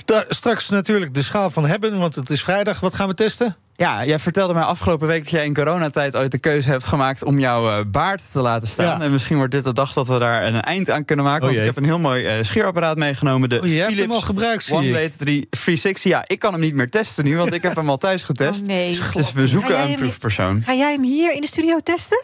[0.06, 2.80] Da- straks natuurlijk de schaal van hebben, want het is vrijdag.
[2.80, 3.56] Wat gaan we testen?
[3.76, 7.24] Ja, jij vertelde mij afgelopen week dat jij in coronatijd ooit de keuze hebt gemaakt
[7.24, 9.02] om jouw eh, baard te laten staan.
[9.02, 11.42] En misschien wordt dit de dag dat we daar een eind aan kunnen maken.
[11.42, 13.50] Oh want ik heb een heel mooi eh, scheerapparaat meegenomen.
[13.50, 14.82] De Oh, je hebt hem Philips al gebruikt, zie ik.
[14.82, 16.12] OneBlade 3 360.
[16.12, 18.62] Ja, ik kan hem niet meer testen nu, want ik heb hem al thuis getest.
[18.62, 19.00] Oh, nee.
[19.14, 20.62] Dus we zoeken een proefpersoon.
[20.66, 22.22] Ga jij hem hier in de studio testen?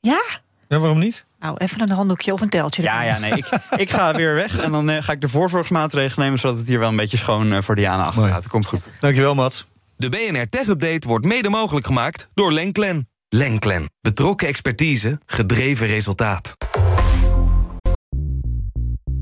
[0.00, 0.22] Ja?
[0.68, 1.24] Ja, waarom niet?
[1.40, 2.82] Nou, even een handdoekje of een teltje.
[2.82, 3.32] Ja, ja, nee.
[3.32, 6.38] Ik, ik ga weer weg en dan eh, ga ik de voorzorgsmaatregelen nemen...
[6.38, 8.50] zodat het hier wel een beetje schoon eh, voor Diana achterlaten.
[8.50, 8.90] Komt goed.
[8.98, 9.66] Dankjewel, Mats.
[9.96, 13.08] De BNR Tech Update wordt mede mogelijk gemaakt door Lenklen.
[13.28, 13.90] Lenklen.
[14.00, 16.56] Betrokken expertise, gedreven resultaat.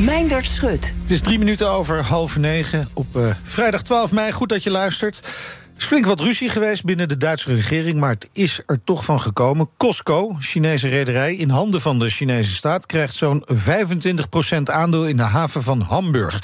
[0.00, 0.94] Meindert Schut.
[1.02, 4.32] Het is drie minuten over half negen op eh, vrijdag 12 mei.
[4.32, 5.18] Goed dat je luistert.
[5.18, 9.04] Er is flink wat ruzie geweest binnen de Duitse regering, maar het is er toch
[9.04, 9.68] van gekomen.
[9.76, 15.22] Costco, Chinese rederij in handen van de Chinese staat, krijgt zo'n 25% aandeel in de
[15.22, 16.42] haven van Hamburg.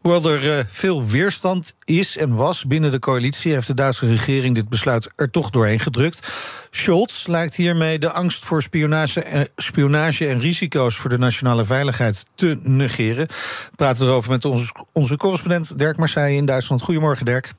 [0.00, 4.54] Hoewel er eh, veel weerstand is en was binnen de coalitie, heeft de Duitse regering
[4.54, 6.28] dit besluit er toch doorheen gedrukt.
[6.70, 12.26] Scholz lijkt hiermee de angst voor spionage, eh, spionage en risico's voor de nationale veiligheid
[12.34, 13.26] te negeren.
[13.26, 16.82] We praten erover met onze, onze correspondent Dirk Marseille in Duitsland.
[16.82, 17.52] Goedemorgen, Dirk.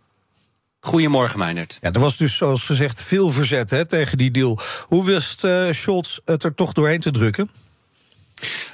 [0.79, 1.77] Goedemorgen, Meijnerd.
[1.81, 4.59] Ja, er was dus, zoals gezegd, veel verzet hè, tegen die deal.
[4.87, 7.49] Hoe wist eh, Scholz het er toch doorheen te drukken?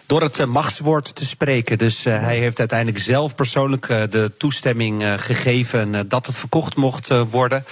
[0.06, 1.78] Door het eh, machtswoord te spreken.
[1.78, 7.08] Dus eh, hij heeft uiteindelijk zelf persoonlijk eh, de toestemming gegeven dat het verkocht mocht
[7.32, 7.66] worden.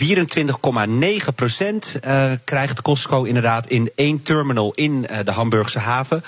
[0.00, 1.98] 24,9 procent
[2.44, 6.24] krijgt Costco inderdaad in één terminal in de Hamburgse haven.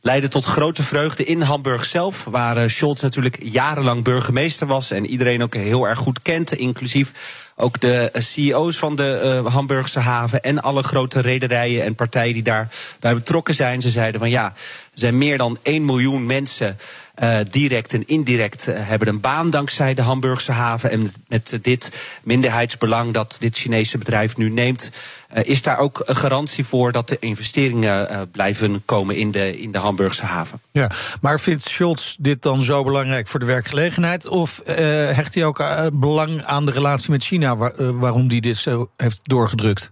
[0.00, 5.42] Leidde tot grote vreugde in Hamburg zelf, waar Scholz natuurlijk jarenlang burgemeester was en iedereen
[5.42, 7.12] ook heel erg goed kent, inclusief
[7.60, 12.34] ook de eh, CEO's van de eh, Hamburgse haven en alle grote rederijen en partijen
[12.34, 13.82] die daarbij betrokken zijn.
[13.82, 14.52] Ze zeiden van ja, er
[14.92, 16.78] zijn meer dan 1 miljoen mensen
[17.18, 20.90] eh, direct en indirect eh, hebben een baan dankzij de Hamburgse haven.
[20.90, 21.92] En met, dit
[22.22, 24.90] minderheidsbelang dat dit Chinese bedrijf nu neemt,
[25.28, 29.72] eh, is daar ook een garantie voor dat de investeringen blijven komen in de, in
[29.72, 30.60] de Hamburgse haven.
[30.72, 30.90] Ja,
[31.20, 34.26] maar vindt Scholz dit dan zo belangrijk voor de werkgelegenheid?
[34.26, 38.90] Of hecht hij ook belang aan de relatie met China, waar- waarom hij dit zo
[38.96, 39.90] heeft doorgedrukt?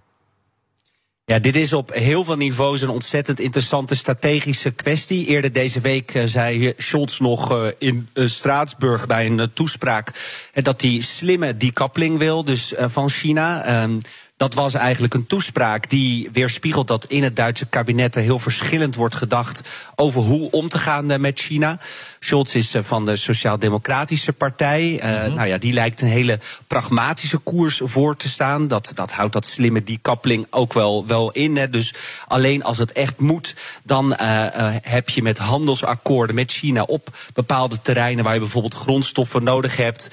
[1.29, 5.27] Ja, dit is op heel veel niveaus een ontzettend interessante strategische kwestie.
[5.27, 10.13] Eerder deze week eh, zei Scholz nog eh, in eh, Straatsburg bij een toespraak
[10.53, 13.65] dat hij slimme decoupling wil, dus van China.
[13.65, 13.99] Ehm,
[14.37, 18.95] dat was eigenlijk een toespraak die weerspiegelt dat in het Duitse kabinet er heel verschillend
[18.95, 19.61] wordt gedacht
[19.95, 21.79] over hoe om te gaan met China.
[22.27, 25.01] Scholz is eh, van de Sociaal-Democratische Partij.
[25.05, 28.69] Uh, Nou ja, die lijkt een hele pragmatische koers voor te staan.
[28.69, 31.57] Dat, dat houdt dat slimme decouplingen ook wel, wel in.
[31.57, 31.71] Hè.
[31.71, 31.95] Dus
[32.27, 37.17] alleen als het echt moet, dan uh, uh, heb je met handelsakkoorden met China op
[37.35, 40.11] bepaalde terreinen waar je bijvoorbeeld grondstoffen nodig hebt.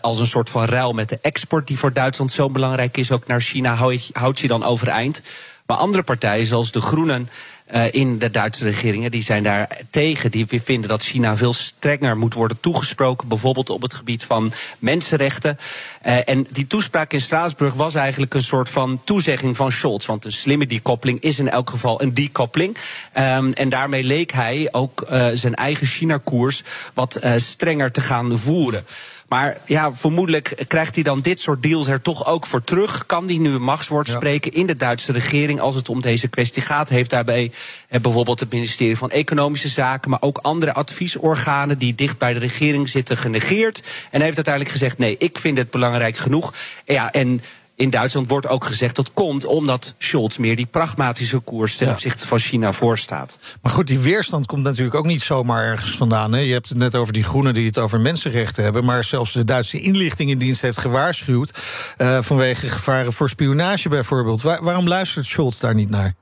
[0.00, 3.26] als een soort van ruil met de export die voor Duitsland zo belangrijk is, ook
[3.26, 5.22] naar China, houdt houd je dan overeind.
[5.66, 7.28] Maar andere partijen, zoals de Groenen.
[7.74, 9.10] Uh, in de Duitse regeringen.
[9.10, 10.30] Die zijn daar tegen.
[10.30, 13.28] Die vinden dat China veel strenger moet worden toegesproken.
[13.28, 15.58] Bijvoorbeeld op het gebied van mensenrechten.
[16.06, 20.06] Uh, en die toespraak in Straatsburg was eigenlijk een soort van toezegging van Scholz.
[20.06, 22.76] Want een slimme decouplering is in elk geval een decouplering.
[23.18, 26.62] Um, en daarmee leek hij ook uh, zijn eigen China-koers
[26.94, 28.84] wat strenger te gaan voeren.
[29.28, 33.06] Maar ja, vermoedelijk krijgt hij dan dit soort deals er toch ook voor terug.
[33.06, 34.14] Kan hij nu een machtswoord ja.
[34.14, 36.88] spreken in de Duitse regering als het om deze kwestie gaat?
[36.88, 37.52] Heeft daarbij
[37.88, 42.38] eh, bijvoorbeeld het ministerie van Economische Zaken, maar ook andere adviesorganen die dicht bij de
[42.38, 43.82] regering zitten genegeerd.
[44.10, 46.54] En heeft uiteindelijk gezegd: nee, ik vind het belangrijk genoeg.
[46.84, 47.40] Ja, en
[47.76, 52.26] in Duitsland wordt ook gezegd dat komt omdat Scholz meer die pragmatische koers ten opzichte
[52.26, 53.38] van China voorstaat.
[53.62, 56.32] Maar goed, die weerstand komt natuurlijk ook niet zomaar ergens vandaan.
[56.32, 56.38] Hè?
[56.38, 58.84] Je hebt het net over die groenen die het over mensenrechten hebben.
[58.84, 61.58] Maar zelfs de Duitse inlichtingendienst heeft gewaarschuwd.
[61.98, 64.42] Uh, vanwege gevaren voor spionage bijvoorbeeld.
[64.42, 66.14] Waar, waarom luistert Scholz daar niet naar?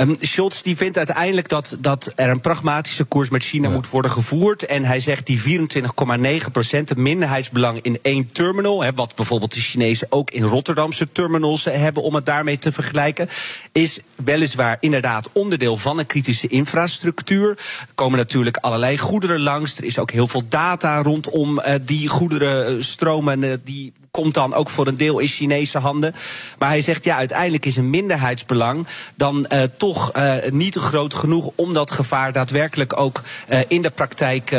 [0.00, 3.74] Um, Scholz die vindt uiteindelijk dat, dat er een pragmatische koers met China ja.
[3.74, 4.66] moet worden gevoerd.
[4.66, 8.82] En hij zegt die 24,9 procent, het minderheidsbelang in één terminal.
[8.82, 13.28] Hè, wat bijvoorbeeld de Chinezen ook in Rotterdamse terminals hebben om het daarmee te vergelijken.
[13.72, 17.50] Is weliswaar inderdaad onderdeel van een kritische infrastructuur.
[17.50, 19.78] Er komen natuurlijk allerlei goederen langs.
[19.78, 23.42] Er is ook heel veel data rondom uh, die goederenstromen.
[23.42, 26.14] Uh, die komt dan ook voor een deel in Chinese handen.
[26.58, 31.50] Maar hij zegt ja, uiteindelijk is een minderheidsbelang dan uh, toch uh, niet groot genoeg
[31.54, 34.56] om dat gevaar daadwerkelijk ook uh, in de praktijk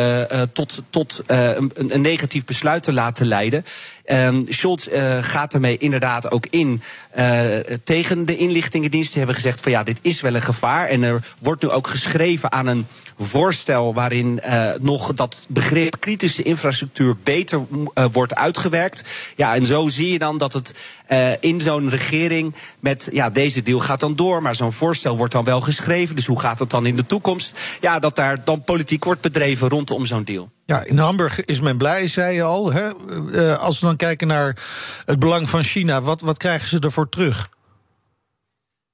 [0.53, 3.65] tot, tot een, een negatief besluit te laten leiden.
[4.11, 6.81] Um, Scholz uh, gaat ermee inderdaad ook in
[7.17, 9.13] uh, tegen de inlichtingendiensten.
[9.13, 10.87] Die hebben gezegd van ja, dit is wel een gevaar.
[10.87, 12.85] En er wordt nu ook geschreven aan een
[13.19, 17.61] voorstel waarin uh, nog dat begrip kritische infrastructuur beter
[18.11, 19.03] wordt uitgewerkt.
[19.35, 20.75] Ja, en zo zie je dan dat het
[21.39, 25.43] in zo'n regering met ja, deze deal gaat dan door, maar zo'n voorstel wordt dan
[25.43, 26.15] wel geschreven.
[26.15, 27.59] Dus hoe gaat het dan in de toekomst?
[27.81, 30.49] Ja, dat daar dan politiek wordt bedreven rondom zo'n deal.
[30.67, 32.71] Ja, in Hamburg is men blij, zei je al.
[32.71, 32.89] Hè?
[33.09, 34.57] Uh, als we dan kijken naar
[35.05, 37.49] het belang van China, wat, wat krijgen ze ervoor terug?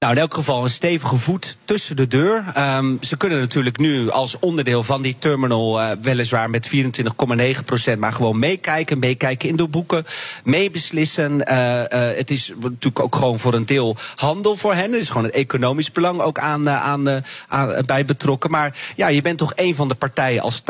[0.04, 2.44] Nou, in elk geval een stevige voet tussen de deur.
[2.58, 6.70] Um, ze kunnen natuurlijk nu als onderdeel van die terminal uh, weliswaar met
[7.56, 10.06] 24,9 procent, maar gewoon meekijken, meekijken in de boeken,
[10.42, 11.32] meebeslissen.
[11.32, 14.92] Uh, uh, het is natuurlijk ook gewoon voor een deel handel voor hen.
[14.92, 18.50] Er is gewoon een economisch belang ook aan, aan, aan bij betrokken.
[18.50, 20.62] Maar ja, je bent toch een van de partijen als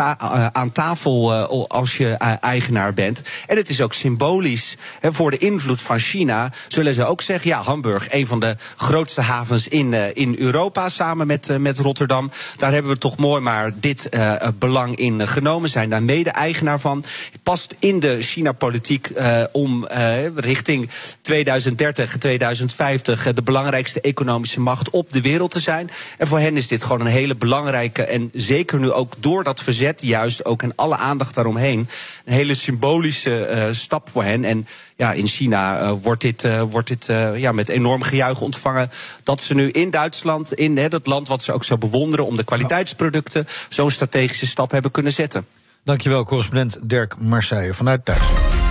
[0.53, 1.33] aan tafel
[1.69, 3.23] als je eigenaar bent.
[3.47, 6.53] En het is ook symbolisch voor de invloed van China.
[6.69, 10.89] Zullen ze ook zeggen, ja, Hamburg, een van de grootste havens in, uh, in Europa
[10.89, 12.31] samen met, uh, met Rotterdam.
[12.57, 15.71] Daar hebben we toch mooi maar dit uh, belang in genomen.
[15.71, 17.05] Zijn daar mede-eigenaar van.
[17.43, 19.13] Past in de China-politiek
[19.53, 19.87] om
[20.35, 20.91] richting
[21.21, 25.91] 2030, 2050 de belangrijkste economische macht op de wereld te zijn.
[26.19, 29.63] En voor hen is dit gewoon een hele belangrijke en zeker nu ook door dat
[29.63, 31.89] verzet juist ook en alle aandacht daaromheen
[32.25, 34.45] een hele symbolische stap voor hen.
[34.45, 38.41] En ja, in China uh, wordt dit, uh, wordt dit uh, ja, met enorm gejuich
[38.41, 38.91] ontvangen.
[39.23, 42.45] Dat ze nu in Duitsland, in dat land wat ze ook zo bewonderen om de
[42.45, 45.47] kwaliteitsproducten, zo'n strategische stap hebben kunnen zetten.
[45.85, 48.64] Dankjewel, correspondent Dirk Marseille vanuit Duitsland.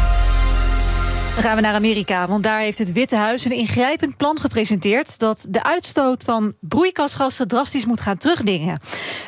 [1.33, 5.19] Dan gaan we naar Amerika, want daar heeft het Witte Huis een ingrijpend plan gepresenteerd
[5.19, 8.79] dat de uitstoot van broeikasgassen drastisch moet gaan terugdingen.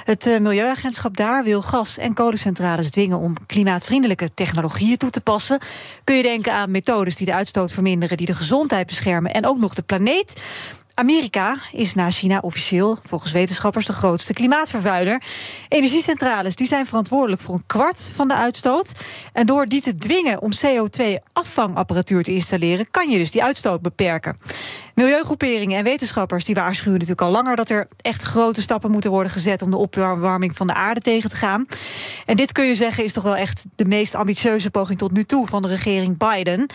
[0.03, 5.60] Het uh, Milieuagentschap daar wil gas- en kolencentrales dwingen om klimaatvriendelijke technologieën toe te passen.
[6.03, 9.57] Kun je denken aan methodes die de uitstoot verminderen, die de gezondheid beschermen en ook
[9.57, 10.34] nog de planeet.
[10.95, 15.22] Amerika is na China officieel, volgens wetenschappers, de grootste klimaatvervuiler.
[15.69, 18.91] Energiecentrales die zijn verantwoordelijk voor een kwart van de uitstoot.
[19.34, 24.38] En door die te dwingen om CO2-affangapparatuur te installeren, kan je dus die uitstoot beperken.
[24.95, 29.31] Milieugroeperingen en wetenschappers die waarschuwen natuurlijk al langer dat er echt grote stappen moeten worden
[29.31, 31.65] gezet om de opwarming van de aarde tegen te gaan.
[32.26, 35.23] En dit kun je zeggen is toch wel echt de meest ambitieuze poging tot nu
[35.23, 36.69] toe van de regering Biden.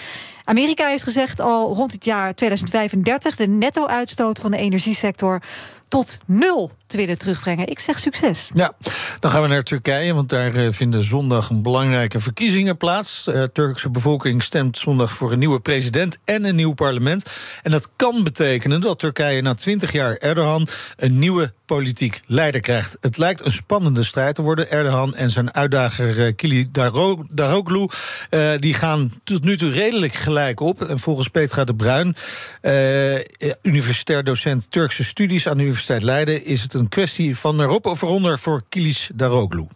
[0.45, 5.43] Amerika heeft gezegd al rond het jaar 2035 de netto-uitstoot van de energiesector
[5.89, 7.67] tot nul te willen terugbrengen.
[7.67, 8.51] Ik zeg succes.
[8.55, 8.73] Ja,
[9.21, 13.25] dan gaan we naar Turkije, want daar eh, vinden zondag een belangrijke verkiezingen plaats.
[13.25, 17.31] De Turkse bevolking stemt zondag voor een nieuwe president en een nieuw parlement.
[17.63, 22.97] En dat kan betekenen dat Turkije na 20 jaar Erdogan een nieuwe politiek leider krijgt.
[23.01, 24.71] Het lijkt een spannende strijd te worden.
[24.71, 27.89] Erdogan en zijn uitdager eh, Kili Daro- Daroglu
[28.31, 30.83] eh, die gaan tot nu toe redelijk gelijk op.
[30.83, 32.15] En volgens Petra de Bruin,
[32.61, 33.15] eh,
[33.63, 38.03] universitair docent Turkse studies aan de Universiteit Leiden, is het een kwestie van erop of
[38.03, 39.67] eronder voor Kilis Daroglu.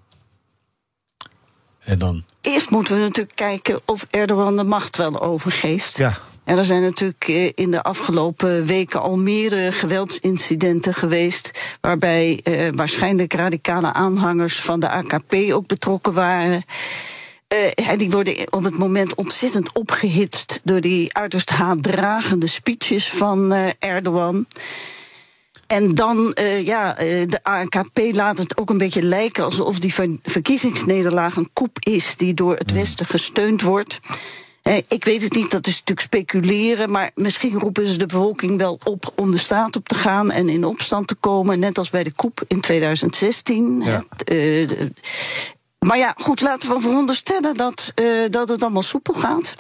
[1.79, 2.25] En dan.
[2.41, 5.97] Eerst moeten we natuurlijk kijken of Erdogan de macht wel overgeeft.
[5.97, 6.19] Ja.
[6.45, 11.51] En er zijn natuurlijk eh, in de afgelopen weken al meerdere geweldsincidenten geweest.
[11.81, 16.65] waarbij eh, waarschijnlijk radicale aanhangers van de AKP ook betrokken waren.
[17.55, 23.53] Eh, en die worden op het moment ontzettend opgehitst door die uiterst haatdragende speeches van
[23.53, 24.47] eh, Erdogan.
[25.75, 29.95] En dan, eh, ja, eh, de AKP laat het ook een beetje lijken alsof die
[29.95, 34.01] ver- verkiezingsnederlaag een koep is die door het Westen gesteund wordt.
[34.63, 38.59] Eh, ik weet het niet, dat is natuurlijk speculeren, maar misschien roepen ze de bevolking
[38.59, 41.91] wel op om de straat op te gaan en in opstand te komen, net als
[41.91, 43.83] bij de koep in 2016.
[43.83, 44.81] Het, eh,
[45.79, 49.55] maar ja, goed, laten we veronderstellen dat, eh, dat het allemaal soepel gaat.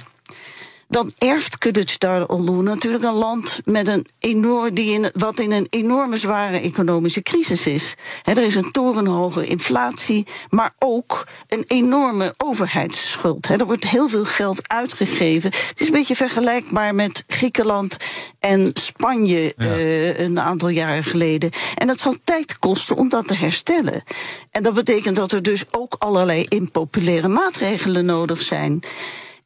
[0.94, 6.16] Dan erft Kılıçdaroğlu natuurlijk een land met een enorm, die in, wat in een enorme
[6.16, 7.94] zware economische crisis is.
[8.22, 13.48] Er is een torenhoge inflatie, maar ook een enorme overheidsschuld.
[13.48, 15.50] Er wordt heel veel geld uitgegeven.
[15.50, 17.96] Het is een beetje vergelijkbaar met Griekenland
[18.38, 21.50] en Spanje eh, een aantal jaren geleden.
[21.74, 24.02] En dat zal tijd kosten om dat te herstellen.
[24.50, 28.82] En dat betekent dat er dus ook allerlei impopulaire maatregelen nodig zijn.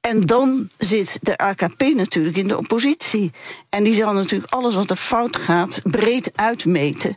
[0.01, 3.33] En dan zit de AKP natuurlijk in de oppositie.
[3.69, 7.17] En die zal natuurlijk alles wat er fout gaat breed uitmeten.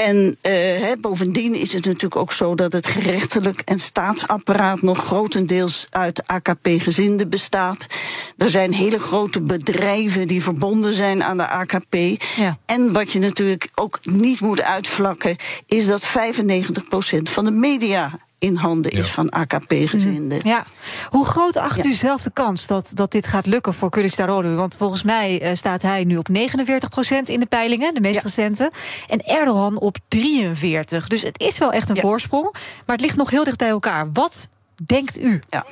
[0.00, 5.86] En eh, bovendien is het natuurlijk ook zo dat het gerechtelijk en staatsapparaat nog grotendeels
[5.90, 7.86] uit AKP-gezinden bestaat.
[8.36, 11.96] Er zijn hele grote bedrijven die verbonden zijn aan de AKP.
[12.66, 16.10] En wat je natuurlijk ook niet moet uitvlakken, is dat 95%
[17.22, 20.40] van de media in handen is van AKP-gezinden.
[20.42, 20.64] Ja.
[21.08, 24.54] Hoe groot acht u zelf de kans dat, dat dit gaat lukken voor Kılıçdaroğlu?
[24.54, 26.32] Want volgens mij eh, staat hij nu op 49%
[27.24, 28.70] in de peilingen, de meest recente.
[29.08, 31.06] En Erdogan op 43.
[31.06, 32.52] Dus het is wel echt een voorsprong.
[32.86, 34.12] Maar het ligt nog heel dicht bij elkaar.
[34.12, 34.48] Wat
[34.84, 35.40] denkt u?
[35.50, 35.66] Ja.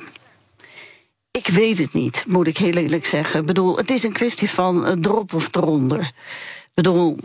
[1.31, 3.39] Ik weet het niet, moet ik heel eerlijk zeggen.
[3.39, 5.99] Ik bedoel, het is een kwestie van eh, erop of eronder.
[5.99, 7.17] Ik bedoel,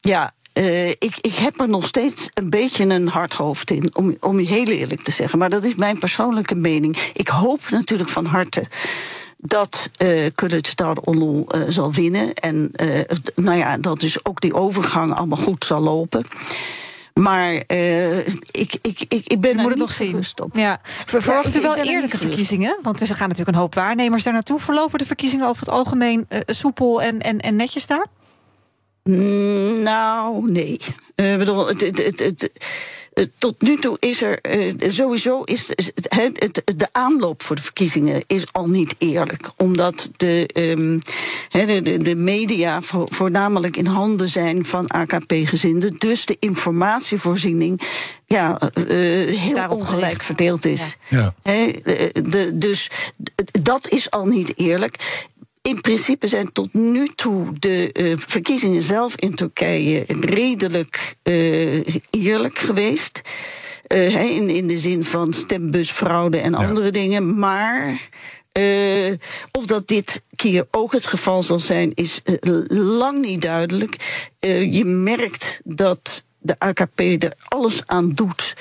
[0.00, 4.16] ja, eh, ik, ik heb er nog steeds een beetje een hard hoofd in, om,
[4.20, 5.38] om je heel eerlijk te zeggen.
[5.38, 6.96] Maar dat is mijn persoonlijke mening.
[7.12, 8.66] Ik hoop natuurlijk van harte
[9.36, 12.34] dat uh, Kılıçdaroğlu uh, zal winnen.
[12.34, 13.00] En uh,
[13.34, 16.24] nou ja, dat dus ook die overgang allemaal goed zal lopen.
[17.14, 20.24] Maar uh, ik, ik, ik, ik ben er moeten niet nog zien.
[20.42, 20.56] op.
[20.56, 20.80] Ja.
[20.82, 22.78] Ver- Verwacht u wel er eerlijke verkiezingen?
[22.82, 24.60] Want er gaan natuurlijk een hoop waarnemers daar naartoe.
[24.60, 28.06] Verlopen de verkiezingen over het algemeen eh, soepel en, en, en netjes daar?
[29.06, 30.80] Mm, Nou, nee.
[31.14, 32.50] Eh, Ik bedoel, het, het, het,
[33.38, 35.66] tot nu toe is er eh, sowieso is
[36.76, 40.98] de aanloop voor de verkiezingen is al niet eerlijk, omdat de, ehm,
[41.48, 47.80] hè, de, media vo- voornamelijk in handen zijn van AKP-gezinden, dus de informatievoorziening
[48.26, 48.84] ja, eh,
[49.36, 50.24] heel ongelijk gericht.
[50.24, 50.96] verdeeld is.
[51.08, 51.34] Ja.
[51.42, 52.90] Hè, de, de- dus
[53.62, 55.24] dat is al niet eerlijk.
[55.66, 62.58] In principe zijn tot nu toe de eh, verkiezingen zelf in Turkije redelijk eh, eerlijk
[62.58, 63.22] geweest.
[63.86, 67.38] Eh, in, in de zin van stembusfraude en andere dingen.
[67.38, 68.08] Maar
[69.52, 72.22] of dat dit keer ook het geval zal zijn, is
[72.68, 73.96] lang niet duidelijk.
[74.70, 78.54] Je merkt dat de AKP er alles aan doet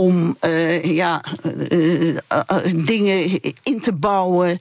[0.00, 4.58] om eh, ja, eh, eh, dingen in te bouwen.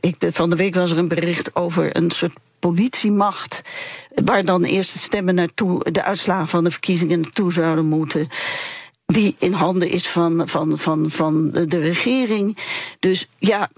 [0.00, 3.62] Ik, van de week was er een bericht over een soort politiemacht.
[4.24, 8.28] Waar dan eerst de stemmen naartoe, de uitslagen van de verkiezingen naartoe zouden moeten.
[9.06, 12.56] Die in handen is van, van, van, van de regering.
[12.98, 13.68] Dus ja.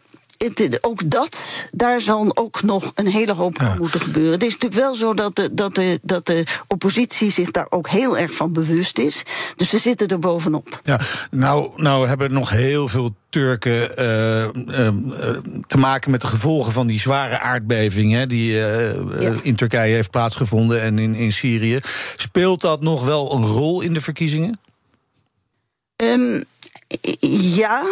[0.80, 4.32] Ook dat, daar zal ook nog een hele hoop aan moeten gebeuren.
[4.32, 7.88] Het is natuurlijk wel zo dat de, dat, de, dat de oppositie zich daar ook
[7.88, 9.22] heel erg van bewust is.
[9.56, 10.80] Dus ze zitten er bovenop.
[10.82, 11.00] Ja,
[11.30, 14.94] nou, nou hebben nog heel veel Turken eh, eh, eh,
[15.66, 20.10] te maken met de gevolgen van die zware aardbeving hè, die eh, in Turkije heeft
[20.10, 21.80] plaatsgevonden en in, in Syrië.
[22.16, 24.60] Speelt dat nog wel een rol in de verkiezingen?
[25.96, 26.42] Ehm,
[27.40, 27.82] Ja,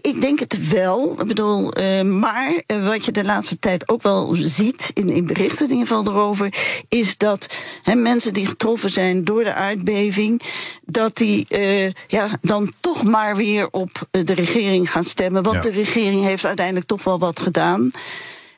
[0.00, 1.20] ik denk het wel.
[1.20, 5.66] Ik bedoel, uh, maar wat je de laatste tijd ook wel ziet in, in berichten
[5.66, 6.54] in ieder geval erover,
[6.88, 7.46] is dat
[7.82, 10.42] he, mensen die getroffen zijn door de aardbeving,
[10.84, 15.42] dat die uh, ja, dan toch maar weer op de regering gaan stemmen.
[15.42, 15.62] Want ja.
[15.62, 17.90] de regering heeft uiteindelijk toch wel wat gedaan.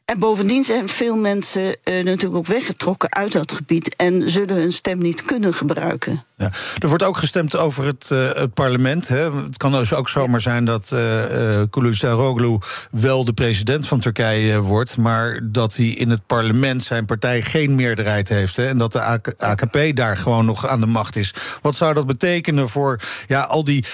[0.04, 4.72] En bovendien zijn veel mensen uh, natuurlijk ook weggetrokken uit dat gebied en zullen hun
[4.72, 6.24] stem niet kunnen gebruiken.
[6.36, 6.50] Ja.
[6.78, 9.08] Er wordt ook gestemd over het, uh, het parlement.
[9.08, 9.32] Hè.
[9.36, 14.96] Het kan dus ook zomaar zijn dat uh, Kılıçdaroğlu wel de president van Turkije wordt,
[14.96, 18.56] maar dat hij in het parlement zijn partij geen meerderheid heeft.
[18.56, 19.00] Hè, en dat de
[19.38, 21.34] AKP daar gewoon nog aan de macht is.
[21.62, 23.84] Wat zou dat betekenen voor ja, al die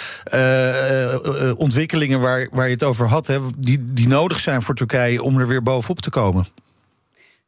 [1.57, 5.39] ontwikkelingen waar, waar je het over had, hè, die, die nodig zijn voor Turkije om
[5.39, 6.47] er weer bovenop te komen?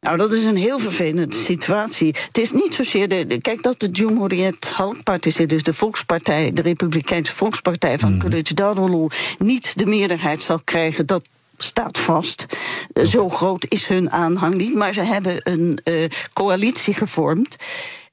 [0.01, 2.15] Nou, dat is een heel vervelende situatie.
[2.27, 3.27] Het is niet zozeer de.
[3.27, 8.21] de kijk, dat de Cumhuriyet Halk Partij, dus de Volkspartij, de Republikeinse Volkspartij van mm.
[8.21, 12.47] Kılıçdaroğlu, niet de meerderheid zal krijgen, dat staat vast.
[12.95, 17.57] Uh, zo groot is hun aanhang niet, maar ze hebben een uh, coalitie gevormd.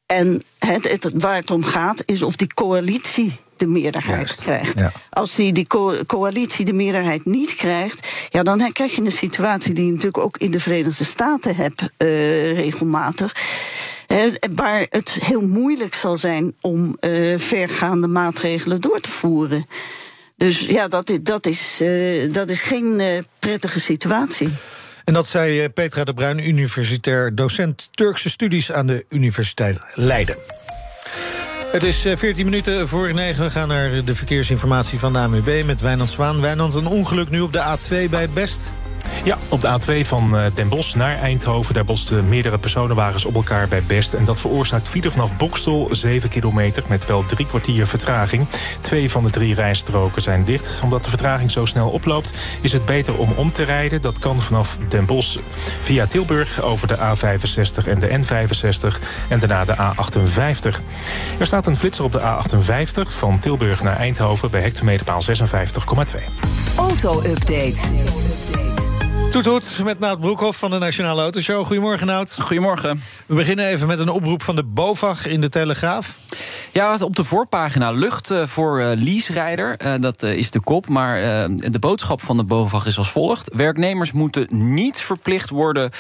[0.06, 4.80] En het, het, waar het om gaat is of die coalitie de meerderheid Juist, krijgt.
[4.80, 4.92] Ja.
[5.10, 9.74] Als die, die co coalitie de meerderheid niet krijgt, ja, dan krijg je een situatie
[9.74, 11.88] die je natuurlijk ook in de Verenigde Staten hebt uh,
[12.56, 13.36] regelmatig.
[14.56, 19.68] Waar het heel moeilijk zal zijn om uh, vergaande maatregelen door te voeren.
[20.36, 21.82] Dus ja, dat, dat, is,
[22.32, 23.02] dat is geen
[23.40, 24.50] prettige situatie.
[25.04, 30.59] En dat zei Petra de Bruin, universitair docent Turkse studies aan de Universiteit Leiden.
[31.72, 33.44] Het is 14 eh, minuten voor 9.
[33.44, 36.42] We gaan naar de verkeersinformatie van de AMUB met Wijnand Zwaan.
[36.42, 38.72] Wijnand, een ongeluk nu op de A2 bij Best.
[39.24, 41.74] Ja, op de A2 van eh, Den Bosch naar Eindhoven.
[41.74, 44.14] Daar botsten meerdere personenwagens op elkaar bij Best.
[44.14, 46.84] En dat veroorzaakt file vanaf Bokstel 7 kilometer...
[46.88, 48.48] met wel drie kwartier vertraging.
[48.80, 50.80] Twee van de drie rijstroken zijn dicht.
[50.84, 52.34] Omdat de vertraging zo snel oploopt...
[52.62, 54.02] is het beter om om te rijden.
[54.02, 55.40] Dat kan vanaf Den Bosch
[55.82, 59.06] via Tilburg over de A65 en de N65...
[59.30, 60.82] en daarna de A58.
[61.38, 64.52] Er staat een flitser op de A58 van Tilburg naar Eindhoven...
[64.52, 66.24] bij hectometerpaal 56,2.
[66.76, 67.78] Auto-update.
[69.32, 71.66] Toet toet met Nout Broekhoff van de Nationale Autoshow.
[71.66, 72.42] Goedemorgen Nout.
[72.42, 73.02] Goedemorgen.
[73.26, 76.20] We beginnen even met een oproep van de BOVAG in de Telegraaf.
[76.72, 79.76] Ja, op de voorpagina lucht uh, voor uh, leaserijder.
[79.86, 80.88] Uh, dat is de kop.
[80.88, 81.22] Maar
[81.56, 83.50] de boodschap van de BOVAG is als volgt.
[83.54, 85.92] Werknemers moeten niet verplicht worden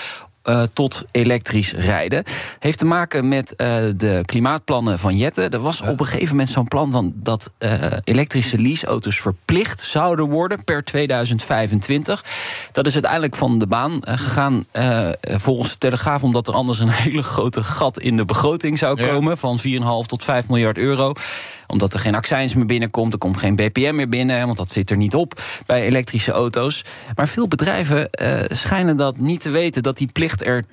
[0.50, 2.24] uh, tot elektrisch rijden.
[2.60, 5.42] Heeft te maken met uh, de klimaatplannen van Jette.
[5.42, 7.74] Er was op een gegeven moment zo'n plan van dat uh,
[8.04, 12.24] elektrische leaseauto's verplicht zouden worden per 2025.
[12.72, 14.66] Dat is uiteindelijk van de baan gegaan
[15.22, 19.30] volgens de Telegraaf, omdat er anders een hele grote gat in de begroting zou komen
[19.30, 19.36] ja.
[19.36, 19.64] van 4,5
[20.06, 21.14] tot 5 miljard euro
[21.72, 23.14] omdat er geen accijns meer binnenkomt.
[23.14, 26.86] Er komt geen BPM meer binnen, want dat zit er niet op bij elektrische auto's.
[27.16, 29.84] Maar veel bedrijven uh, schijnen dat niet te weten...
[29.84, 30.64] dat die plicht er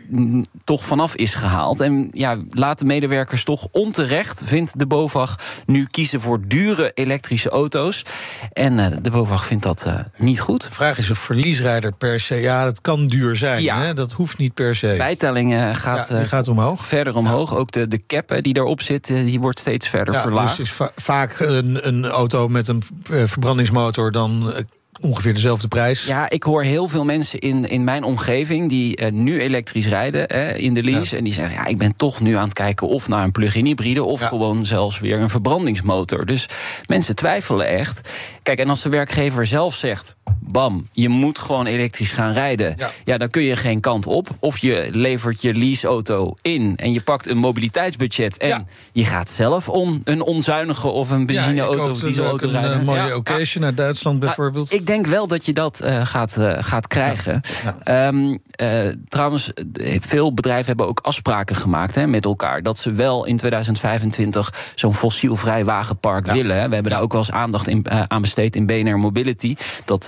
[0.64, 1.80] toch vanaf is gehaald.
[1.80, 5.38] En ja, laten medewerkers toch onterecht, vindt de BOVAG...
[5.66, 8.04] nu kiezen voor dure elektrische auto's.
[8.52, 10.62] En uh, de BOVAG vindt dat uh, niet goed.
[10.62, 12.34] De vraag is of verliesrijder per se...
[12.34, 13.80] ja, dat kan duur zijn, ja.
[13.80, 13.94] Hè?
[13.94, 14.94] dat hoeft niet per se.
[14.98, 16.84] Bijtelling gaat, ja, gaat omhoog.
[16.84, 17.50] verder omhoog.
[17.50, 17.56] Ja.
[17.56, 20.56] Ook de, de cap die daarop zit, die wordt steeds verder ja, verlaagd.
[20.56, 22.82] Dus vaak een, een auto met een
[23.26, 24.52] verbrandingsmotor dan
[25.00, 26.04] ongeveer dezelfde prijs.
[26.04, 30.28] Ja, ik hoor heel veel mensen in, in mijn omgeving die uh, nu elektrisch rijden
[30.58, 31.12] in de lease.
[31.12, 31.18] Ja.
[31.18, 33.64] En die zeggen: Ja, ik ben toch nu aan het kijken of naar een plug-in
[33.64, 34.26] hybride of ja.
[34.26, 36.26] gewoon zelfs weer een verbrandingsmotor.
[36.26, 36.48] Dus
[36.86, 38.08] mensen twijfelen echt.
[38.46, 42.74] Kijk, en als de werkgever zelf zegt: Bam, je moet gewoon elektrisch gaan rijden.
[42.78, 42.90] Ja.
[43.04, 44.28] ja, dan kun je geen kant op.
[44.40, 48.36] Of je levert je leaseauto in en je pakt een mobiliteitsbudget.
[48.36, 48.64] En ja.
[48.92, 52.72] je gaat zelf om een onzuinige of een benzineauto ja, of dieselauto rijden.
[52.72, 53.16] Een mooie ja.
[53.16, 54.72] occasion naar Duitsland bijvoorbeeld.
[54.72, 57.40] Ik denk wel dat je dat uh, gaat, uh, gaat krijgen.
[57.84, 59.52] Um, uh, trouwens,
[60.00, 62.62] veel bedrijven hebben ook afspraken gemaakt hè, met elkaar.
[62.62, 66.56] Dat ze wel in 2025 zo'n fossielvrij wagenpark willen.
[66.56, 66.68] Hè.
[66.68, 69.56] We hebben daar ook wel eens aandacht in, aan besteed in BNR Mobility.
[69.84, 70.04] Dat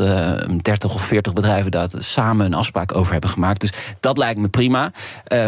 [0.63, 3.61] 30 of 40 bedrijven daar samen een afspraak over hebben gemaakt.
[3.61, 4.93] Dus dat lijkt me prima.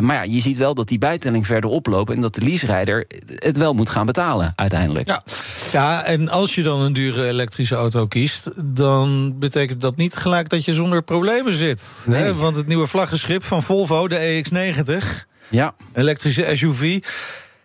[0.00, 2.10] maar ja, je ziet wel dat die bijtelling verder oploopt.
[2.10, 5.08] En dat de leaserijder het wel moet gaan betalen uiteindelijk.
[5.08, 5.22] Ja,
[5.72, 10.48] ja en als je dan een dure elektrische auto kiest, dan betekent dat niet gelijk
[10.48, 12.04] dat je zonder problemen zit.
[12.06, 12.22] Nee.
[12.22, 12.34] Hè?
[12.34, 15.04] Want het nieuwe vlaggenschip van Volvo, de EX90,
[15.48, 15.74] ja.
[15.94, 16.98] elektrische SUV.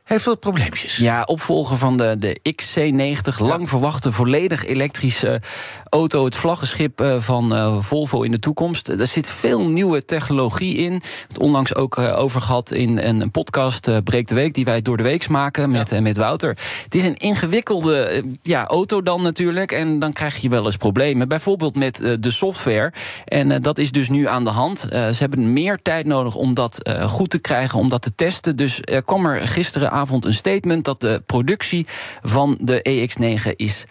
[0.06, 0.98] Heeft wat probleempjes.
[0.98, 5.42] Ja, opvolger van de, de XC90, lang verwachte volledig elektrische
[5.90, 6.26] auto.
[6.26, 8.88] Het vlaggenschip eh, van eh, Volvo in de toekomst.
[8.88, 11.02] Er zit veel nieuwe technologie in.
[11.28, 14.98] Het onlangs ook eh, over gehad in een, podcast, Breek de Week, die wij door
[14.98, 16.02] de weeks maken met, ja.
[16.02, 16.58] met Wouter.
[16.84, 19.72] Het is een ingewikkelde ja, auto dan natuurlijk.
[19.72, 21.28] En dan krijg je wel eens problemen.
[21.28, 22.94] Bijvoorbeeld met de software.
[23.26, 24.80] En dat is dus nu aan de hand.
[24.90, 28.56] ze hebben meer tijd nodig om dat goed te krijgen, om dat te testen.
[28.56, 29.48] Dus er kwam er
[29.96, 31.86] gisteravond een statement dat de productie
[32.22, 33.86] van de EX9 is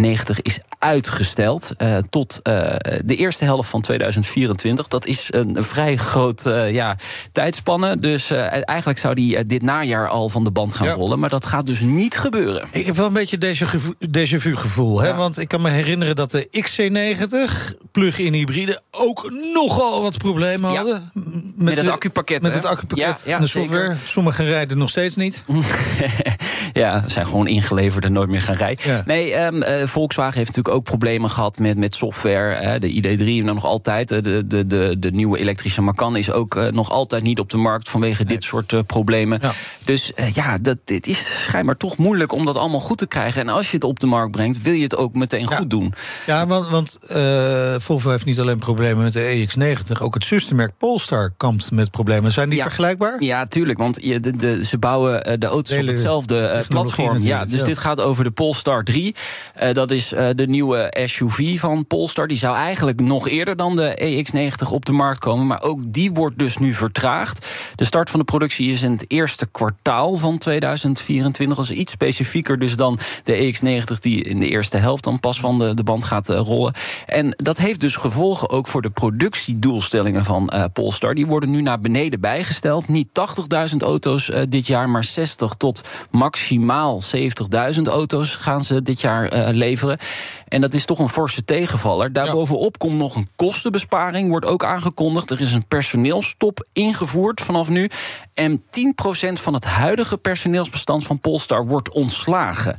[0.00, 2.54] 90 is uitgesteld uh, tot uh,
[3.04, 4.88] de eerste helft van 2024.
[4.88, 6.96] Dat is een, vrij groot uh, ja,
[7.32, 7.98] tijdspanne.
[7.98, 10.92] Dus eigenlijk zou die dit najaar al van de band gaan ja.
[10.92, 11.18] rollen.
[11.18, 12.68] Maar dat gaat dus niet gebeuren.
[12.70, 13.38] Ik heb wel een beetje
[14.10, 15.00] déjà vu gevoel.
[15.00, 15.14] Hè?
[15.14, 21.10] Want ik kan me herinneren dat de XC90 plug-in hybride ook nogal wat problemen hadden.
[21.14, 21.24] Met,
[21.56, 22.42] met het accupakket.
[22.42, 23.94] Met het accupakket en de software.
[23.94, 25.44] Sommigen rijden nog steeds niet.
[26.72, 29.02] ja, zijn gewoon ingeleverd en nooit meer gaan rijden.
[29.06, 32.78] Nee, um, Volkswagen heeft natuurlijk ook problemen gehad met, met software.
[32.78, 34.08] De ID3 nog altijd.
[34.08, 37.88] De, de, de, de nieuwe elektrische Macan is ook nog altijd niet op de markt
[37.88, 39.38] vanwege dit soort uh, problemen.
[39.42, 39.52] Ja.
[39.84, 43.40] Dus uh, ja, dat, dit is schijnbaar toch moeilijk om dat allemaal goed te krijgen.
[43.40, 45.56] En als je het op de markt brengt, wil je het ook meteen ja.
[45.56, 45.94] goed doen.
[46.26, 46.98] Ja, want, want
[47.82, 52.32] Volvo heeft niet alleen problemen met de EX90, ook het zustermerk Polestar kampt met problemen.
[52.32, 52.64] Zijn die ja.
[52.64, 53.22] vergelijkbaar?
[53.22, 53.78] Ja, tuurlijk.
[53.78, 57.18] Want je, de, de, ze bouwen de auto's Dele op hetzelfde platform.
[57.18, 59.14] Ja, dus dit gaat over de Polestar 3
[59.72, 62.28] dat is uh, de nieuwe SUV van Polestar.
[62.28, 65.46] Die zou eigenlijk nog eerder dan de EX90 op de markt komen.
[65.46, 67.46] Maar ook die wordt dus nu vertraagd.
[67.74, 71.56] De start van de productie is in het eerste kwartaal van 2024.
[71.56, 73.98] Dat iets specifieker dus dan de EX90...
[73.98, 76.74] die in de eerste helft dan pas van de, de band gaat uh, rollen.
[77.06, 81.14] En dat heeft dus gevolgen ook voor de productiedoelstellingen van uh, Polestar.
[81.14, 82.88] Die worden nu naar beneden bijgesteld.
[82.88, 83.08] Niet
[83.70, 87.02] 80.000 auto's dit jaar, maar 60 tot maximaal
[87.74, 88.36] 70.000 auto's...
[88.36, 89.98] gaan ze dit jaar leveren.
[90.48, 92.12] En dat is toch een forse tegenvaller.
[92.12, 95.30] Daarbovenop komt nog een kostenbesparing, wordt ook aangekondigd.
[95.30, 97.90] Er is een personeelstop ingevoerd vanaf nu.
[98.40, 102.78] En 10% van het huidige personeelsbestand van Polestar wordt ontslagen.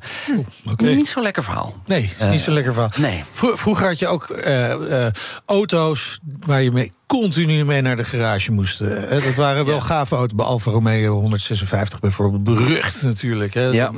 [0.71, 0.93] Okay.
[0.93, 1.81] Niet zo'n lekker verhaal.
[1.85, 2.91] Nee, is niet zo'n lekker verhaal.
[2.97, 3.23] Nee.
[3.33, 5.07] Vroeger had je ook uh, uh,
[5.45, 9.09] auto's waar je mee continu mee naar de garage moesten.
[9.09, 9.81] Dat waren wel ja.
[9.81, 12.43] gave auto's, bij Alfa Romeo 156 bijvoorbeeld.
[12.43, 13.53] Berucht natuurlijk.
[13.53, 13.65] Hè.
[13.65, 13.91] Ja.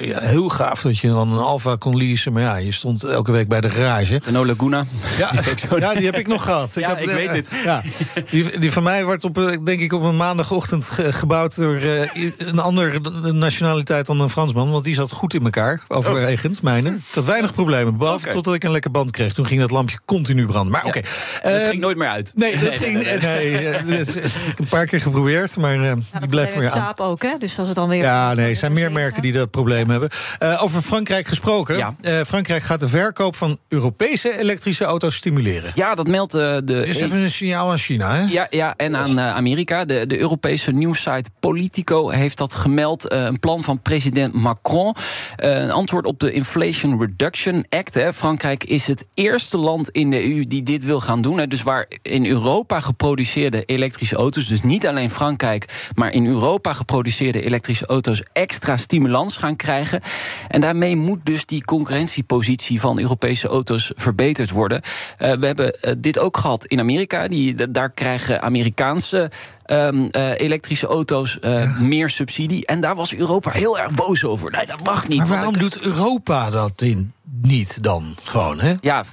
[0.00, 0.20] ja.
[0.20, 2.32] heel gaaf dat je dan een Alfa kon leasen.
[2.32, 4.20] Maar ja, je stond elke week bij de garage.
[4.24, 4.84] Renault Laguna.
[5.18, 5.32] Ja,
[5.78, 6.74] ja die heb ik nog gehad.
[6.74, 7.46] Ja, ik, had, ik weet het.
[7.64, 7.82] Ja,
[8.30, 12.58] die, die van mij wordt op, denk ik, op een maandagochtend gebouwd door uh, een
[12.58, 13.00] andere
[13.32, 14.70] nationaliteit dan een Fransman.
[14.70, 16.64] Want die zat goed in elkaar, overigens, oh.
[16.64, 16.88] mijne.
[16.88, 18.32] Ik had weinig problemen, behalve okay.
[18.32, 19.34] totdat ik een lekker band kreeg.
[19.34, 20.72] Toen ging dat lampje continu branden.
[20.72, 20.98] Maar oké.
[20.98, 21.52] Okay.
[21.52, 22.32] Uh, het ging nooit meer uit.
[22.34, 23.50] Nee, dat ging, nee,
[23.84, 26.76] nee, dus, ik heb een paar keer geprobeerd, maar uh, die blijft meer aan.
[26.76, 27.34] Saab ook, hè?
[27.38, 28.02] Dus als het dan weer...
[28.02, 30.08] Ja, nee, er zijn meer merken die dat probleem hebben.
[30.42, 31.76] Uh, over Frankrijk gesproken.
[31.76, 31.94] Ja.
[32.00, 35.72] Uh, Frankrijk gaat de verkoop van Europese elektrische auto's stimuleren.
[35.74, 36.62] Ja, dat meldt uh, de...
[36.64, 38.22] Dus even een signaal aan China, hè?
[38.32, 39.84] Ja, ja en aan Amerika.
[39.84, 43.12] De, de Europese nieuwssite Politico heeft dat gemeld.
[43.12, 44.94] een plan van president Macron.
[45.36, 47.94] een antwoord op de Inflation Reduction Act.
[47.94, 48.12] Hè.
[48.12, 51.38] Frankrijk is het eerste land in de EU die dit wil gaan doen.
[51.38, 51.46] Hè.
[51.46, 54.46] Dus waar in Europa geproduceerde elektrische auto's...
[54.46, 58.22] dus niet alleen Frankrijk, maar in Europa geproduceerde elektrische auto's...
[58.32, 60.00] extra stimulans gaan krijgen.
[60.48, 64.80] En daarmee moet dus die concurrentiepositie van Europese auto's verbeterd worden.
[64.82, 67.28] Uh, we hebben dit ook gehad in Amerika.
[67.28, 69.30] Die, daar krijgen Amerikaanse
[69.70, 71.76] um, uh, elektrische auto's uh, ja.
[71.80, 72.66] meer subsidie.
[72.66, 74.50] En daar was Europa heel erg boos over.
[74.50, 75.18] Nee, dat mag niet.
[75.18, 75.60] Maar waarom ik...
[75.60, 77.12] doet Europa dat in?
[77.42, 78.74] Niet dan gewoon, hè?
[78.80, 79.04] Ja,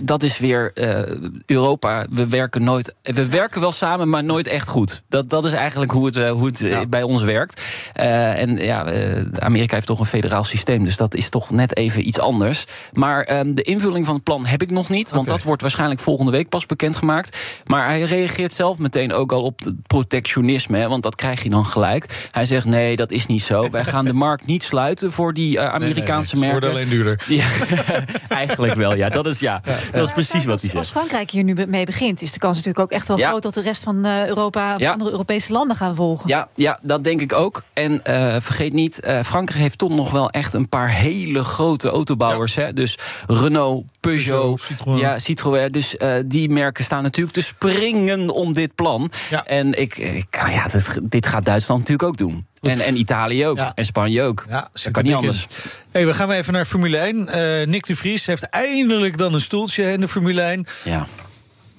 [0.00, 2.06] dat is weer uh, Europa.
[2.10, 2.94] We werken nooit.
[3.02, 5.02] We werken wel samen, maar nooit echt goed.
[5.08, 6.86] Dat, dat is eigenlijk hoe het, hoe het ja.
[6.86, 7.62] bij ons werkt.
[7.92, 8.92] en ja,
[9.38, 12.64] Amerika heeft toch een federaal systeem, dus dat is toch net even iets anders.
[12.92, 15.36] Maar um, de invulling van het plan heb ik nog niet, want okay.
[15.36, 17.36] dat wordt waarschijnlijk volgende week pas bekendgemaakt.
[17.66, 21.50] Maar hij reageert zelf meteen ook al op het protectionisme, hè, want dat krijg je
[21.50, 22.28] dan gelijk.
[22.30, 23.70] Hij zegt: nee, dat is niet zo.
[23.70, 26.60] Wij gaan de markt niet sluiten voor die Amerikaanse nee, nee, nee.
[26.60, 26.78] merken.
[26.78, 27.24] Het wordt alleen duurder.
[27.28, 27.51] Ja,
[28.28, 29.08] eigenlijk wel, ja.
[29.08, 29.90] Dat is, ja, ja, ja.
[29.92, 30.74] Dat is precies wat hij zegt.
[30.74, 33.54] Als Frankrijk hier nu mee begint, is de kans natuurlijk ook echt wel groot dat
[33.54, 36.28] de rest van uh, Europa of andere Europese landen gaan volgen.
[36.28, 37.62] Ja, ja dat denk ik ook.
[37.72, 41.88] En uh, vergeet niet, uh, Frankrijk heeft toch nog wel echt een paar hele grote
[41.88, 42.54] autobouwers.
[42.54, 42.72] Hè?
[42.72, 44.98] Dus Renault, Peugeot, Peugeot Citroën.
[44.98, 45.72] Ja, Citroën.
[45.72, 45.96] Dus
[46.26, 49.10] die merken staan natuurlijk te springen om dit plan.
[49.44, 52.46] En ik, ik ja, dit, dit gaat Duitsland natuurlijk ook doen.
[52.70, 53.56] En, en, Italië ook.
[53.56, 53.72] Ja.
[53.74, 54.44] En Spanje ook.
[54.48, 55.46] Ja, dat kan niet anders.
[55.90, 57.16] Hey, we gaan even naar Formule 1.
[57.16, 60.66] Uh, Nick de Vries heeft eindelijk dan een stoeltje in de Formule 1.
[60.84, 61.06] Ja.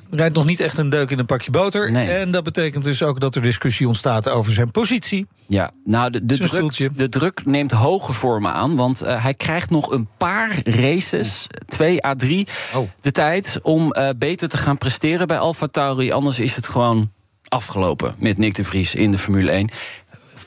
[0.09, 1.95] rijdt nog niet echt een deuk in een pakje boter.
[1.95, 5.27] En dat betekent dus ook dat er discussie ontstaat over zijn positie.
[5.47, 8.75] Ja, nou, de, de, druk, de druk neemt hoge vormen aan.
[8.75, 12.89] Want eh, hij krijgt nog een paar races, twee à drie, Oh.
[13.01, 16.11] de tijd om eh, beter te gaan presteren bij Alfa Tauri.
[16.11, 17.11] Anders is het gewoon
[17.47, 19.69] afgelopen met Nick de Vries in de Formule 1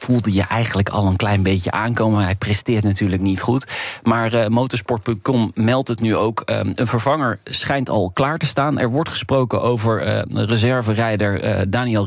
[0.07, 2.24] voelde je eigenlijk al een klein beetje aankomen.
[2.24, 3.66] Hij presteert natuurlijk niet goed.
[4.03, 6.41] Maar eh, motorsport.com meldt het nu ook.
[6.41, 8.78] Eh, een vervanger schijnt al klaar te staan.
[8.78, 12.07] Er wordt gesproken over eh reserverijder eh, Daniel,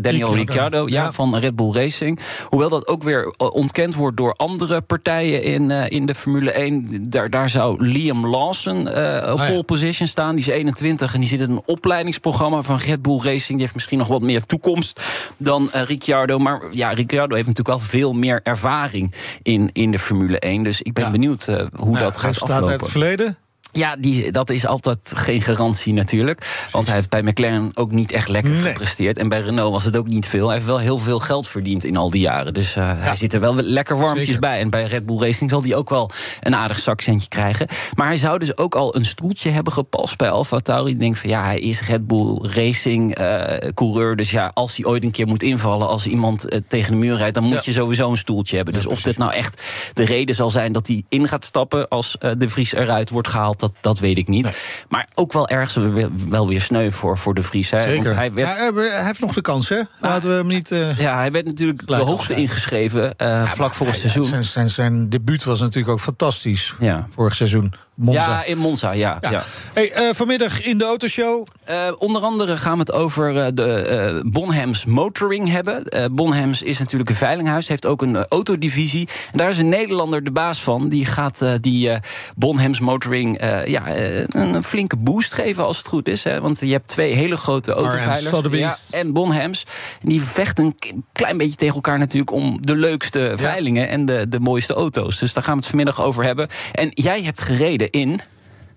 [0.00, 0.88] Daniel Ricciardo.
[0.88, 1.12] Ja, Ja.
[1.12, 2.18] van Red Bull Racing.
[2.48, 7.08] Hoewel dat ook weer ontkend wordt door andere partijen in, in de Formule 1.
[7.10, 9.48] Daar, daar zou Liam Lawson op ja.
[9.48, 10.34] pole position staan.
[10.34, 13.48] Die is 21 en die zit in een opleidingsprogramma van Red Bull Racing.
[13.48, 15.00] Die heeft misschien nog wat meer toekomst
[15.36, 16.38] dan Ricciardo.
[16.38, 20.62] Maar ja, Ricciardo heeft natuurlijk wel veel meer ervaring in, in de Formule 1.
[20.62, 22.68] Dus ik ben benieuwd eh, hoe Nou, dat gaat aflopen.
[22.68, 23.36] uit het verleden?
[23.74, 26.66] Ja, die, dat is altijd geen garantie natuurlijk.
[26.70, 29.18] Want hij heeft bij McLaren ook niet echt lekker gepresteerd.
[29.18, 30.46] En bij Renault was het ook niet veel.
[30.46, 32.54] Hij heeft wel heel veel geld verdiend in al die jaren.
[32.54, 34.40] Dus eh, hij zit er wel lekker warmpjes Zeker.
[34.40, 34.60] bij.
[34.60, 37.66] En bij Red Bull Racing zal hij ook wel een aardig zakcentje krijgen.
[37.94, 40.92] Maar hij zou dus ook al een stoeltje hebben gepast bij Alfa Tauri.
[40.92, 44.16] Ik denk van ja, hij is Red Bull Racing eh, coureur.
[44.16, 45.88] Dus ja, als hij ooit een keer moet invallen...
[45.88, 48.74] als iemand eh, tegen de muur rijdt, dan moet je sowieso een stoeltje hebben.
[48.74, 49.62] Dus of dit nou echt
[49.94, 51.88] de reden zal zijn dat hij in gaat stappen...
[51.88, 54.50] als de Vries eruit wordt gehaald, dat, dat weet ik niet.
[54.88, 57.70] Maar ook wel ergens wel, wel weer sneu voor, voor de Vries.
[57.70, 57.82] Hè?
[57.82, 58.04] Zeker.
[58.04, 59.80] Want hij werd Ja, hij hij heeft nog de kans, hè?
[60.00, 60.70] Laten we hem niet...
[60.70, 64.24] eh, ja, hij werd natuurlijk de hoogte ingeschreven eh, vlak voor het seizoen.
[64.24, 66.74] Zijn, zijn, zijn debuut was natuurlijk ook fantastisch.
[66.80, 67.06] Ja.
[67.14, 67.72] Vorig seizoen.
[67.94, 68.20] Monza.
[68.20, 69.18] Ja, in Monza, ja.
[69.30, 69.42] ja.
[69.72, 71.46] Hey, eh, vanmiddag in de autoshow.
[71.64, 75.84] Eh, onder andere gaan we het over eh, de eh, Bonhams Motoring hebben.
[75.84, 79.08] Eh, Bonhams is natuurlijk een veilinghuis, heeft ook een eh, autodivisie.
[79.32, 80.88] En daar is een Nederlander de baas van.
[80.88, 81.98] Die gaat eh, die eh,
[82.36, 86.24] Bonhams Motoring eh, ja, eh, een, flinke boost geven als het goed is.
[86.24, 86.40] Hè?
[86.40, 88.28] Want je hebt twee hele grote autoveilers.
[88.28, 88.88] Sotheby's.
[88.90, 89.66] Ja, en Bonhams.
[90.02, 92.32] En die vechten een klein beetje tegen elkaar natuurlijk...
[92.32, 95.18] om de leukste veilingen en de, de mooiste auto's.
[95.18, 96.48] Dus daar gaan we het vanmiddag over hebben.
[96.72, 98.20] En jij hebt gereden in...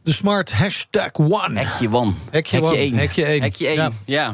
[0.04, 1.60] De Smart Hashtag One.
[1.60, 2.14] Hekje One.
[2.32, 2.96] Hekje One.
[2.96, 3.42] Hekje één.
[3.42, 3.78] Hekje één.
[3.78, 3.92] Ja.
[4.06, 4.34] Ja.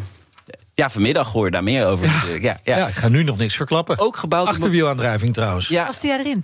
[0.73, 0.89] ja.
[0.89, 2.43] vanmiddag hoor je daar meer over natuurlijk.
[2.43, 2.77] Ja, ja.
[2.77, 3.99] Ja, ik ga nu nog niks verklappen.
[3.99, 4.47] Ook gebouwd...
[4.47, 5.67] Achterwielaandrijving trouwens.
[5.67, 5.85] Ja.
[5.85, 6.43] Past hij erin?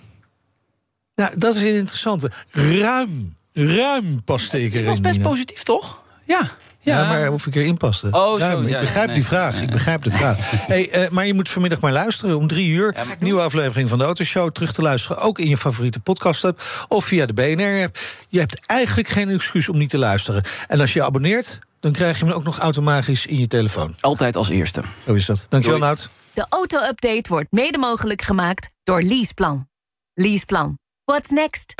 [1.18, 2.32] Nou, dat is een interessante.
[2.52, 3.36] Ruim,
[3.66, 4.86] ruim paste ik erin.
[4.86, 5.30] was best Nina.
[5.30, 6.02] positief, toch?
[6.26, 6.42] Ja.
[6.80, 7.08] Ja, Ja.
[7.10, 8.08] maar of ik erin paste.
[8.12, 9.16] Oh, zo, ja, ik begrijp nee.
[9.16, 9.62] die vraag.
[9.62, 10.38] Ik begrijp de vraag.
[10.68, 12.96] Hey, eh, maar je moet vanmiddag maar luisteren om drie uur.
[13.20, 14.52] nieuwe aflevering van de Autoshow.
[14.52, 17.98] Terug te luisteren, ook in je favoriete podcast app of via de BNR-app.
[18.28, 20.44] Je hebt eigenlijk geen excuus om niet te luisteren.
[20.68, 23.96] En als je je abonneert, dan krijg je hem ook nog automatisch in je telefoon.
[24.00, 24.82] Altijd als eerste.
[25.06, 25.46] Zo is dat.
[25.50, 25.92] Dankjewel, Doei.
[25.92, 26.10] Nout.
[26.34, 29.68] De auto-update wordt mede mogelijk gemaakt door Leaseplan.
[30.14, 30.78] Leaseplan.
[31.06, 31.74] What's next?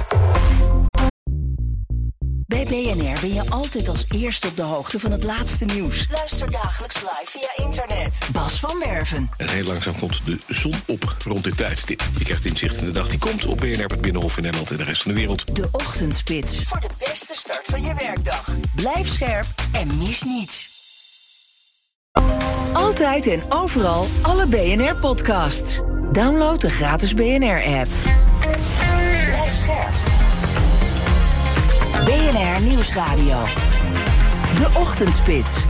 [2.48, 6.08] Bij BNR ben je altijd als eerste op de hoogte van het laatste nieuws.
[6.12, 8.20] Luister dagelijks live via internet.
[8.32, 9.30] Bas van Werven.
[9.38, 12.02] En heel langzaam komt de zon op rond dit tijdstip.
[12.18, 14.78] Je krijgt inzicht in de dag die komt op BNR, het Binnenhof in Nederland en
[14.78, 15.56] de rest van de wereld.
[15.56, 16.64] De Ochtendspits.
[16.64, 18.56] Voor de beste start van je werkdag.
[18.76, 20.70] Blijf scherp en mis niets.
[22.74, 25.80] Altijd en overal alle BNR-podcasts.
[26.12, 27.90] Download de gratis BNR-app.
[28.40, 30.07] Blijf scherp.
[32.60, 33.38] Nieuwsradio.
[34.58, 35.66] De Ochtendspits.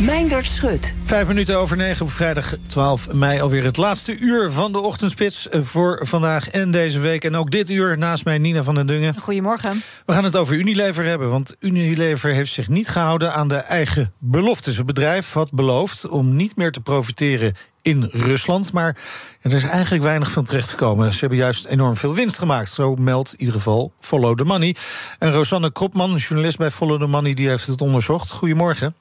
[0.00, 0.94] Meindert Schut.
[1.04, 3.40] Vijf minuten over negen op vrijdag 12 mei.
[3.40, 7.24] Alweer het laatste uur van de ochtendspits eh, voor vandaag en deze week.
[7.24, 9.14] En ook dit uur naast mij Nina van den Dungen.
[9.18, 9.82] Goedemorgen.
[10.06, 14.12] We gaan het over Unilever hebben, want Unilever heeft zich niet gehouden aan de eigen
[14.18, 14.76] beloftes.
[14.76, 18.72] Het bedrijf had beloofd om niet meer te profiteren in Rusland.
[18.72, 18.96] Maar
[19.40, 21.12] er is eigenlijk weinig van terechtgekomen.
[21.12, 22.70] Ze hebben juist enorm veel winst gemaakt.
[22.70, 24.76] Zo meldt in ieder geval Follow the Money.
[25.18, 28.30] En Rosanne Kropman, journalist bij Follow the Money, die heeft het onderzocht.
[28.30, 28.94] Goedemorgen.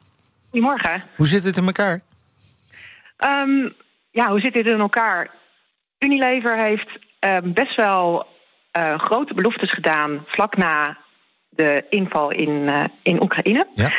[0.49, 1.03] Goedemorgen.
[1.15, 2.01] Hoe zit het in elkaar?
[3.17, 3.69] Ehm,
[4.11, 5.29] ja, hoe zit dit in elkaar?
[5.99, 6.89] Unilever heeft
[7.19, 8.27] ehm, best wel
[8.71, 10.97] eh, grote beloftes gedaan vlak na
[11.49, 13.67] de inval in, eh, in Oekraïne.
[13.75, 13.91] Ja.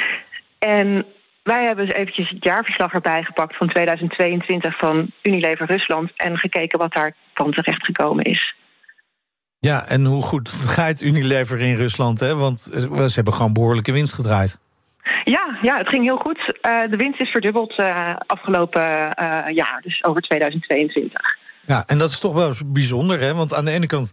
[0.59, 1.05] En
[1.43, 6.78] wij hebben eens eventjes het jaarverslag erbij gepakt van 2022 van Unilever Rusland en gekeken
[6.78, 8.55] wat daar van terechtgekomen is.
[9.59, 12.20] Ja, en hoe goed gaat Unilever in Rusland?
[12.20, 12.35] Hè?
[12.35, 14.59] Want eh, ze hebben gewoon behoorlijke winst gedraaid.
[15.24, 16.59] Ja, ja, het ging heel goed.
[16.60, 21.39] Eh, de winst is verdubbeld eh, afgelopen eh, jaar, dus over 2022.
[21.66, 23.35] Ja, en dat is toch wel bijzonder, hè?
[23.35, 24.12] Want aan de ene kant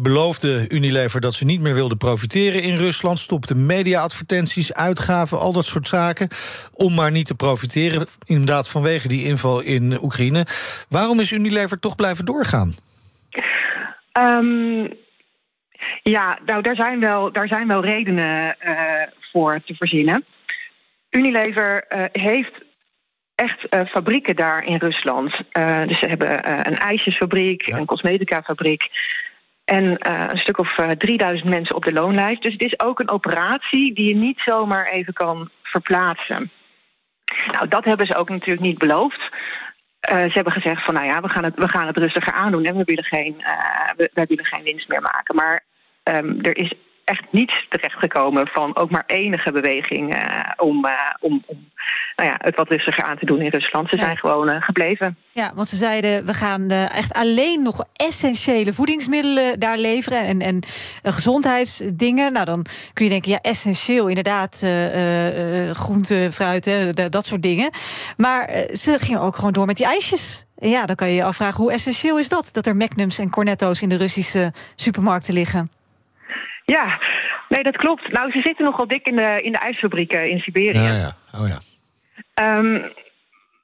[0.00, 5.64] beloofde Unilever dat ze niet meer wilden profiteren in Rusland, stopte media-advertenties, uitgaven, al dat
[5.64, 6.28] soort zaken,
[6.72, 10.46] om maar niet te profiteren, inderdaad vanwege die inval in Oekraïne.
[10.88, 12.74] Waarom is Unilever toch blijven doorgaan?
[14.12, 14.86] Ehm,
[16.02, 18.74] Ja, nou, daar zijn wel, daar zijn wel redenen uh,
[19.32, 20.24] voor te verzinnen.
[21.10, 22.52] Unilever uh, heeft
[23.34, 25.30] echt uh, fabrieken daar in Rusland.
[25.86, 27.76] dus ze hebben een ijsjesfabriek, ja.
[27.76, 28.90] een cosmeticafabriek.
[29.64, 32.42] En een stuk of 3000 mensen op de loonlijst.
[32.42, 36.50] Dus het is ook een operatie die je niet zomaar even kan verplaatsen.
[37.52, 39.20] Nou, dat hebben ze ook natuurlijk niet beloofd.
[40.10, 42.64] Uh, ze hebben gezegd van nou ja, we gaan het, we gaan het rustiger aandoen
[42.64, 45.34] en we willen geen, uh, we, willen geen winst meer maken.
[45.34, 45.64] Maar
[46.02, 46.72] um, er is
[47.04, 50.86] echt niets terechtgekomen van ook maar enige beweging uh, om,
[51.20, 51.70] om, om
[52.16, 53.88] nou ja, het wat rustiger aan te doen in Rusland.
[53.88, 55.16] Ze zijn gewoon gebleven.
[55.30, 60.62] Ja, want ze zeiden we gaan echt alleen nog essentiële voedingsmiddelen daar leveren en, en
[61.02, 62.32] gezondheidsdingen.
[62.32, 64.66] Nou, dan kun je denken, ja, essentieel inderdaad,
[65.72, 67.70] groente, fruit, hè, dat soort dingen.
[68.16, 70.46] Maar ze gingen ook gewoon door met die ijsjes.
[70.56, 72.48] Ja, dan kan je je afvragen hoe essentieel is dat?
[72.52, 75.70] Dat er Magnums en Cornetto's in de Russische supermarkten liggen.
[76.64, 76.98] Ja,
[77.48, 78.12] nee, dat klopt.
[78.12, 80.78] Nou, ze zitten nogal dik in de, in de ijsfabrieken in Siberië.
[80.78, 81.16] Ja, ja.
[81.34, 81.58] Oh ja.
[82.58, 82.92] Um,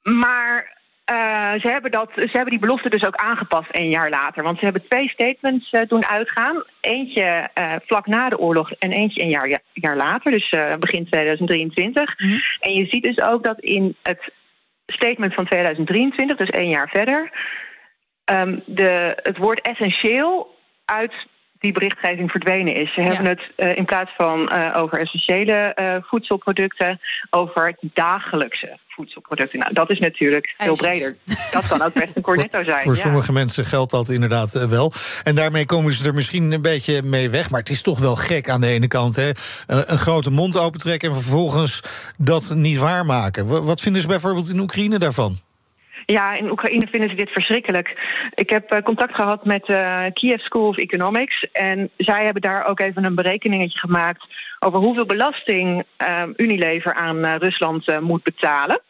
[0.03, 0.77] maar
[1.12, 4.43] uh, ze, hebben dat, ze hebben die belofte dus ook aangepast een jaar later.
[4.43, 6.62] Want ze hebben twee statements uh, doen uitgaan.
[6.81, 10.31] Eentje uh, vlak na de oorlog en eentje een jaar, jaar later.
[10.31, 12.19] Dus begin 2023.
[12.19, 12.41] Mm -hmm.
[12.61, 14.33] En je ziet dus ook dat in het
[14.87, 17.31] statement van 2023, dus één jaar verder...
[18.33, 21.12] Um, de, het woord essentieel uit
[21.59, 22.94] die berichtgeving verdwenen is.
[22.94, 29.59] Ze hebben het uh, in plaats van uh, over essentiële uh, voedselproducten, over dagelijkse voedselproducten.
[29.59, 31.16] Nou, dat is natuurlijk veel breder.
[31.52, 32.82] Dat kan ook best een cornetto zijn.
[32.82, 33.01] Voor ja.
[33.01, 34.93] sommige mensen geldt dat inderdaad wel.
[35.24, 37.51] En daarmee komen ze er misschien een beetje mee weg.
[37.51, 39.16] Maar het is toch wel gek aan de ene kant.
[39.16, 39.30] Hè?
[39.66, 41.80] Een grote mond opentrekken en vervolgens
[42.16, 43.64] dat niet waarmaken.
[43.64, 45.39] Wat vinden ze bijvoorbeeld in Oekraïne daarvan?
[46.12, 47.97] Ja, in Oekraïne vinden ze dit verschrikkelijk.
[48.35, 51.47] Ik heb uh, contact gehad met uh, Kiev School of Economics.
[51.52, 54.24] En zij hebben daar ook even een berekeningetje gemaakt
[54.59, 58.80] over hoeveel belasting uh, Unilever aan Rusland moet betalen.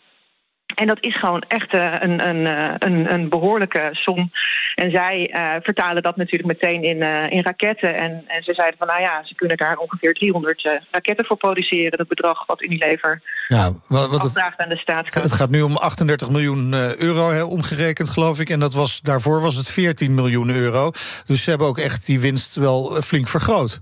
[0.75, 2.47] En dat is gewoon echt uh, een, een,
[2.79, 4.31] een, een, behoorlijke som.
[4.75, 7.97] En zij uh, vertalen dat natuurlijk meteen in, uh, in raketten.
[7.97, 11.99] En, en ze zeiden van nou ja, ze kunnen daar ongeveer 300 raketten voor produceren.
[11.99, 15.25] Dat bedrag wat Unilever ja, wat, wat aan de staatskant.
[15.25, 18.51] Het gaat nu om 38 miljoen euro he, omgerekend, geloof ik.
[18.51, 20.91] En dat was, daarvoor was het 14 miljoen euro.
[21.27, 23.81] Dus ze hebben ook echt die winst wel flink vergroot.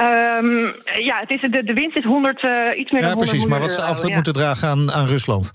[0.00, 3.30] Um, ja, het is, de, de winst is 100, uh, iets meer ja, dan 100
[3.30, 4.14] precies, maar wat ze af ja.
[4.14, 5.52] moeten dragen aan, aan Rusland.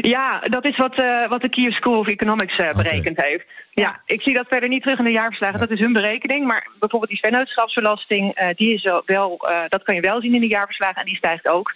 [0.00, 3.30] Ja, dat is wat, uh, wat de Kiev School of Economics uh, berekend okay.
[3.30, 3.44] heeft.
[3.70, 5.58] Ja, ik zie dat verder niet terug in de jaarverslagen.
[5.58, 5.66] Ja.
[5.66, 6.46] Dat is hun berekening.
[6.46, 9.38] Maar bijvoorbeeld die vennootschapsbelasting, uh, die is wel,
[9.68, 11.00] dat kan je wel zien in de jaarverslagen.
[11.00, 11.74] En die stijgt ook.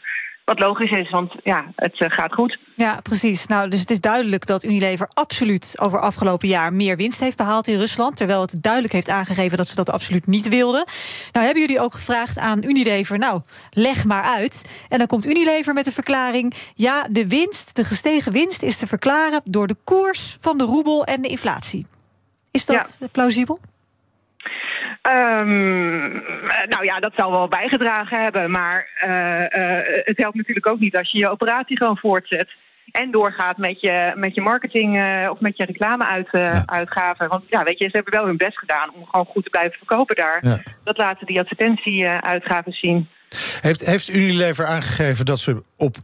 [0.50, 2.58] Wat logisch is, want ja, het uh, gaat goed.
[2.76, 3.46] Ja, precies.
[3.46, 7.68] Nou, dus het is duidelijk dat Unilever absoluut over afgelopen jaar meer winst heeft behaald
[7.68, 8.16] in Rusland.
[8.16, 10.84] Terwijl het duidelijk heeft aangegeven dat ze dat absoluut niet wilden.
[11.32, 13.40] Nou, hebben jullie ook gevraagd aan Unilever, nou,
[13.70, 14.84] leg maar uit.
[14.88, 18.86] En dan komt Unilever met de verklaring: ja, de winst, de gestegen winst, is te
[18.86, 21.86] verklaren door de koers van de roebel en de inflatie.
[22.50, 23.06] Is dat ja.
[23.06, 23.58] plausibel?
[25.08, 26.10] Um,
[26.68, 28.50] nou ja, dat zal wel bijgedragen hebben.
[28.50, 32.48] Maar uh, uh, het helpt natuurlijk ook niet als je je operatie gewoon voortzet.
[32.90, 37.24] En doorgaat met je, met je marketing uh, of met je reclameuitgaven.
[37.24, 37.28] Ja.
[37.28, 39.78] Want ja, weet je, ze hebben wel hun best gedaan om gewoon goed te blijven
[39.78, 40.38] verkopen daar.
[40.40, 40.62] Ja.
[40.84, 43.08] Dat laten die advertentieuitgaven zien.
[43.60, 45.96] Heeft, heeft Unilever aangegeven dat ze op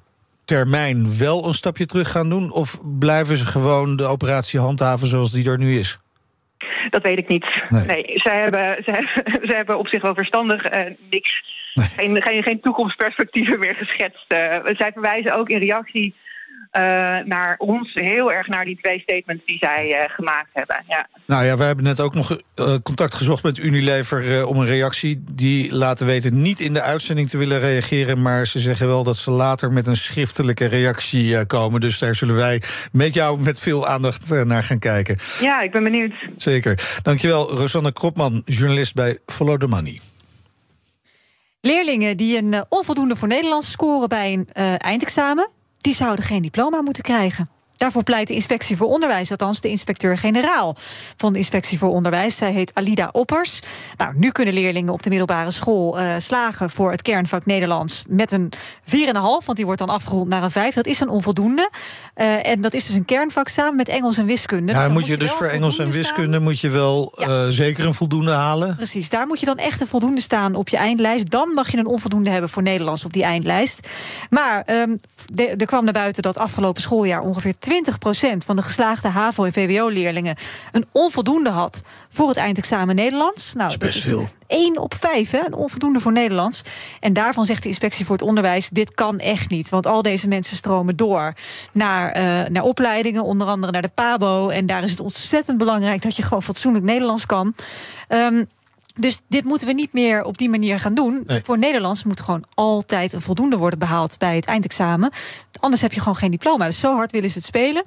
[0.44, 2.52] termijn wel een stapje terug gaan doen?
[2.52, 5.98] Of blijven ze gewoon de operatie handhaven zoals die er nu is?
[6.90, 7.46] Dat weet ik niet.
[7.68, 10.80] Nee, nee ze, hebben, ze, hebben, ze hebben op zich wel verstandig uh,
[11.10, 11.44] niks.
[11.74, 11.86] Nee.
[11.86, 14.32] Geen, geen, geen toekomstperspectieven meer geschetst.
[14.32, 16.14] Uh, zij verwijzen ook in reactie
[17.24, 20.84] naar ons heel erg naar die twee statements die zij gemaakt hebben.
[20.88, 21.08] Ja.
[21.26, 22.40] Nou ja, we hebben net ook nog
[22.82, 25.24] contact gezocht met Unilever om een reactie.
[25.32, 28.22] Die laten weten niet in de uitzending te willen reageren.
[28.22, 31.80] Maar ze zeggen wel dat ze later met een schriftelijke reactie komen.
[31.80, 32.62] Dus daar zullen wij
[32.92, 35.18] met jou met veel aandacht naar gaan kijken.
[35.40, 36.12] Ja, ik ben benieuwd.
[36.36, 36.98] Zeker.
[37.02, 40.00] Dankjewel, Rosanne Kropman, journalist bij Follow the Money.
[41.60, 45.50] Leerlingen die een onvoldoende voor Nederlands scoren bij een uh, eindexamen,
[45.86, 47.55] die zouden geen diploma moeten krijgen.
[47.76, 50.76] Daarvoor pleit de Inspectie voor Onderwijs, althans de inspecteur-generaal
[51.16, 52.36] van de Inspectie voor Onderwijs.
[52.36, 53.60] Zij heet Alida Oppers.
[53.96, 58.32] Nou, nu kunnen leerlingen op de middelbare school uh, slagen voor het kernvak Nederlands met
[58.32, 58.52] een
[58.84, 60.74] 4,5, want die wordt dan afgerond naar een 5.
[60.74, 61.70] Dat is een onvoldoende.
[62.16, 64.72] Uh, en dat is dus een kernvak samen met Engels en wiskunde.
[64.72, 66.42] Ja, dus moet je dus voor Engels en wiskunde staan.
[66.42, 67.26] moet je wel ja.
[67.26, 68.76] uh, zeker een voldoende halen.
[68.76, 71.30] Precies, daar moet je dan echt een voldoende staan op je eindlijst.
[71.30, 73.88] Dan mag je een onvoldoende hebben voor Nederlands op die eindlijst.
[74.30, 75.00] Maar um,
[75.58, 80.36] er kwam naar buiten dat afgelopen schooljaar ongeveer 20% van de geslaagde HAVO- en VWO-leerlingen
[80.72, 83.52] een onvoldoende had voor het eindexamen Nederlands.
[83.54, 84.28] Nou, Dat is best veel.
[84.46, 86.62] 1 op 5, hè, een onvoldoende voor Nederlands.
[87.00, 89.68] En daarvan zegt de inspectie voor het onderwijs: dit kan echt niet.
[89.68, 91.34] Want al deze mensen stromen door
[91.72, 94.48] naar, eh, naar opleidingen, onder andere naar de PABO.
[94.48, 97.54] En daar is het ontzettend belangrijk dat je gewoon fatsoenlijk Nederlands kan.
[98.08, 98.44] Ehm,
[98.96, 101.26] dus dit moeten we niet meer op die manier gaan doen.
[101.42, 105.10] Voor Nederlands moet gewoon altijd een voldoende worden behaald bij het eindexamen.
[105.60, 106.64] Anders heb je gewoon geen diploma.
[106.64, 107.82] Dus zo hard willen ze het spelen.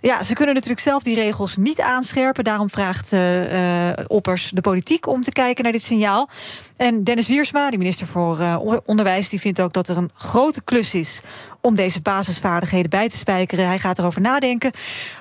[0.00, 2.44] Ja, ze kunnen natuurlijk zelf die regels niet aanscherpen.
[2.44, 6.28] Daarom vraagt eh, Oppers de politiek om te kijken naar dit signaal.
[6.76, 10.62] En Dennis Wiersma, de minister voor eh, Onderwijs, die vindt ook dat er een grote
[10.62, 11.20] klus is
[11.60, 13.66] om deze basisvaardigheden bij te spijkeren.
[13.66, 14.72] Hij gaat erover nadenken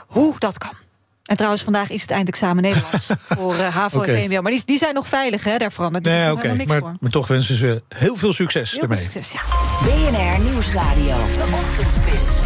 [0.08, 0.74] hoe dat kan.
[1.32, 4.42] En trouwens, vandaag is het eindexamen Nederlands voor eh, HAVO en VMBO.
[4.42, 6.96] Maar die, die zijn nog veilig, hè, daar verandert Nee, niks Maar, voor.
[7.00, 8.98] maar toch wensen ze heel veel succes Heel ermee.
[8.98, 9.42] veel succes, ja.
[9.82, 11.04] BNR Nieuwsradio.
[11.34, 12.40] De Ochtendspits.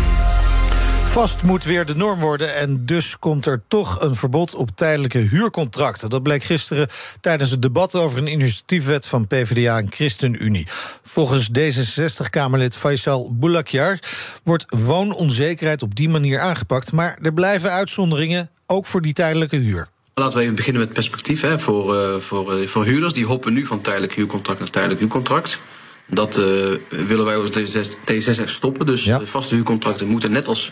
[1.06, 5.18] Vast moet weer de norm worden en dus komt er toch een verbod op tijdelijke
[5.18, 6.10] huurcontracten.
[6.10, 6.88] Dat bleek gisteren
[7.22, 10.68] tijdens het debat over een initiatiefwet van PvdA en ChristenUnie.
[11.04, 14.00] Volgens D66-Kamerlid Faisal Boulakjar
[14.44, 19.88] wordt woononzekerheid op die manier aangepakt, maar er blijven uitzonderingen, ook voor die tijdelijke huur.
[20.14, 21.42] Laten we even beginnen met perspectief.
[21.42, 25.00] Hè, voor, eh, voor, eh, voor huurders die hoppen nu van tijdelijk huurcontract naar tijdelijk
[25.00, 25.60] huurcontract.
[26.08, 26.46] Dat eh,
[26.90, 28.86] willen wij als D66 D66 stoppen.
[28.86, 30.72] Dus vaste huurcontracten moeten net als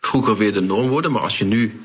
[0.00, 1.12] vroeger weer de norm worden.
[1.12, 1.82] Maar als je nu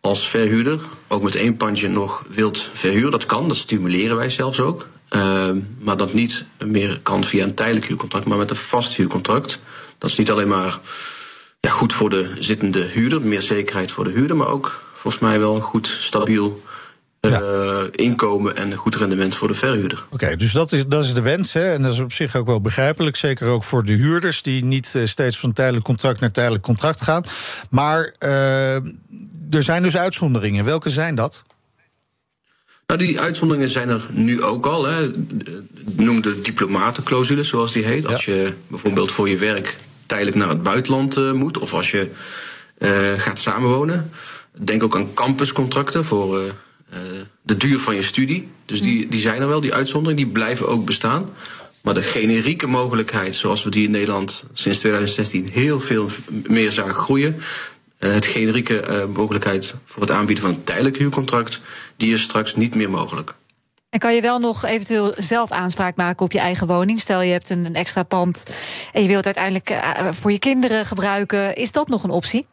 [0.00, 3.48] als verhuurder ook met één pandje nog wilt verhuren, dat kan.
[3.48, 4.88] Dat stimuleren wij zelfs ook.
[5.08, 9.58] Ehm, maar dat niet meer kan via een tijdelijk huurcontract, maar met een vast huurcontract.
[9.98, 10.78] Dat is niet alleen maar
[11.60, 15.38] ja, goed voor de zittende huurder, meer zekerheid voor de huurder, maar ook volgens mij
[15.38, 16.62] wel een goed, stabiel
[17.20, 20.04] eh, inkomen en een goed rendement voor de verhuurder.
[20.10, 21.52] Oké, dus dat is, dat is de wens.
[21.52, 21.72] Hè?
[21.72, 23.16] En dat is op zich ook wel begrijpelijk.
[23.16, 27.02] Zeker ook voor de huurders die niet eh, steeds van tijdelijk contract naar tijdelijk contract
[27.02, 27.24] gaan.
[27.70, 28.74] Maar eh,
[29.50, 30.64] er zijn dus uitzonderingen.
[30.64, 31.42] Welke zijn dat?
[32.86, 34.84] Nou, die uitzonderingen zijn er nu ook al.
[34.84, 35.10] Hè.
[35.96, 38.06] Noem de diplomatenclausule, zoals die heet.
[38.06, 39.76] Als je bijvoorbeeld voor je werk
[40.10, 42.10] tijdelijk naar het buitenland eh, moet, of als je
[42.78, 44.10] eh, gaat samenwonen.
[44.58, 46.98] Denk ook aan campuscontracten voor eh,
[47.42, 48.48] de duur van je studie.
[48.64, 51.30] Dus die, die zijn er wel, die uitzonderingen, die blijven ook bestaan.
[51.82, 56.08] Maar de generieke mogelijkheid, zoals we die in Nederland sinds 2016 heel veel
[56.46, 57.36] meer zagen groeien.
[57.98, 61.60] het generieke mogelijkheid voor het aanbieden van een tijdelijk huurcontract,
[61.96, 63.34] die is straks niet meer mogelijk.
[63.90, 67.00] En kan je wel nog eventueel zelf aanspraak maken op je eigen woning?
[67.00, 68.44] Stel je hebt een, een extra pand
[68.92, 71.54] en je wilt het uiteindelijk eh, voor je kinderen gebruiken.
[71.56, 72.46] Is dat nog een optie?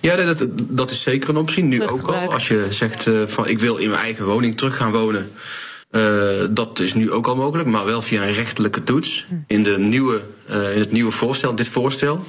[0.00, 1.62] Ja, dat, dat- is zeker een optie.
[1.64, 2.32] Nu ook al.
[2.32, 5.30] Als je zegt eh, van ik wil in mijn eigen woning terug gaan wonen.
[5.90, 9.26] eh, dat is nu ook al mogelijk, maar wel via een rechtelijke toets.
[9.46, 12.24] In, de nieuwe, in het nieuwe voorstel, dit voorstel,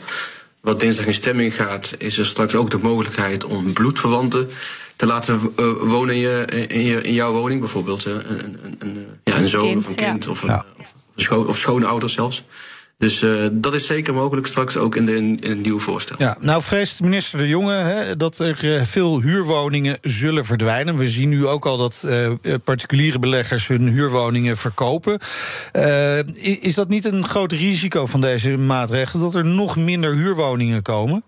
[0.62, 4.50] wat dinsdag in stemming gaat, is er straks ook de mogelijkheid om bloedverwanten
[5.02, 7.60] te laten eh, wonen in, je, in, je, in jouw woning.
[7.60, 10.10] Bijvoorbeeld een, een, een, ja, een zoon Kind, of een ja.
[10.10, 10.66] kind of, een, of,
[11.16, 12.44] een scho- of schoonouders zelfs.
[12.98, 16.16] Dus eh, dat is zeker mogelijk straks ook in, de, in, in het nieuwe voorstel.
[16.20, 20.98] Ja, nou vreest minister De Jonge hè, dat er eh, veel huurwoningen zullen verdwijnen.
[20.98, 22.08] We zien nu ook al dat
[22.64, 25.20] particuliere beleggers hun huurwoningen verkopen.
[25.72, 26.20] Eh,
[26.62, 29.24] is dat niet een groot risico van deze maatregelen...
[29.24, 31.24] dat er nog minder huurwoningen komen?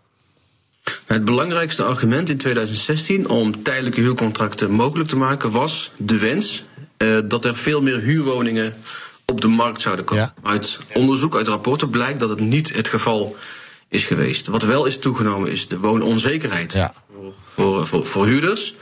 [1.06, 6.64] Het belangrijkste argument in 2016 om tijdelijke huurcontracten mogelijk te maken was de wens
[6.98, 8.74] eh, dat er veel meer huurwoningen
[9.26, 10.34] op de markt zouden komen.
[10.44, 13.36] Uit onderzoek, uit rapporten blijkt dat het niet het geval
[13.88, 14.48] is geweest.
[14.48, 16.72] Wat wel is toegenomen is de woononzekerheid
[17.14, 18.76] voor, voor, voor, voor huurders.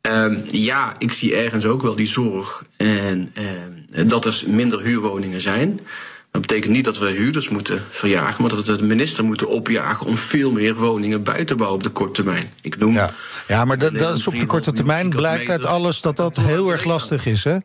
[0.00, 5.40] Ehm, ja, ik zie ergens ook wel die zorg en, ehm, dat er minder huurwoningen
[5.40, 5.80] zijn.
[6.30, 10.06] Dat betekent niet dat we huurders moeten verjagen, maar dat we de minister moeten opjagen
[10.06, 12.52] om veel meer woningen bij te bouwen op de korte termijn.
[12.62, 12.92] Ik noem.
[12.94, 13.10] Ja,
[13.48, 16.70] Ja, maar dat, dat is op de korte termijn blijkt uit alles dat dat heel
[16.70, 17.56] erg lastig is, hè?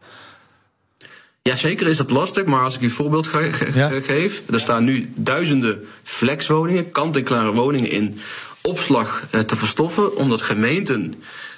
[1.41, 4.41] Ja, zeker is dat lastig, maar als ik u een voorbeeld ge- ge- geef.
[4.49, 8.19] Er staan nu duizenden flexwoningen, kant-en-klare woningen in
[8.61, 11.13] opslag eh, te verstoffen, omdat gemeenten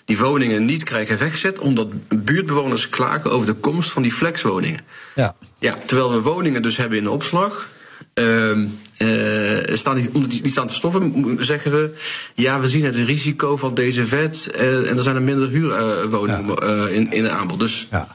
[0.06, 1.88] die woningen niet krijgen weggezet, omdat
[2.24, 4.80] buurtbewoners klagen over de komst van die flexwoningen.
[5.16, 5.36] Ja.
[5.66, 7.68] Ja, terwijl we woningen dus hebben in opslag.
[8.14, 8.68] ehm,
[8.98, 11.94] eh, staan die, omdat die, die staan te stoffen, zeggen we.
[12.36, 14.50] Ja, we zien het risico van deze wet.
[14.56, 17.60] eh, en er zijn er minder huurwoningen in, in het aanbod.
[17.60, 18.08] Dus Ja,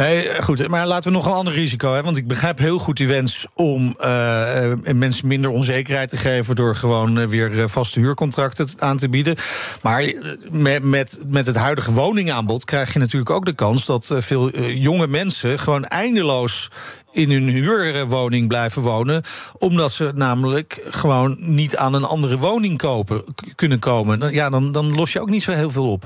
[0.00, 0.68] Nee, eh, goed.
[0.68, 2.04] Maar laten we nog een ander risico hebben.
[2.04, 6.56] Want ik begrijp heel goed die wens om uh, mensen minder onzekerheid te geven.
[6.56, 9.36] door gewoon weer vaste huurcontracten aan te bieden.
[9.82, 10.12] Maar
[10.50, 15.06] met, met, met het huidige woningaanbod krijg je natuurlijk ook de kans dat veel jonge
[15.06, 16.70] mensen gewoon eindeloos
[17.12, 19.22] in hun huurwoning blijven wonen.
[19.58, 23.24] Omdat ze namelijk gewoon niet aan een andere woning kopen,
[23.54, 24.32] kunnen komen.
[24.32, 26.04] Ja, dan, dan los je ook niet zo heel veel op.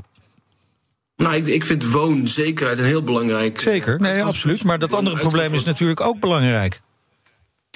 [1.17, 3.61] Nou, ik, ik vind woonzekerheid een heel belangrijk.
[3.61, 4.65] Zeker, nee, absoluut.
[4.65, 6.81] Maar dat andere probleem is natuurlijk ook belangrijk.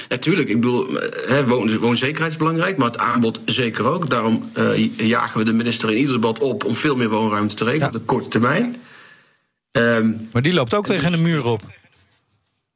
[0.08, 0.86] Natuurlijk, ik bedoel,
[1.26, 4.10] he, woon, woonzekerheid is belangrijk, maar het aanbod zeker ook.
[4.10, 7.64] Daarom uh, jagen we de minister in ieder debat op om veel meer woonruimte te
[7.64, 8.76] regelen op de korte termijn.
[9.72, 11.62] Um, maar die loopt ook tegen de muur op.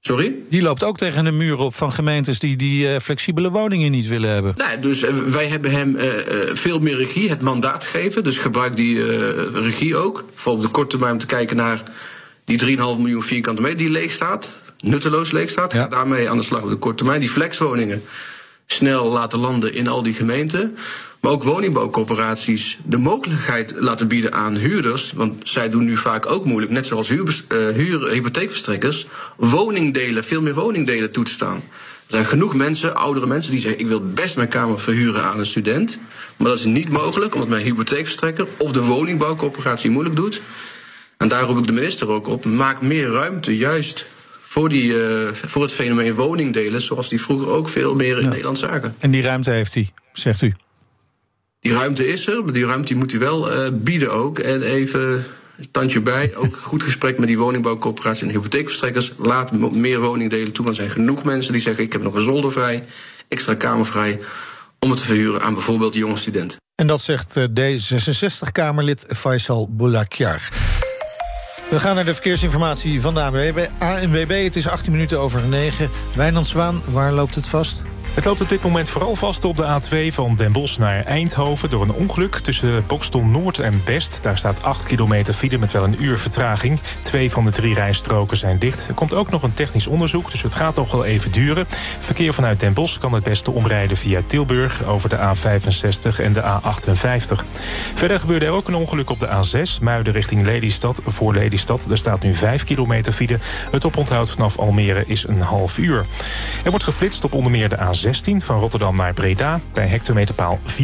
[0.05, 0.35] Sorry?
[0.49, 4.07] Die loopt ook tegen een muur op van gemeentes die die uh, flexibele woningen niet
[4.07, 4.55] willen hebben.
[4.57, 6.05] Nee, dus uh, wij hebben hem uh,
[6.53, 8.25] veel meer regie, het mandaat gegeven.
[8.25, 9.05] Dus gebruik die
[9.53, 10.25] regie ook.
[10.35, 11.83] Vooral op de korte termijn om te kijken naar
[12.45, 14.51] die 3,5 miljoen vierkante meter die leeg staat.
[14.81, 15.73] Nutteloos leeg staat.
[15.73, 15.89] Ja.
[15.89, 17.21] Daarmee aan de slag op de korte termijn.
[17.21, 18.03] Die flexwoningen
[18.67, 20.77] snel laten landen in al die gemeenten.
[21.23, 25.13] Maar ook woningbouwcorporaties de mogelijkheid laten bieden aan huurders.
[25.13, 29.07] Want zij doen nu vaak ook moeilijk, net zoals huur, uh, huur, hypotheekverstrekkers.
[29.37, 31.57] Woningdelen, veel meer woningdelen toe te staan.
[31.57, 31.63] Er
[32.07, 35.47] zijn genoeg mensen, oudere mensen, die zeggen: Ik wil best mijn kamer verhuren aan een
[35.47, 35.99] student.
[36.37, 40.41] Maar dat is niet mogelijk, omdat mijn hypotheekverstrekker of de woningbouwcorporatie moeilijk doet.
[41.17, 44.07] En daar roep ik de minister ook op: maak meer ruimte, juist
[44.41, 48.29] voor, die, uh, voor het fenomeen woningdelen, zoals die vroeger ook veel meer in ja.
[48.29, 48.95] Nederland zagen.
[48.99, 50.55] En die ruimte heeft hij, zegt u?
[51.63, 54.39] Die ruimte is er, maar die ruimte moet hij wel uh, bieden ook.
[54.39, 55.25] En even
[55.71, 59.13] tandje bij, ook goed gesprek met die woningbouwcorporatie en hypotheekverstrekkers.
[59.19, 62.21] Laat meer woningdelen toe, want er zijn genoeg mensen die zeggen: ik heb nog een
[62.21, 62.85] zolder vrij,
[63.29, 64.21] extra kamer vrij,
[64.79, 66.59] om het te verhuren aan bijvoorbeeld jonge studenten.
[66.75, 70.49] En dat zegt uh, D66-Kamerlid Faisal Boulakjar.
[71.71, 74.45] We gaan naar de verkeersinformatie van de ANWB.
[74.45, 75.91] Het is 18 minuten over 9.
[76.17, 77.83] Wijnand Zwaan, waar loopt het vast?
[78.15, 81.71] Het loopt op dit moment vooral vast op de A2 van Den Bosch naar Eindhoven...
[81.71, 84.19] door een ongeluk tussen Bokstel Noord en Best.
[84.23, 86.81] Daar staat 8 kilometer file met wel een uur vertraging.
[87.01, 88.89] Twee van de drie rijstroken zijn dicht.
[88.89, 91.67] Er komt ook nog een technisch onderzoek, dus het gaat nog wel even duren.
[91.99, 94.85] Verkeer vanuit Den Bosch kan het beste omrijden via Tilburg...
[94.85, 97.45] over de A65 en de A58.
[97.95, 99.83] Verder gebeurde er ook een ongeluk op de A6...
[99.83, 101.87] Muiden richting Lelystad, voor Lelystad.
[101.91, 103.39] Er staat nu 5 kilometer file.
[103.71, 106.07] Het oponthoud vanaf Almere is een half uur.
[106.65, 110.59] Er wordt geflitst op onder meer de A6 16 van Rotterdam naar Breda bij hectometerpaal
[110.65, 110.77] 34,3.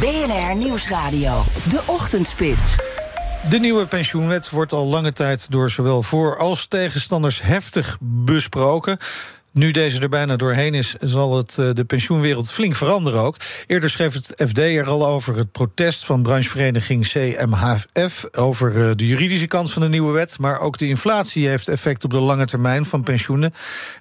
[0.00, 2.74] BNR Nieuwsradio, de ochtendspits.
[3.50, 8.98] De nieuwe pensioenwet wordt al lange tijd door zowel voor- als tegenstanders heftig besproken.
[9.56, 13.36] Nu deze er bijna doorheen is, zal het de pensioenwereld flink veranderen ook.
[13.66, 18.24] Eerder schreef het FD er al over het protest van branchevereniging CMHF...
[18.32, 20.38] over de juridische kant van de nieuwe wet.
[20.38, 23.52] Maar ook de inflatie heeft effect op de lange termijn van pensioenen.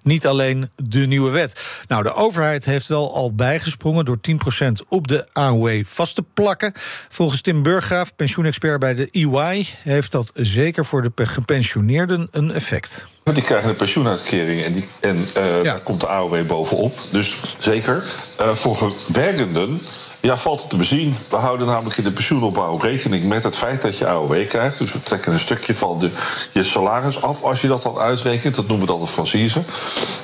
[0.01, 1.83] Niet alleen de nieuwe wet.
[1.87, 6.71] Nou, de overheid heeft wel al bijgesprongen door 10% op de AOW vast te plakken.
[7.09, 9.65] Volgens Tim Burggraaf, pensioenexpert bij de EY...
[9.83, 13.07] heeft dat zeker voor de gepensioneerden een effect.
[13.33, 15.63] Die krijgen een pensioenuitkering en, die, en uh, ja.
[15.63, 16.97] daar komt de AOW bovenop.
[17.09, 18.03] Dus zeker.
[18.41, 19.81] Uh, voor werkenden
[20.19, 21.17] ja, valt het te bezien.
[21.29, 24.77] We houden namelijk in de pensioenopbouw rekening met het feit dat je AOW krijgt.
[24.77, 26.09] Dus we trekken een stukje van de,
[26.51, 28.55] je salaris af als je dat dan uitrekent.
[28.55, 29.61] Dat noemen we dan de franchise.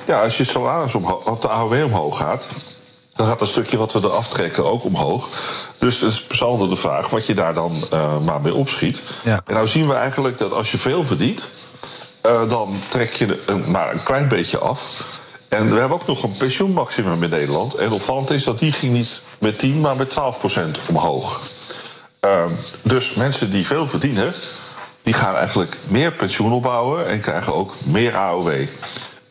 [0.05, 2.47] Ja, als je salaris omhoog, of de AOW omhoog gaat,
[3.13, 5.29] dan gaat een stukje wat we er aftrekken ook omhoog.
[5.77, 9.01] Dus het is zal de vraag wat je daar dan uh, maar mee opschiet.
[9.23, 9.41] Ja.
[9.45, 11.49] En nou zien we eigenlijk dat als je veel verdient,
[12.25, 15.05] uh, dan trek je een, maar een klein beetje af.
[15.51, 17.73] En we hebben ook nog een pensioenmaximum in Nederland.
[17.73, 21.41] En opvallend is dat die ging niet met 10, maar met 12 procent omhoog.
[22.25, 22.45] Uh,
[22.81, 24.33] dus mensen die veel verdienen,
[25.01, 28.47] die gaan eigenlijk meer pensioen opbouwen en krijgen ook meer AOW.
[28.47, 28.65] Uh,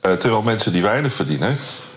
[0.01, 1.57] terwijl mensen die weinig verdienen,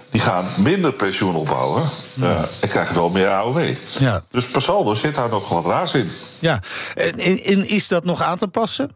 [0.09, 1.83] die gaan minder pensioen opbouwen
[2.13, 3.69] uh, en krijgen wel meer AOW.
[3.99, 4.23] Ja.
[4.31, 6.11] Dus per saldo zit daar nog wat raars in.
[6.39, 6.59] Ja,
[6.95, 8.91] en, en is dat nog aan te passen?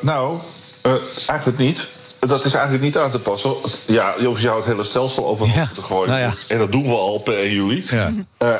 [0.00, 0.38] Nou,
[0.86, 0.92] uh,
[1.26, 1.88] eigenlijk niet.
[2.18, 3.54] Dat is eigenlijk niet aan te passen.
[3.86, 5.68] Ja, je zou het hele stelsel over ja.
[5.74, 6.08] te gooien.
[6.08, 6.32] Nou ja.
[6.48, 7.84] En dat doen we al per 1 juli.
[7.90, 8.12] Ja.
[8.42, 8.54] Uh,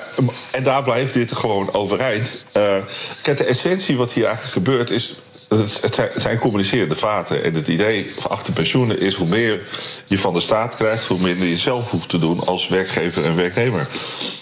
[0.51, 2.44] en daar blijft dit gewoon overeind.
[2.57, 2.74] Uh,
[3.23, 5.15] kijk, de essentie wat hier eigenlijk gebeurt is.
[5.58, 7.44] Het zijn, het zijn communicerende vaten.
[7.44, 9.60] En het idee achter pensioenen is hoe meer
[10.06, 13.36] je van de staat krijgt, hoe minder je zelf hoeft te doen als werkgever en
[13.36, 13.88] werknemer.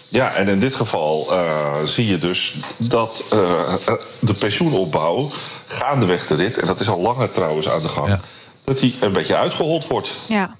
[0.09, 3.75] Ja, en in dit geval uh, zie je dus dat uh,
[4.19, 5.31] de pensioenopbouw
[5.67, 8.21] gaandeweg de rit, en dat is al langer trouwens aan de gang, ja.
[8.65, 10.11] dat die een beetje uitgehold wordt.
[10.29, 10.57] Ja.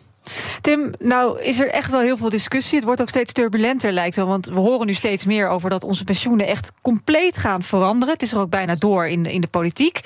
[0.61, 2.77] Tim, nou is er echt wel heel veel discussie.
[2.77, 4.27] Het wordt ook steeds turbulenter, lijkt wel.
[4.27, 8.15] Want we horen nu steeds meer over dat onze pensioenen echt compleet gaan veranderen.
[8.15, 10.01] Het is er ook bijna door in de, in de politiek.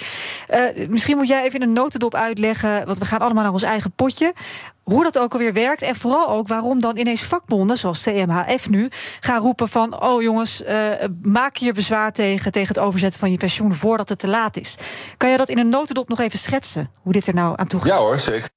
[0.51, 3.62] Uh, misschien moet jij even in een notendop uitleggen, want we gaan allemaal naar ons
[3.62, 4.32] eigen potje.
[4.82, 8.88] Hoe dat ook alweer werkt en vooral ook waarom dan ineens vakbonden, zoals CMHF nu,
[9.20, 10.90] gaan roepen van: oh jongens, uh,
[11.22, 14.76] maak hier bezwaar tegen, tegen het overzetten van je pensioen voordat het te laat is.
[15.16, 17.80] Kan je dat in een notendop nog even schetsen, hoe dit er nou aan toe
[17.80, 17.88] gaat?
[17.88, 18.48] Ja hoor, zeker.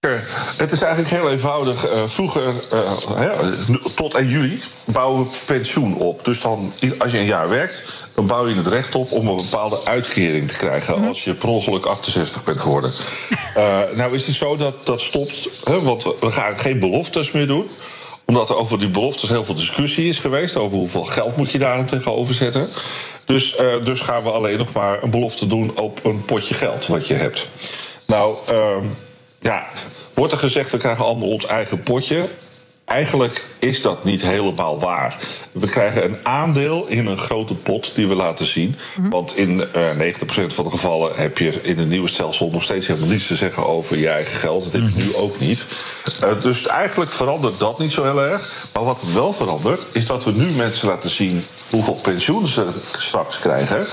[0.00, 1.84] Het is eigenlijk heel eenvoudig.
[1.84, 3.52] Uh, vroeger, uh,
[3.94, 6.24] tot 1 juli, bouwen we pensioen op.
[6.24, 9.36] Dus dan, als je een jaar werkt, dan bouw je het recht op om een
[9.36, 11.06] bepaalde uitkering te krijgen.
[11.06, 12.90] Als je per ongeluk 68 bent geworden.
[13.56, 17.46] uh, nou is het zo dat dat stopt, hè, want we gaan geen beloftes meer
[17.46, 17.68] doen
[18.24, 20.56] omdat er over die beloftes heel veel discussie is geweest.
[20.56, 22.68] Over hoeveel geld moet je daar tegenover zetten.
[23.24, 27.06] Dus, dus gaan we alleen nog maar een belofte doen op een potje geld wat
[27.06, 27.46] je hebt.
[28.06, 28.76] Nou, uh,
[29.38, 29.66] ja,
[30.14, 32.24] wordt er gezegd, we krijgen allemaal ons eigen potje.
[32.84, 35.16] Eigenlijk is dat niet helemaal waar.
[35.52, 38.76] We krijgen een aandeel in een grote pot die we laten zien.
[38.94, 39.10] Mm-hmm.
[39.12, 42.86] Want in uh, 90% van de gevallen heb je in het nieuwe stelsel nog steeds
[42.86, 44.64] helemaal niets te zeggen over je eigen geld.
[44.64, 45.64] Dat heb je nu ook niet.
[46.24, 48.66] Uh, dus eigenlijk verandert dat niet zo heel erg.
[48.72, 52.66] Maar wat het wel verandert, is dat we nu mensen laten zien hoeveel pensioen ze
[52.98, 53.86] straks krijgen.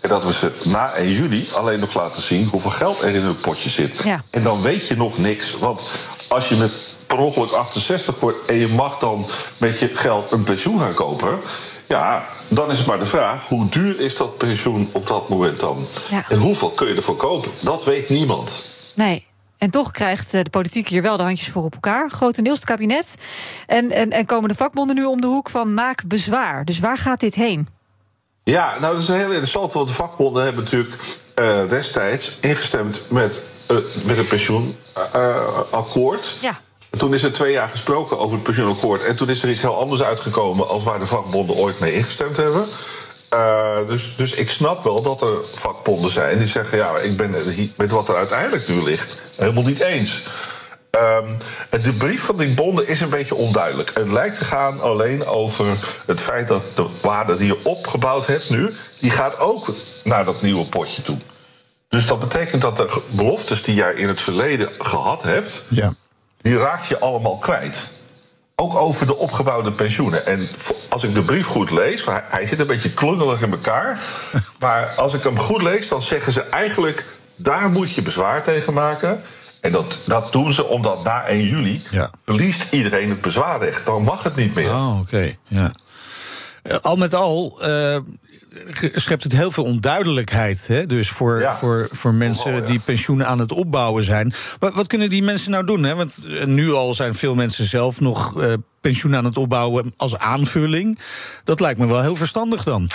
[0.00, 3.20] En dat we ze na 1 juli alleen nog laten zien hoeveel geld er in
[3.20, 4.02] hun potje zit.
[4.04, 4.22] Ja.
[4.30, 5.58] En dan weet je nog niks.
[5.58, 5.90] Want
[6.28, 6.72] als je met
[7.06, 9.26] per ongeluk 68 wordt en je mag dan
[9.58, 11.38] met je geld een pensioen gaan kopen.
[11.86, 15.60] Ja, dan is het maar de vraag: hoe duur is dat pensioen op dat moment
[15.60, 15.86] dan?
[16.10, 16.24] Ja.
[16.28, 17.50] En hoeveel kun je ervoor kopen?
[17.60, 18.52] Dat weet niemand.
[18.94, 19.26] Nee.
[19.58, 22.10] En toch krijgt de politiek hier wel de handjes voor op elkaar.
[22.10, 23.16] Grotendeels het kabinet.
[23.66, 26.64] En, en, en komen de vakbonden nu om de hoek van maak bezwaar.
[26.64, 27.68] Dus waar gaat dit heen?
[28.50, 30.94] Ja, nou dat is heel interessant, want de vakbonden hebben natuurlijk
[31.34, 36.36] uh, destijds ingestemd met, uh, met een pensioenakkoord.
[36.40, 36.60] ja.
[36.90, 39.04] Toen is er twee jaar gesproken over het pensioenakkoord.
[39.04, 42.36] En toen is er iets heel anders uitgekomen als waar de vakbonden ooit mee ingestemd
[42.36, 42.64] hebben.
[43.34, 47.32] Uh, dus, dus ik snap wel dat er vakbonden zijn die zeggen: ja, ik ben
[47.32, 50.22] het met wat er uiteindelijk nu ligt helemaal niet eens.
[50.90, 51.36] Um,
[51.82, 53.90] de brief van die bonden is een beetje onduidelijk.
[53.94, 55.66] Het lijkt te gaan alleen over
[56.06, 59.68] het feit dat de waarde die je opgebouwd hebt nu, die gaat ook
[60.04, 61.18] naar dat nieuwe potje toe.
[61.88, 65.92] Dus dat betekent dat de beloftes die jij in het verleden gehad hebt, ja.
[66.40, 67.88] die raak je allemaal kwijt.
[68.54, 70.26] Ook over de opgebouwde pensioenen.
[70.26, 70.48] En
[70.88, 74.00] als ik de brief goed lees, hij, hij zit een beetje klungelig in elkaar.
[74.60, 77.04] maar als ik hem goed lees, dan zeggen ze eigenlijk:
[77.36, 79.22] daar moet je bezwaar tegen maken.
[79.68, 82.10] En dat, dat doen ze omdat na 1 juli ja.
[82.24, 83.86] verliest iedereen het bezwaarrecht.
[83.86, 84.70] Dan mag het niet meer.
[84.70, 85.00] Oh, oké.
[85.00, 85.38] Okay.
[85.46, 85.72] Ja.
[86.80, 87.96] Al met al uh,
[88.94, 90.66] schept het heel veel onduidelijkheid.
[90.66, 90.86] Hè?
[90.86, 91.56] Dus voor, ja.
[91.56, 92.60] voor, voor mensen ja.
[92.60, 94.32] die pensioenen aan het opbouwen zijn.
[94.58, 95.84] Wat, wat, kunnen die mensen nou doen?
[95.84, 95.94] Hè?
[95.94, 100.98] Want nu al zijn veel mensen zelf nog uh, pensioen aan het opbouwen als aanvulling.
[101.44, 102.90] Dat lijkt me wel heel verstandig dan.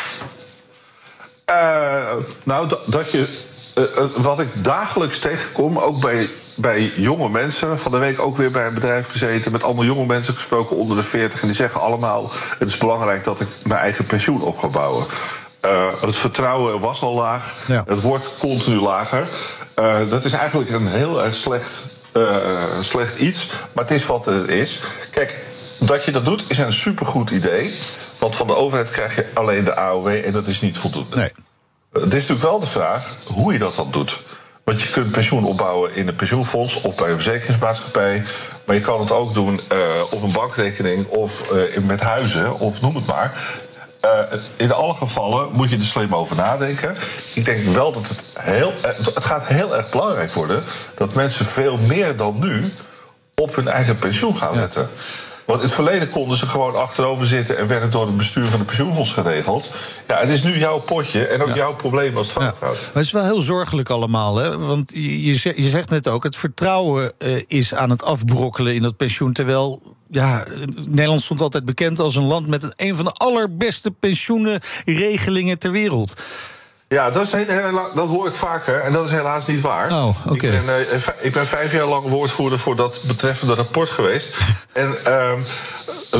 [1.49, 2.13] Uh,
[2.43, 3.51] nou, dat, dat je.
[3.77, 3.83] Uh,
[4.15, 7.79] wat ik dagelijks tegenkom, ook bij, bij jonge mensen.
[7.79, 9.51] Van de week ook weer bij een bedrijf gezeten.
[9.51, 11.41] Met allemaal jonge mensen gesproken onder de 40.
[11.41, 15.05] En die zeggen allemaal: Het is belangrijk dat ik mijn eigen pensioen op ga bouwen.
[15.65, 17.55] Uh, het vertrouwen was al laag.
[17.67, 17.83] Ja.
[17.87, 19.27] Het wordt continu lager.
[19.79, 22.37] Uh, dat is eigenlijk een heel erg slecht, uh,
[22.81, 23.47] slecht iets.
[23.73, 24.81] Maar het is wat het is.
[25.11, 25.45] Kijk,
[25.79, 27.73] dat je dat doet is een supergoed idee.
[28.17, 31.15] Want van de overheid krijg je alleen de AOW en dat is niet voldoende.
[31.15, 31.31] Nee.
[31.93, 34.19] Het is natuurlijk wel de vraag hoe je dat dan doet.
[34.63, 38.23] Want je kunt pensioen opbouwen in een pensioenfonds of bij een verzekeringsmaatschappij.
[38.65, 39.77] Maar je kan het ook doen uh,
[40.09, 43.33] op een bankrekening of uh, met huizen of noem het maar.
[44.05, 46.95] Uh, in alle gevallen moet je er slim over nadenken.
[47.33, 48.73] Ik denk wel dat het heel.
[49.13, 50.63] Het gaat heel erg belangrijk worden
[50.95, 52.73] dat mensen veel meer dan nu
[53.35, 54.81] op hun eigen pensioen gaan letten.
[54.81, 55.32] Ja.
[55.45, 58.45] Want in het verleden konden ze gewoon achterover zitten en werd het door het bestuur
[58.45, 59.71] van de pensioenfonds geregeld.
[60.07, 61.55] Ja, het is nu jouw potje en ook ja.
[61.55, 62.67] jouw probleem als het fout ja.
[62.67, 62.75] gaat.
[62.75, 64.57] Maar het is wel heel zorgelijk allemaal, hè?
[64.57, 68.97] Want je, je zegt net ook, het vertrouwen uh, is aan het afbrokkelen in dat
[68.97, 69.33] pensioen.
[69.33, 70.45] Terwijl ja,
[70.75, 76.21] Nederland stond altijd bekend als een land met een van de allerbeste pensioenenregelingen ter wereld.
[76.93, 79.91] Ja, dat, is heel, heel, dat hoor ik vaker en dat is helaas niet waar.
[79.91, 80.29] Oh, oké.
[80.33, 80.49] Okay.
[80.49, 84.35] Ik, ben, uh, ik ben vijf jaar lang woordvoerder voor dat betreffende rapport geweest.
[84.73, 85.31] en uh,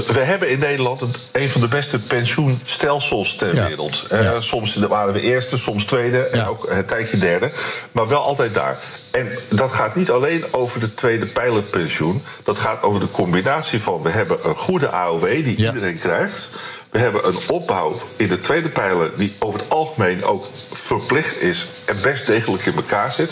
[0.07, 3.67] we hebben in Nederland het, een van de beste pensioenstelsels ter Ja.
[3.67, 4.07] wereld.
[4.09, 7.51] Eh, Soms waren we eerste, soms tweede en ook een tijdje derde.
[7.91, 8.77] Maar wel altijd daar.
[9.11, 12.23] En dat gaat niet alleen over de tweede pijlerpensioen.
[12.43, 14.01] Dat gaat over de combinatie van...
[14.01, 16.49] we hebben een goede AOW die iedereen krijgt.
[16.94, 19.11] We hebben een opbouw in de tweede pijler...
[19.18, 21.68] die over het algemeen ook verplicht is...
[21.86, 23.32] en best degelijk in elkaar zit.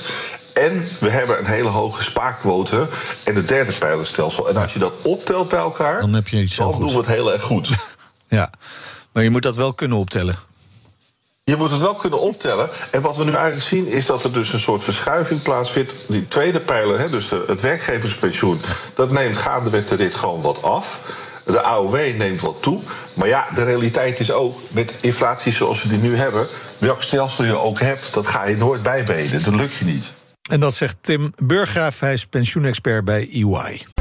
[0.53, 2.87] En we hebben een hele hoge spaarquote
[3.25, 4.49] in het derde pijlerstelsel.
[4.49, 5.99] En als je dat optelt bij elkaar...
[5.99, 7.69] Dan heb je iets heel dan doen we het heel erg goed.
[8.27, 8.49] Ja,
[9.11, 10.35] maar je moet dat wel kunnen optellen.
[11.43, 12.69] Je moet het wel kunnen optellen.
[12.91, 15.93] En wat we nu eigenlijk zien is dat er dus een soort verschuiving plaatsvindt.
[16.07, 18.61] Die tweede pijler, hè, dus de- het werkgeverspensioen,
[18.93, 20.99] dat neemt gaandeweg de rit gewoon wat af.
[21.51, 22.79] De AOW neemt wat toe.
[23.13, 26.47] Maar ja, de realiteit is ook, met inflatie zoals we die nu hebben...
[26.77, 29.43] welk stelsel je ook hebt, dat ga je nooit bijbenen.
[29.43, 30.13] Dat lukt je niet.
[30.49, 34.00] En dat zegt Tim Burgraaf, hij is pensioenexpert bij EY.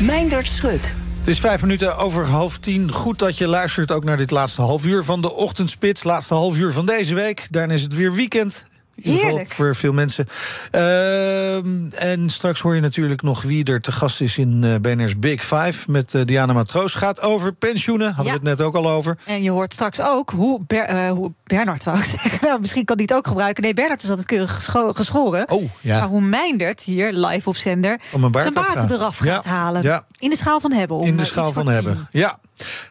[0.00, 0.94] Meindert Schut.
[1.18, 2.92] Het is vijf minuten over half tien.
[2.92, 6.04] Goed dat je luistert ook naar dit laatste half uur van de ochtendspits.
[6.04, 7.46] Laatste half uur van deze week.
[7.50, 8.64] Daarna is het weer weekend.
[9.02, 9.50] Heerlijk.
[9.50, 10.26] Voor veel mensen.
[10.70, 15.18] Ehm, en straks hoor je natuurlijk nog wie er te gast is in eh, BNR's
[15.18, 15.90] Big Five.
[15.90, 16.94] Met eh, Diana Matroos.
[16.94, 18.06] Gaat over pensioenen.
[18.06, 18.40] Hadden Ja.
[18.40, 19.18] we het net ook al over.
[19.24, 22.38] En je hoort straks ook hoe, Ber, eh, hoe Bernard wou ik zeggen.
[22.42, 23.62] Nou, misschien kan die het ook gebruiken.
[23.62, 25.50] Nee, Bernard is altijd keurig gescho- geschoren.
[25.50, 25.98] Oh, ja.
[25.98, 29.82] Maar hoe Meindert hier live op zender zijn baard eraf Ja, gaat halen.
[29.82, 30.04] ja.
[30.18, 30.96] In de schaal van hebben.
[30.96, 32.08] Om in de schaal van hebben.
[32.10, 32.28] Ja,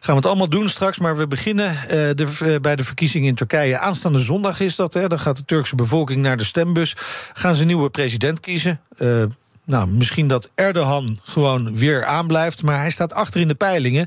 [0.00, 0.98] we het allemaal doen straks.
[0.98, 3.78] Maar we beginnen de, bij de verkiezingen in Turkije.
[3.78, 4.94] Aanstaande zondag is dat.
[4.94, 6.96] Hè, dan gaat de Turkse bevolking naar de stembus.
[7.32, 8.80] Gaan ze een nieuwe president kiezen.
[8.96, 9.22] Eh,
[9.70, 12.62] nou, misschien dat Erdogan gewoon weer aanblijft.
[12.62, 14.06] Maar hij staat achter in de peilingen.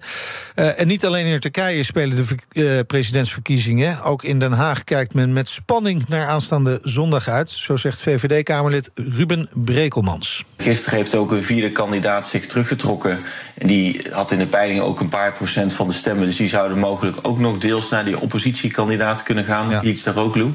[0.56, 4.02] Eh, en niet alleen in Turkije spelen de eh, presidentsverkiezingen.
[4.02, 7.50] Ook in Den Haag kijkt men met spanning naar aanstaande zondag uit.
[7.50, 10.46] Zo zegt VVD-Kamerlid Ruben Brekelmans.
[10.58, 13.20] Gisteren heeft ook een vierde kandidaat zich teruggetrokken.
[13.54, 16.26] En die had in de peilingen ook een paar procent van de stemmen.
[16.26, 19.82] Dus die zouden mogelijk ook nog deels naar die oppositiekandidaat kunnen gaan, ja.
[19.82, 20.54] Iets Daroglu.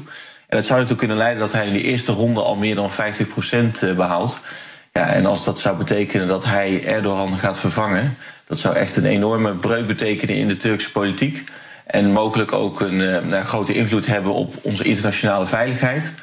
[0.49, 2.91] En dat zou ertoe kunnen leiden dat hij in de eerste ronde al meer dan
[2.91, 4.39] 50 procent behaalt.
[4.93, 8.17] Ja, en als dat zou betekenen dat hij Erdogan gaat vervangen,
[8.47, 11.43] dat zou echt een enorme breuk betekenen in de Turkse politiek.
[11.85, 16.13] En mogelijk ook een uh, nou, grote invloed hebben op onze internationale veiligheid.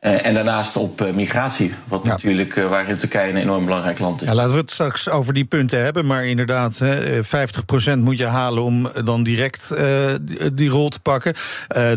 [0.00, 2.08] Uh, en daarnaast op uh, migratie, wat ja.
[2.08, 4.28] natuurlijk uh, waar in Turkije een enorm belangrijk land is.
[4.28, 6.06] Ja, laten we het straks over die punten hebben.
[6.06, 9.74] Maar inderdaad, hè, 50% moet je halen om dan direct
[10.52, 11.34] die rol te pakken.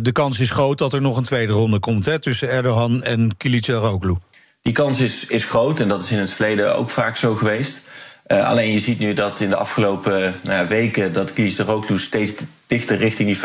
[0.01, 3.35] de kans is groot dat er nog een tweede ronde komt hè, tussen Erdogan en
[3.37, 4.15] Kılıçdaroğlu.
[4.61, 7.81] Die kans is, is groot en dat is in het verleden ook vaak zo geweest.
[8.27, 12.33] Alleen je ziet nu dat in de afgelopen uh, weken dat Kılıçdaroğlu steeds
[12.67, 13.37] dichter richting die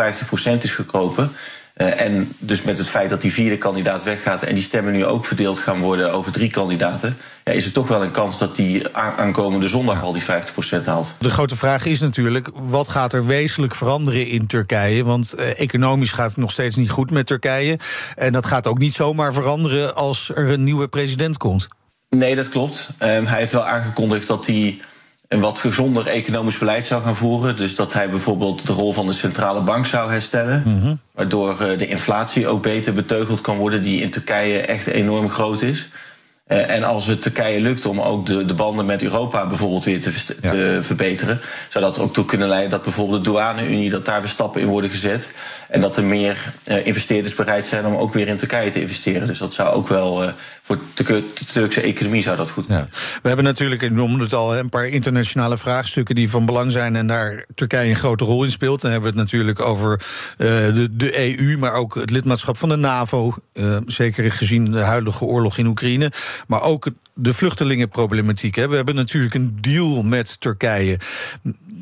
[0.59, 1.31] 50% is gekropen.
[1.79, 5.05] Uh, en dus met het feit dat die vierde kandidaat weggaat en die stemmen nu
[5.05, 8.57] ook verdeeld gaan worden over drie kandidaten, ja, is er toch wel een kans dat
[8.57, 11.15] die aankomende zondag al die 50% haalt.
[11.19, 15.05] De grote vraag is natuurlijk, wat gaat er wezenlijk veranderen in Turkije?
[15.05, 17.79] Want uh, economisch gaat het nog steeds niet goed met Turkije.
[18.17, 21.69] En dat gaat ook niet zomaar veranderen als er een nieuwe president komt.
[22.11, 22.91] Nee, dat klopt.
[23.03, 24.79] Um, hij heeft wel aangekondigd dat hij
[25.29, 27.57] een wat gezonder economisch beleid zou gaan voeren.
[27.57, 30.63] Dus dat hij bijvoorbeeld de rol van de centrale bank zou herstellen.
[30.67, 31.01] Mm -hmm.
[31.15, 35.63] Waardoor uh, de inflatie ook beter beteugeld kan worden, die in Turkije echt enorm groot
[35.63, 35.89] is.
[36.49, 40.01] Uh, en als het Turkije lukt om ook de, de banden met Europa bijvoorbeeld weer
[40.01, 40.51] te, ja.
[40.51, 44.29] te, verbeteren, zou dat ook toe kunnen leiden dat bijvoorbeeld de douane-Unie, dat daar weer
[44.29, 45.29] stappen in worden gezet.
[45.69, 49.27] En dat er meer uh, investeerders bereid zijn om ook weer in Turkije te investeren.
[49.27, 50.29] Dus dat zou ook wel uh,
[50.69, 52.89] voor de, Turkse economie zou dat goed ja.
[53.23, 56.97] We hebben natuurlijk, ik noemde het al, een paar internationale vraagstukken die van belang zijn
[56.97, 58.81] en daar Turkije een grote rol in speelt.
[58.81, 60.01] Dan hebben we het natuurlijk over
[60.37, 63.35] de, de EU, maar ook het lidmaatschap van de NAVO.
[63.87, 66.13] zeker gezien de huidige oorlog in Oekraïne.
[66.47, 68.55] Maar ook de vluchtelingenproblematiek.
[68.55, 68.69] Hè.
[68.69, 70.99] We hebben natuurlijk een deal met Turkije.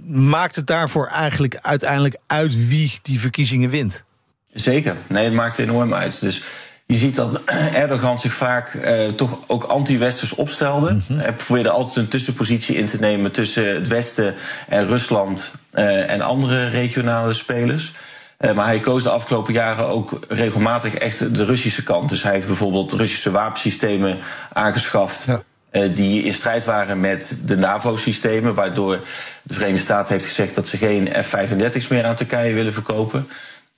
[0.07, 4.05] Maakt het daarvoor eigenlijk uiteindelijk uit wie die verkiezingen wint?
[4.53, 4.97] Zeker.
[5.07, 6.21] Nee, het maakt enorm uit.
[6.21, 6.43] Dus
[6.87, 7.41] je ziet dat
[7.75, 10.91] Erdogan zich vaak uh, toch ook anti-westers opstelde.
[10.91, 11.19] Mm -hmm.
[11.19, 14.35] Hij probeerde altijd een tussenpositie in te nemen tussen het Westen
[14.69, 17.93] en Rusland uh, en andere regionale spelers.
[18.41, 22.09] Uh, maar hij koos de afgelopen jaren ook regelmatig echt de Russische kant.
[22.09, 24.19] Dus hij heeft bijvoorbeeld Russische wapensystemen
[24.53, 25.25] aangeschaft.
[25.27, 25.43] Ja.
[25.87, 28.99] die in strijd waren met de NAVO-systemen, waardoor
[29.43, 33.29] de Verenigde Staten heeft gezegd dat ze geen F-35's meer aan Turkije willen verkopen.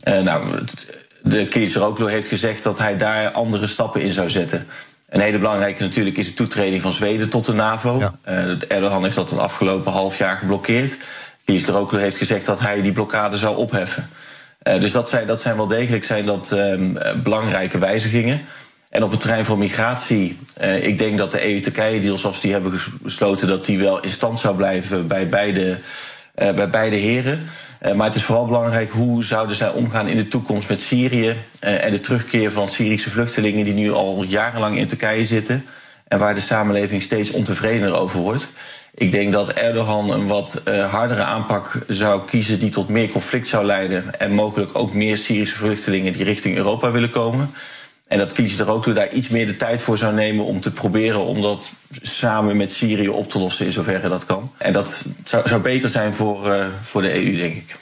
[0.05, 0.43] nou,
[1.23, 4.66] de kiezer heeft gezegd dat hij daar andere stappen in zou zetten.
[5.09, 7.99] Een hele belangrijke natuurlijk is de toetreding van Zweden tot de NAVO.
[7.99, 8.15] Ja.
[8.69, 10.97] Erdogan heeft dat het afgelopen half jaar geblokkeerd.
[11.45, 14.09] Kiezer Oklo heeft gezegd dat hij die blokkade zou opheffen.
[14.62, 16.57] dus dat zijn, dat zijn wel degelijk zijn dat,
[17.23, 18.40] belangrijke wijzigingen.
[18.90, 22.81] En op het terrein van migratie, eh, ik denk dat de EU-Turkije-deal zoals die hebben
[23.05, 25.78] gesloten, dat die wel in stand zou blijven bij beide,
[26.39, 27.40] bij beide heren.
[27.86, 31.36] Uh, maar het is vooral belangrijk hoe zouden zij omgaan in de toekomst met Syrië
[31.60, 35.65] en de terugkeer van Syrische vluchtelingen die nu al jarenlang in Turkije zitten
[36.09, 38.48] en waar de samenleving steeds ontevredener over wordt.
[38.94, 43.65] Ik denk dat Erdogan een wat hardere aanpak zou kiezen die tot meer conflict zou
[43.65, 47.51] leiden en mogelijk ook meer Syrische vluchtelingen die richting Europa willen komen.
[48.09, 50.60] En dat kies er ook toe daar iets meer de tijd voor zou nemen om
[50.60, 51.70] te proberen om dat
[52.02, 54.52] samen met Syrië op te lossen in zoverre dat kan.
[54.59, 57.76] En dat zou, zou beter zijn voor, uh, voor de EU, denk ik.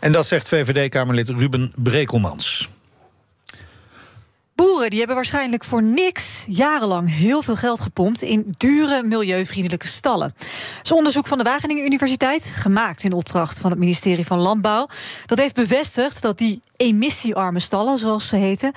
[0.00, 2.68] En dat zegt VVD-Kamerlid Ruben Brekelmans.
[4.54, 10.34] Boeren die hebben waarschijnlijk voor niks jarenlang heel veel geld gepompt in dure milieuvriendelijke stallen.
[10.82, 14.88] Zo'n onderzoek van de Wageningen Universiteit, gemaakt in opdracht van het ministerie van Landbouw,
[15.26, 18.72] dat heeft bevestigd dat die emissiearme stallen, zoals ze heten,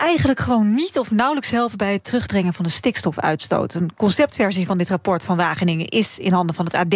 [0.00, 3.74] eigenlijk gewoon niet of nauwelijks helpen bij het terugdringen van de stikstofuitstoot.
[3.74, 6.94] Een conceptversie van dit rapport van Wageningen is in handen van het AD.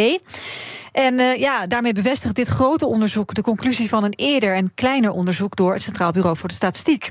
[0.94, 5.10] En uh, ja, daarmee bevestigt dit grote onderzoek de conclusie van een eerder en kleiner
[5.10, 7.10] onderzoek door het Centraal Bureau voor de Statistiek.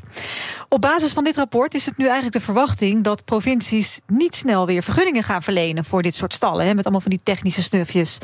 [0.70, 4.66] Op basis van dit rapport is het nu eigenlijk de verwachting dat provincies niet snel
[4.66, 6.66] weer vergunningen gaan verlenen voor dit soort stallen.
[6.66, 8.18] Hè, met allemaal van die technische snufjes.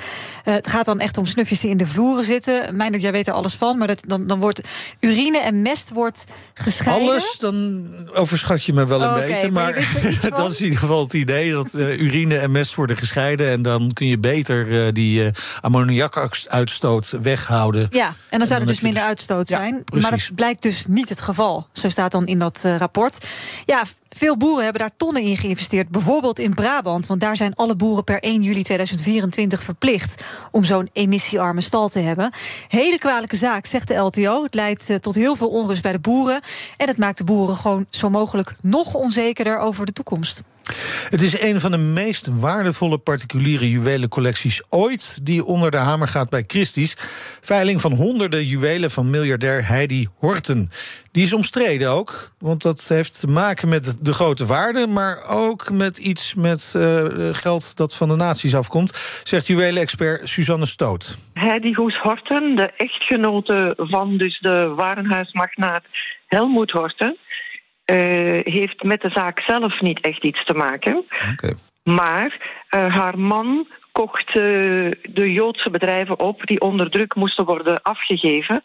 [0.46, 2.76] Uh, het gaat dan echt om snufjes die in de vloeren zitten.
[2.76, 4.62] Mijn jij weet er alles van, maar dat, dan, dan wordt
[5.00, 7.06] urine en mest wordt gescheiden.
[8.14, 9.52] Overschat je me wel een oh, beetje.
[9.52, 12.98] Maar, maar dat is in ieder geval het idee dat uh, urine en mest worden
[12.98, 13.50] gescheiden.
[13.50, 15.32] En dan kun je beter uh, die
[15.62, 17.88] ammoniakuitstoot weghouden.
[17.90, 19.84] Ja, en dan zou er dus minder uitstoot zijn.
[19.94, 21.68] maar dat blijkt dus niet het geval.
[21.72, 23.28] Zo staat dan in dat uh, rapport.
[23.66, 25.90] Ja, veel boeren hebben daar tonnen in geïnvesteerd.
[25.90, 30.90] Bijvoorbeeld in Brabant, want daar zijn alle boeren per 1 juli 2024 verplicht om zo'n
[30.94, 32.32] emissiearme stal te hebben.
[32.68, 34.44] Hele kwalijke zaak, zegt de LTO.
[34.44, 36.42] Het leidt uh, tot heel veel onrust bij de boeren.
[36.78, 40.42] En het maakt de boeren gewoon zo mogelijk nog onzekerder over de toekomst.
[41.10, 45.20] Het is een van de meest waardevolle particuliere juwelencollecties ooit...
[45.26, 46.96] die onder de hamer gaat bij Christie's.
[47.42, 50.72] Veiling van honderden juwelen van miljardair Heidi Horten.
[51.12, 54.88] Die is omstreden ook, want dat heeft te maken met de grote waarde...
[54.88, 59.22] maar ook met iets met uh, geld dat van de naties afkomt...
[59.24, 61.18] zegt juwelenexpert Suzanne Stoot.
[61.34, 65.84] Heidi Goes Horten, de echtgenote van dus de warenhuismagnaat
[66.28, 67.18] Helmoet Horten...
[67.92, 71.06] Uh, heeft met de zaak zelf niet echt iets te maken.
[71.32, 71.56] Okay.
[71.84, 72.38] Maar
[72.76, 74.34] uh, haar man kocht uh,
[75.10, 78.64] de Joodse bedrijven op die onder druk moesten worden afgegeven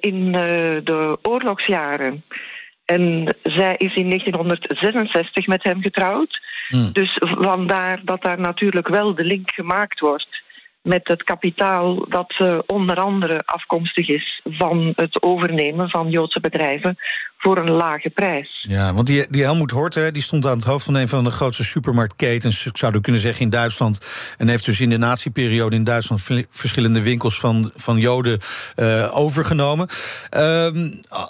[0.00, 0.32] in
[0.84, 2.22] de oorlogsjaren.
[2.84, 6.40] En zij is in 1966 met hem getrouwd.
[6.68, 6.92] Hmm.
[6.92, 10.42] Dus vandaar dat daar natuurlijk wel de link gemaakt wordt
[10.82, 16.96] met het kapitaal dat uh, onder andere afkomstig is van het overnemen van Joodse bedrijven
[17.38, 18.64] voor een lage prijs.
[18.68, 21.64] Ja, want die, die Helmoet die stond aan het hoofd van een van de grootste
[21.64, 24.06] supermarktketens, ik zou kunnen zeggen in Duitsland,
[24.38, 28.38] en heeft dus in de natieperiode in Duitsland verschillende winkels van, van Joden
[28.76, 29.88] uh, overgenomen.
[30.36, 30.66] Uh,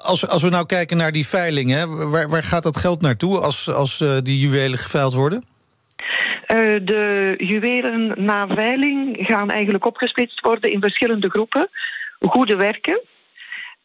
[0.03, 3.39] als, als we nou kijken naar die veiling, hè, waar, waar gaat dat geld naartoe
[3.39, 5.45] als, als uh, die juwelen geveild worden?
[6.55, 11.68] Uh, de juwelen na veiling gaan eigenlijk opgesplitst worden in verschillende groepen.
[12.20, 13.01] Goede werken.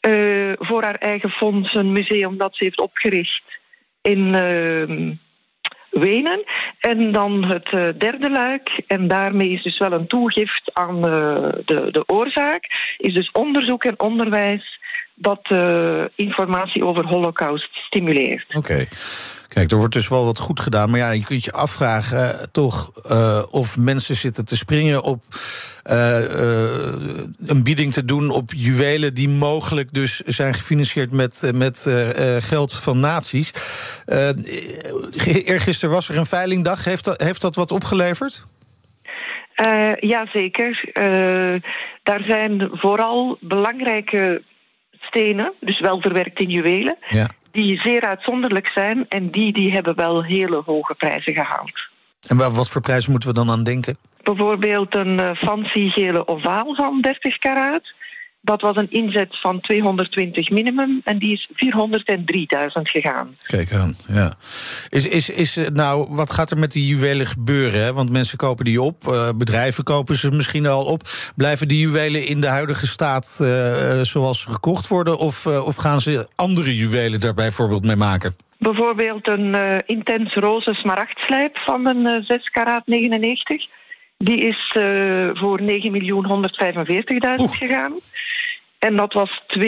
[0.07, 3.43] Uh, voor haar eigen fonds, een museum dat ze heeft opgericht
[4.01, 5.11] in uh,
[5.89, 6.43] Wenen.
[6.79, 12.03] En dan het derde luik, en daarmee is dus wel een toegift aan de, de
[12.05, 14.79] oorzaak, is dus onderzoek en onderwijs
[15.13, 15.49] dat
[16.15, 18.55] informatie over Holocaust stimuleert.
[18.55, 18.87] Oké.
[19.53, 20.89] Kijk, er wordt dus wel wat goed gedaan.
[20.89, 25.23] Maar ja, je kunt je afvragen uh, toch uh, of mensen zitten te springen op
[25.91, 26.19] uh,
[27.37, 31.87] een bieding te doen op juwelen die mogelijk dus zijn gefinancierd met, met
[32.39, 33.53] geld van naties.
[35.45, 36.85] eergisteren was er een veilingdag.
[36.85, 38.45] Heeft dat, heeft dat wat opgeleverd?
[39.99, 40.91] Jazeker.
[40.93, 41.61] Uh,
[42.03, 44.41] daar zijn vooral belangrijke
[44.99, 49.95] stenen, dus wel verwerkt in juwelen, ja die zeer uitzonderlijk zijn en die, die hebben
[49.95, 51.89] wel hele hoge prijzen gehaald.
[52.27, 53.97] En wat voor prijzen moeten we dan aan denken?
[54.23, 57.93] Bijvoorbeeld een uh, fancy gele ovaal van 30 karaat.
[58.45, 63.35] Dat was een inzet van 220 minimum en die is 403.000 gegaan.
[63.37, 64.33] Kijk aan, ja.
[64.89, 67.83] Is, is, is, eh, nou, wat gaat er met die juwelen gebeuren?
[67.83, 67.93] Hè?
[67.93, 71.01] Want mensen kopen die op, uh, bedrijven kopen ze misschien al op.
[71.35, 75.17] Blijven die juwelen in de huidige staat uh, zoals ze gekocht worden?
[75.17, 78.35] Of, uh, of gaan ze andere juwelen daar bijvoorbeeld mee maken?
[78.57, 83.67] Bijvoorbeeld een uh, intens roze smaragdslijp van een uh, 6 karaat 99.
[84.17, 85.67] Die is uh, voor 9.145.000
[87.35, 87.93] gegaan.
[88.83, 89.63] En dat was 2.700.000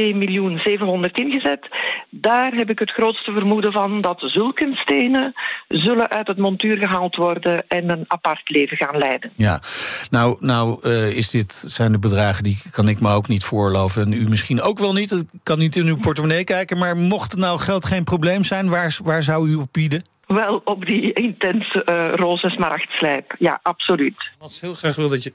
[1.13, 1.67] ingezet.
[2.09, 5.33] Daar heb ik het grootste vermoeden van dat zulke stenen
[5.67, 9.31] zullen uit het montuur gehaald worden en een apart leven gaan leiden.
[9.35, 9.61] Ja,
[10.09, 14.01] nou, nou uh, is dit, zijn de bedragen die kan ik me ook niet voorloven.
[14.01, 15.11] En u misschien ook wel niet.
[15.11, 16.77] Ik kan niet in uw portemonnee kijken.
[16.77, 20.03] Maar mocht nou geld geen probleem zijn, waar, waar zou u op bieden?
[20.27, 23.35] Wel op die intense uh, roze smaragdslijp.
[23.39, 24.31] Ja, absoluut.
[24.39, 25.33] Wat heel graag wil dat je.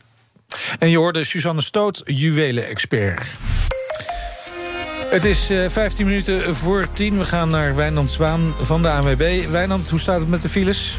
[0.78, 3.32] En je hoorde Suzanne Stoot, juwelen-expert.
[5.10, 7.18] Het is uh, 15 minuten voor 10.
[7.18, 9.46] We gaan naar Wijnand Zwaan van de ANWB.
[9.50, 10.98] Wijnand, hoe staat het met de files?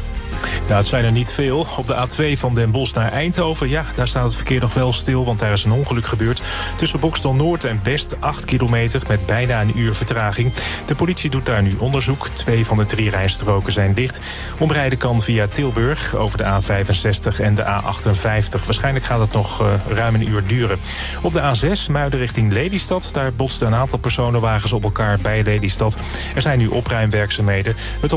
[0.66, 1.66] Nou, het zijn er niet veel.
[1.76, 4.92] Op de A2 van Den Bosch naar Eindhoven, ja, daar staat het verkeer nog wel
[4.92, 5.24] stil...
[5.24, 6.42] want daar is een ongeluk gebeurd.
[6.76, 10.52] Tussen Bokstel Noord en West 8 kilometer met bijna een uur vertraging.
[10.86, 12.28] De politie doet daar nu onderzoek.
[12.28, 14.20] Twee van de drie rijstroken zijn dicht.
[14.58, 18.64] Omrijden kan via Tilburg over de A65 en de A58.
[18.64, 20.78] Waarschijnlijk gaat het nog uh, ruim een uur duren.
[21.22, 23.08] Op de A6 Muiden richting Lelystad.
[23.12, 25.96] Daar botsten een aantal personenwagens op elkaar bij Lelystad.
[26.34, 27.74] Er zijn nu opruimwerkzaamheden.
[28.00, 28.12] Het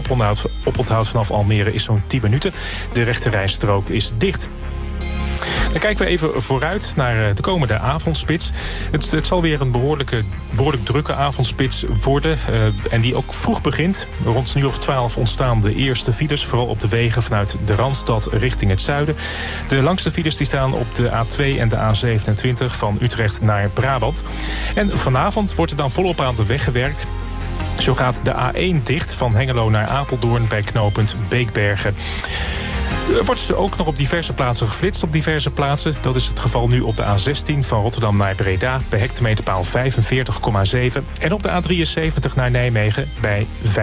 [0.64, 2.54] oponthoud vanaf Almere is zo'n 10 minuten.
[2.94, 4.50] De rechterrijstrook is dicht.
[5.72, 8.52] Dan kijken we even vooruit naar de komende avondspits.
[8.92, 12.38] Het, het zal weer een behoorlijke, behoorlijk drukke avondspits worden.
[12.50, 14.08] Uh, en die ook vroeg begint.
[14.26, 16.46] Rond nu of 12 ontstaan de eerste files.
[16.46, 19.16] Vooral op de wegen vanuit de Randstad richting het zuiden.
[19.68, 24.24] De langste files die staan op de A2 en de A27 van Utrecht naar Brabant.
[24.76, 27.08] En vanavond wordt er dan volop aan de weg gewerkt.
[27.80, 31.96] Zo gaat de A1 dicht van Hengelo naar Apeldoorn bij knooppunt Beekbergen.
[33.14, 35.94] Er wordt ook nog op diverse plaatsen geflitst op diverse plaatsen.
[36.02, 38.82] Dat is het geval nu op de A16 van Rotterdam naar Breda...
[38.90, 39.72] bij hectometerpaal 45,7.
[41.20, 43.76] En op de A73 naar Nijmegen bij 15,0.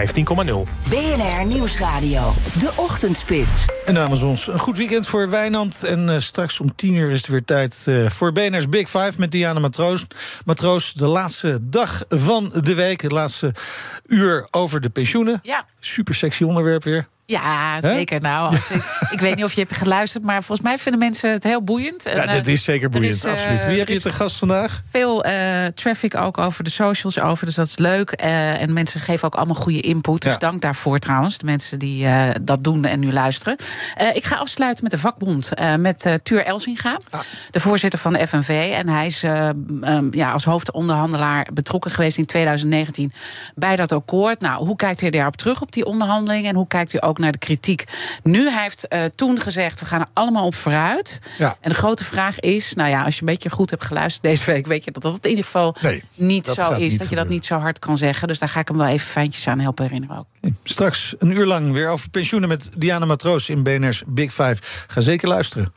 [0.89, 3.65] BNR Nieuwsradio, de ochtendspits.
[3.85, 5.85] En namens ons een goed weekend voor Wijnand.
[5.85, 9.13] En uh, straks om 10 uur is het weer tijd uh, voor BNR's Big Five...
[9.17, 10.07] met Diana Matroos.
[10.45, 13.01] Matroos, de laatste dag van de week.
[13.01, 13.55] Het laatste
[14.07, 15.39] uur over de pensioenen.
[15.43, 15.65] Ja.
[15.81, 17.09] Super sexy onderwerp weer.
[17.27, 18.17] Ja, zeker.
[18.17, 18.29] He?
[18.29, 18.63] Nou, ik,
[19.15, 22.11] ik, weet niet of je hebt geluisterd, maar volgens mij vinden mensen het heel boeiend.
[22.15, 23.65] Ja, dit is zeker boeiend, is, absoluut.
[23.65, 24.83] Wie heb je te gast vandaag?
[24.91, 28.23] Veel uh, traffic ook over de socials over, dus dat is leuk.
[28.25, 30.23] Uh, en mensen geven ook allemaal goede input.
[30.23, 30.39] Dus ja.
[30.39, 32.07] dank daarvoor trouwens, de mensen die
[32.43, 33.57] dat doen en nu luisteren.
[34.15, 37.21] ik ga afsluiten met de vakbond, met Tuur Elsinga, ah.
[37.51, 38.73] de voorzitter van de FNV.
[38.75, 43.13] En hij is um, ja, als hoofdonderhandelaar betrokken geweest in 2019
[43.55, 44.41] bij dat akkoord.
[44.41, 47.33] Nou, hoe kijkt hij daarop terug op die onderhandelingen en hoe kijkt u ook naar
[47.33, 47.85] de kritiek.
[48.23, 51.21] Nu hij heeft uh, toen gezegd, we gaan er allemaal op vooruit.
[51.39, 51.57] Ja.
[51.61, 54.45] En de grote vraag is, nou ja, als je een beetje goed hebt geluisterd deze
[54.45, 54.67] week...
[54.67, 57.09] weet je dat dat in ieder geval nee, niet zo is, niet dat gebeuren.
[57.09, 58.29] je dat niet zo hard kan zeggen.
[58.29, 60.27] Dus daar ga ik hem wel even fijntjes aan helpen herinneren ook.
[60.65, 64.57] Straks een uur lang weer over pensioenen met Diana Matroos in BNR's Big Five.
[64.87, 65.73] Ga zeker luisteren.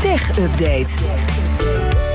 [0.00, 1.33] Tech Update.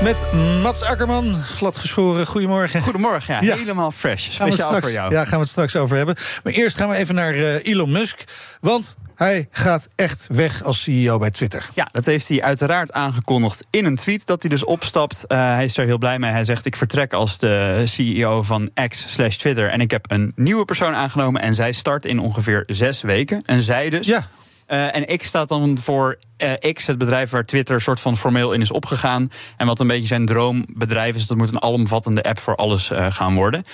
[0.02, 0.32] Met
[0.62, 2.26] Mats Akkerman, gladgeschoren.
[2.26, 2.82] Goedemorgen.
[2.82, 3.56] Goedemorgen, ja, ja.
[3.56, 4.22] helemaal fresh.
[4.22, 5.12] Speciaal straks, voor jou.
[5.12, 6.16] Ja, gaan we het straks over hebben.
[6.44, 8.24] Maar eerst gaan we even naar uh, Elon Musk.
[8.60, 11.68] Want hij gaat echt weg als CEO bij Twitter.
[11.74, 15.24] Ja, dat heeft hij uiteraard aangekondigd in een tweet dat hij dus opstapt.
[15.28, 16.30] Uh, hij is er heel blij mee.
[16.30, 19.68] Hij zegt: Ik vertrek als de CEO van X slash Twitter.
[19.68, 21.42] En ik heb een nieuwe persoon aangenomen.
[21.42, 23.42] En zij start in ongeveer zes weken.
[23.46, 24.06] En zij dus.
[24.06, 24.28] Ja.
[24.72, 28.52] Uh, en X staat dan voor uh, X, het bedrijf waar Twitter soort van formeel
[28.52, 29.28] in is opgegaan.
[29.56, 31.26] En wat een beetje zijn droombedrijf is.
[31.26, 33.64] Dat moet een alomvattende app voor alles uh, gaan worden.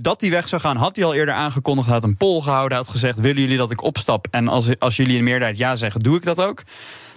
[0.00, 1.88] dat die weg zou gaan, had hij al eerder aangekondigd.
[1.88, 2.78] Had een poll gehouden.
[2.78, 4.26] Had gezegd: Willen jullie dat ik opstap?
[4.30, 6.62] En als, als jullie een meerderheid ja zeggen, doe ik dat ook.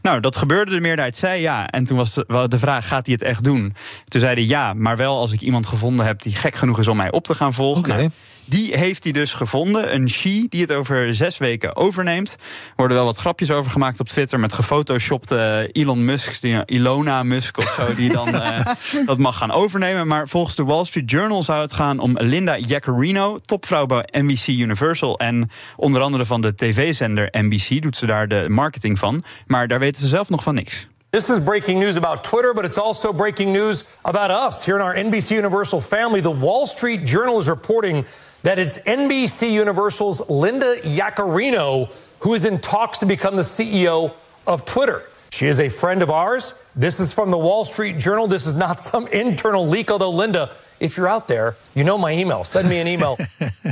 [0.02, 0.72] Nou, dat gebeurde.
[0.72, 1.68] De meerderheid zei ja.
[1.68, 3.76] En toen was de, de vraag: gaat hij het echt doen?
[4.06, 6.88] Toen zei hij ja, maar wel als ik iemand gevonden heb die gek genoeg is
[6.88, 7.84] om mij op te gaan volgen.
[7.84, 8.12] Okay.
[8.46, 9.94] Die heeft hij dus gevonden.
[9.94, 12.32] Een she die het over zes weken overneemt.
[12.40, 17.24] Er worden wel wat grapjes over gemaakt op Twitter met gefotoshopte Elon Musk, die, Ilona
[17.24, 18.66] Musk of zo, die dan uh,
[19.06, 20.08] dat mag gaan overnemen.
[20.08, 24.48] Maar volgens de Wall Street Journal zou het gaan om Linda Yaccarino, topvrouw bij NBC
[24.48, 29.24] Universal en onder andere van de tv-zender NBC doet ze daar de marketing van.
[29.48, 30.88] Maar daar weten ze zelf nog van niks.
[31.10, 34.84] This is breaking news about Twitter, but it's also breaking news about us here in
[34.84, 36.22] our NBC Universal family.
[36.22, 38.06] The Wall Street Journal is reporting
[38.44, 44.14] that it's NBC Universal's Linda Yaccarino who is in talks to become the CEO
[44.48, 45.04] of Twitter.
[45.32, 48.28] She is a friend of ours This is from the Wall Street Journal.
[48.28, 50.52] This is not some internal leak, although Linda,
[50.84, 52.44] if you're out there, you know my email.
[52.44, 53.18] Send me an email.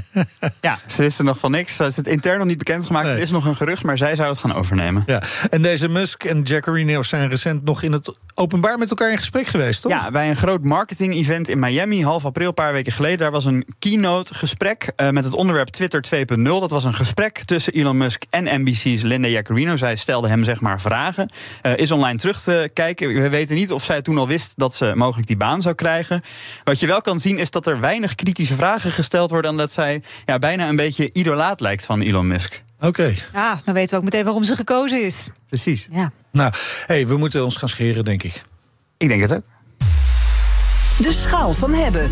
[0.62, 1.76] ja, ze wisten nog van niks.
[1.76, 3.06] Ze is het intern nog niet bekendgemaakt.
[3.06, 3.14] Nee.
[3.14, 5.04] Het is nog een gerucht, maar zij zou het gaan overnemen.
[5.06, 5.22] Ja.
[5.50, 9.48] En deze Musk en Jaccarino zijn recent nog in het openbaar met elkaar in gesprek
[9.48, 9.92] geweest, toch?
[9.92, 13.18] Ja, bij een groot marketing-event in Miami, half april, een paar weken geleden.
[13.18, 16.44] Daar was een keynote-gesprek eh, met het onderwerp Twitter 2.0.
[16.44, 19.78] Dat was een gesprek tussen Elon Musk en NBC's Linda Jaccarino.
[19.78, 21.30] Zij stelde hem zeg maar vragen.
[21.62, 23.08] Eh, is online terug te kijken.
[23.14, 26.22] We weten niet of zij toen al wist dat ze mogelijk die baan zou krijgen.
[26.64, 29.52] Wat je wel kan zien is dat er weinig kritische vragen gesteld worden...
[29.52, 32.64] en dat zij ja, bijna een beetje idolaat lijkt van Elon Musk.
[32.80, 33.14] Oké.
[33.34, 35.30] Ja, dan weten we ook meteen waarom ze gekozen is.
[35.48, 35.88] Precies.
[35.92, 36.12] Ja.
[36.32, 36.54] Nou,
[36.86, 38.42] hey, we moeten ons gaan scheren, denk ik.
[38.98, 39.44] Ik denk het ook.
[40.98, 42.10] De schaal van hebben.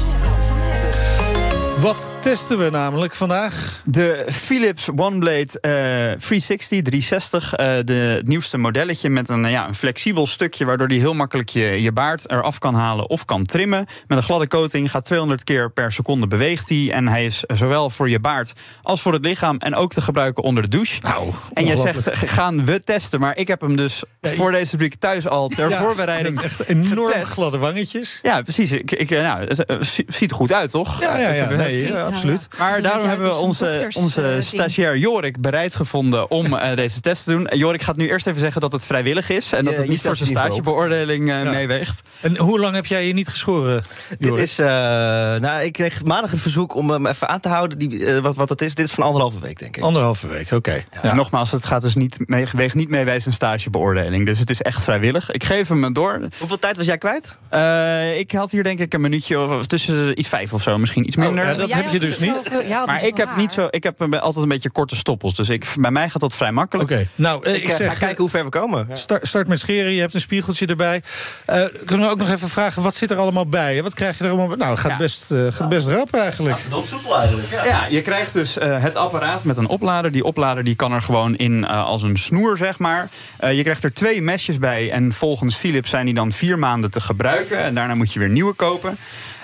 [1.79, 3.81] Wat testen we namelijk vandaag?
[3.85, 5.71] De Philips OneBlade eh
[6.19, 7.53] 360, 360.
[7.55, 10.65] eh, de, het nieuwste modelletje met een, ja, een flexibel stukje...
[10.65, 13.85] waardoor die heel makkelijk je, je baard eraf kan halen of kan trimmen.
[14.07, 16.91] Met een gladde coating gaat 200 keer per seconde beweegt hij.
[16.91, 19.57] En hij is zowel voor je baard als voor het lichaam...
[19.57, 20.99] en ook te gebruiken onder de douche.
[21.01, 22.05] Nou, en je ongelooflijk.
[22.15, 23.19] zegt, eh, gaan we testen?
[23.19, 26.67] Maar ik heb hem dus voor deze rubriek thuis al ter Ja, voorbereiding met echt
[26.67, 27.31] enorm getest.
[27.31, 28.19] gladde wangetjes.
[28.21, 28.71] Ja, precies.
[28.71, 29.77] Ik, ik, eh, nou, het, eh,
[30.07, 31.01] ziet er goed uit, toch?
[31.01, 31.67] Ja, ja, ja.
[31.71, 32.47] Nee, ja, absoluut.
[32.57, 37.23] Maar daarom hebben we een onze, onze stagiair Jorik bereid gevonden om eh, deze test
[37.23, 37.47] te doen.
[37.51, 40.15] Jorik gaat nu eerst even zeggen dat het vrijwillig is en dat het niet voor
[40.15, 42.01] zijn stagebeoordeling eh, meeweegt.
[42.21, 43.83] En hoe lang heb jij je niet geschoren?
[44.19, 47.77] Dit is, eh, nou, ik kreeg maandag het verzoek om hem even aan te houden.
[47.77, 49.83] Die, wat, wat het is, dit is van anderhalve week, denk ik.
[49.83, 50.83] Anderhalve week, oké.
[51.13, 54.25] Nogmaals, het gaat dus niet mee, weegt niet mee bij zijn stagebeoordeling.
[54.25, 55.31] Dus het is echt vrijwillig.
[55.31, 56.27] Ik geef hem door.
[56.37, 57.39] Hoeveel tijd was jij kwijt?
[57.49, 61.05] Eh, ik had hier denk ik een minuutje of tussen iets vijf of zo, misschien
[61.05, 61.45] iets minder.
[61.45, 62.63] ja, dat heb je dus niet.
[62.67, 65.35] ja, maar ik heb niet zo, ik heb altijd een beetje korte stoppels.
[65.35, 66.91] Dus ik, bij mij gaat dat vrij makkelijk.
[66.91, 67.87] Oké, nou, eh, Ik, ik eh, zeg...
[67.87, 68.85] ga kijken hoe ver we komen.
[68.89, 68.95] Ja.
[68.95, 71.01] Start, start met scheren, je hebt een spiegeltje erbij.
[71.45, 73.83] Eh, kunnen we ook nog even vragen, wat zit er allemaal bij?
[73.83, 74.57] Wat krijg je er allemaal bij?
[74.57, 74.97] Nou, het gaat, Ja.
[74.97, 76.57] best, eh, gaat best rap eigenlijk.
[76.69, 77.47] Dat soepel eigenlijk.
[77.51, 77.65] Ja.
[77.65, 80.11] Ja, je krijgt dus eh, het apparaat met een oplader.
[80.11, 83.09] Die oplader die kan er gewoon in eh, als een snoer, zeg maar.
[83.37, 84.91] Eh, je krijgt er twee mesjes bij.
[84.91, 87.57] En volgens Philips zijn die dan vier maanden te gebruiken.
[87.63, 88.97] En daarna moet je weer nieuwe kopen.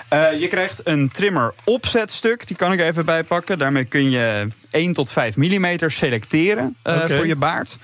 [0.08, 2.46] Eh, je krijgt een trimmer opzetstuk.
[2.46, 3.58] Die kan ik even bij pakken.
[3.58, 7.78] Daarmee kun je 1 tot 5 mm selecteren eh, voor je baard.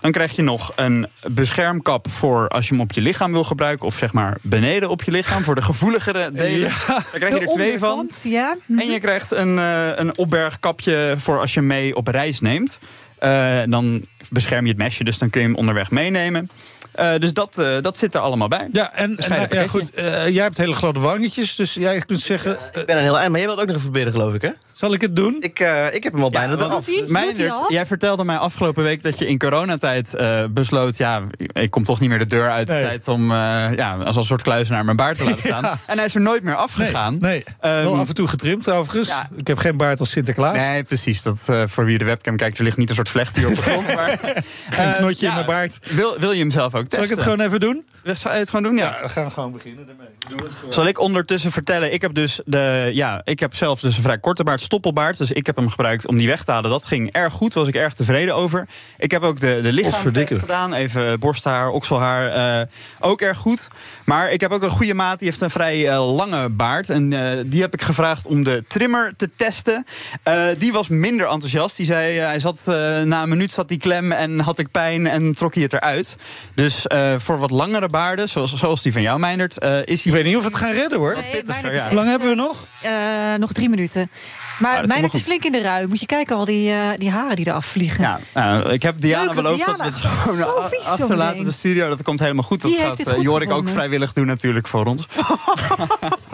[0.00, 3.86] Dan krijg je nog een beschermkap voor als je hem op je lichaam wil gebruiken.
[3.86, 6.70] Of zeg maar beneden op je lichaam, voor de gevoeligere delen.
[6.86, 8.10] Daar krijg je De er twee van.
[8.22, 8.56] Ja.
[8.78, 12.78] En je krijgt een, eh, een opbergkapje voor als je mee op reis neemt.
[13.18, 16.50] Eh, dan bescherm je het mesje, dus dan kun je hem onderweg meenemen.
[16.92, 18.68] Eh, dus dat, eh, dat zit er allemaal bij.
[18.72, 22.58] Ja, en, nou, ja, goed, eh, jij hebt hele grote wangetjes, dus jij kunt zeggen...
[22.72, 24.42] eh, Ik ben een heel eind, maar jij wilt ook nog even proberen, geloof ik,
[24.42, 24.50] hè?
[24.74, 25.36] zal ik het doen?
[25.40, 26.56] Ik, eh, ik heb hem al bijna.
[26.56, 27.04] Doet hij?
[27.06, 27.72] Meindert, al?
[27.72, 30.96] jij vertelde mij afgelopen week dat je in coronatijd eh, besloot...
[30.96, 31.22] ja,
[31.52, 32.68] ik kom toch niet meer de deur uit.
[32.68, 32.82] Nee.
[32.82, 33.36] Tijd om eh,
[33.76, 35.62] ja, als een soort kluizenaar mijn baard te laten staan.
[35.62, 35.78] Ja.
[35.86, 37.16] En hij is er nooit meer Nee, afgegaan.
[37.20, 37.44] nee.
[37.60, 39.08] Ehm, wel af en toe getrimd overigens.
[39.08, 39.28] ja.
[39.36, 40.56] Ik heb geen baard als Sinterklaas.
[40.56, 41.22] Nee, precies.
[41.22, 43.54] Dat, eh, voor wie de webcam kijkt, er ligt niet een soort vlecht hier op
[43.54, 43.86] de grond.
[43.98, 44.17] Maar,
[44.70, 45.78] Geen eh, knotje in mijn baard.
[45.90, 46.98] Wil, wil je hem zelf ook testen?
[46.98, 47.84] Zal ik het gewoon even doen?
[48.04, 48.76] Zal je het gewoon doen?
[48.76, 48.84] Ja.
[48.96, 50.06] Ja, we gaan gewoon beginnen ermee.
[50.28, 50.72] Doe het gewoon.
[50.72, 51.92] Zal ik ondertussen vertellen?
[51.92, 55.18] Ik heb dus de, ja, ik heb zelf dus een vrij korte baard, stoppelbaard.
[55.18, 56.70] Dus ik heb hem gebruikt om die weg te halen.
[56.70, 58.66] Dat ging erg goed, was ik erg tevreden over.
[58.98, 60.72] Ik heb ook de, de lichaamstest gedaan.
[60.74, 62.28] Even borsthaar, okselhaar.
[62.60, 62.66] eh,
[63.00, 63.68] ook erg goed.
[64.04, 66.90] Maar ik heb ook een goede maat, die heeft een vrij eh, lange baard.
[66.90, 69.86] En eh, die heb ik gevraagd om de trimmer te testen.
[70.22, 71.76] Eh, die was minder enthousiast.
[71.76, 74.70] Die zei, eh, hij zat, eh, na een minuut zat die klem en had ik
[74.70, 76.16] pijn en trok hij het eruit.
[76.54, 80.02] Dus eh, voor wat langere baarden, zoals, zoals die van jou, Meindert, eh, is Ik
[80.04, 80.12] hij...
[80.12, 81.14] weet niet of we het gaan redden hoor.
[81.14, 81.84] Nee, pittiger, ja.
[81.86, 82.56] Hoe lang hebben we nog?
[82.82, 84.10] Eh, nog drie minuten.
[84.58, 85.86] Maar wel is flink in de rui.
[85.86, 88.02] Moet je kijken, al die, eh, die haren die eraf vliegen.
[88.04, 89.84] Ja, nou, ik heb Diana Leuk, beloofd Diana.
[89.84, 91.88] dat we het gewoon achterlaten in de studio.
[91.88, 92.60] Dat komt helemaal goed.
[92.60, 95.06] Dat Die gaat eh, Jorik ook vrijwillig doen natuurlijk voor ons.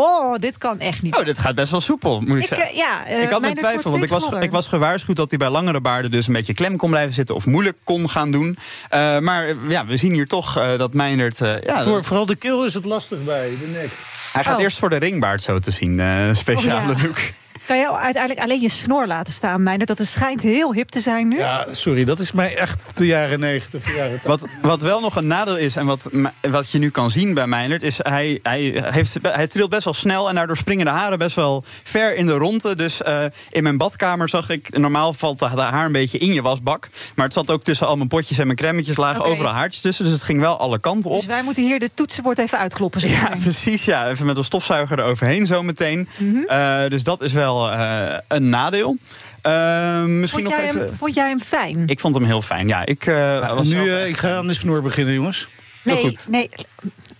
[0.00, 1.16] Oh, dit kan echt niet.
[1.16, 2.68] Oh, dit gaat best wel soepel, moet ik, Ik, zeggen.
[2.68, 5.38] eh, ja, eh, ik had mijn twijfel, want ik was, ik was gewaarschuwd dat hij
[5.38, 8.56] bij langere baarden dus een beetje klem kon blijven zitten of moeilijk kon gaan doen.
[8.88, 11.40] Eh, maar ja, we zien hier toch eh, dat Meindert.
[11.40, 13.90] eh, ja, Voor, vooral de keel is het lastig bij, de nek.
[14.32, 14.62] hij gaat Oh.
[14.62, 17.04] eerst voor de ringbaard zo te zien, eh speciale Oh, ja.
[17.06, 17.18] look.
[17.68, 19.86] Kan je uiteindelijk alleen je snor laten staan, Meijner?
[19.86, 21.38] Dat het schijnt heel hip te zijn nu.
[21.38, 24.22] Ja, sorry, dat is mij echt de jaren 90, jaren 80.
[24.22, 27.46] Wat, wat wel nog een nadeel is, en wat, wat je nu kan zien bij
[27.46, 27.82] Meijnerd...
[27.82, 31.36] is hij, hij, heeft, hij trilt best wel snel en daardoor springen de haren best
[31.36, 32.76] wel ver in de ronde.
[32.76, 34.78] Dus eh, in mijn badkamer zag ik...
[34.78, 36.88] normaal valt het haar een beetje in je wasbak...
[37.14, 38.96] maar het zat ook tussen al mijn potjes en mijn cremmetjes...
[38.96, 41.16] lagen overal haartjes tussen, dus het ging wel alle kanten op.
[41.16, 43.00] Dus wij moeten hier de toetsenbord even uitkloppen.
[43.00, 43.40] zo Ja, meteen.
[43.40, 43.84] precies.
[43.84, 44.08] Ja.
[44.08, 46.08] Even met een stofzuiger eroverheen zometeen.
[46.16, 46.36] Mhm.
[46.46, 48.96] Eh, dus dat is wel eh, een nadeel.
[49.42, 50.80] Eh, misschien Vond nog jij, even...
[50.86, 51.86] hem, vond jij hem fijn?
[51.86, 52.68] Ik vond hem heel fijn.
[52.68, 55.48] Ja, ik, eh, was nu, eh, echt- ik ga aan de snoer beginnen, jongens.
[55.82, 56.26] Heel nee, goed.
[56.28, 56.50] nee.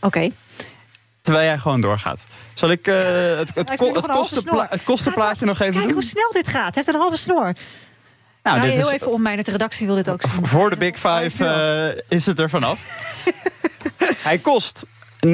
[0.00, 0.30] Oké.
[1.22, 2.26] Terwijl jij gewoon doorgaat.
[2.54, 2.94] Zal ik eh,
[3.36, 5.92] het, het, ko- het, kostenpla- het kostenplaatje nog even Kijk doen?
[5.94, 6.74] hoe snel dit gaat.
[6.74, 7.42] Hij heeft een halve snor.
[7.44, 9.36] Nou, Nou, dit heel is- even om mij.
[9.36, 10.46] De redactie wil dit ook zien.
[10.46, 11.44] Voor de Big Five
[12.08, 12.80] eh, is het er vanaf.
[14.28, 14.84] Hij kost
[15.26, 15.30] 49,95.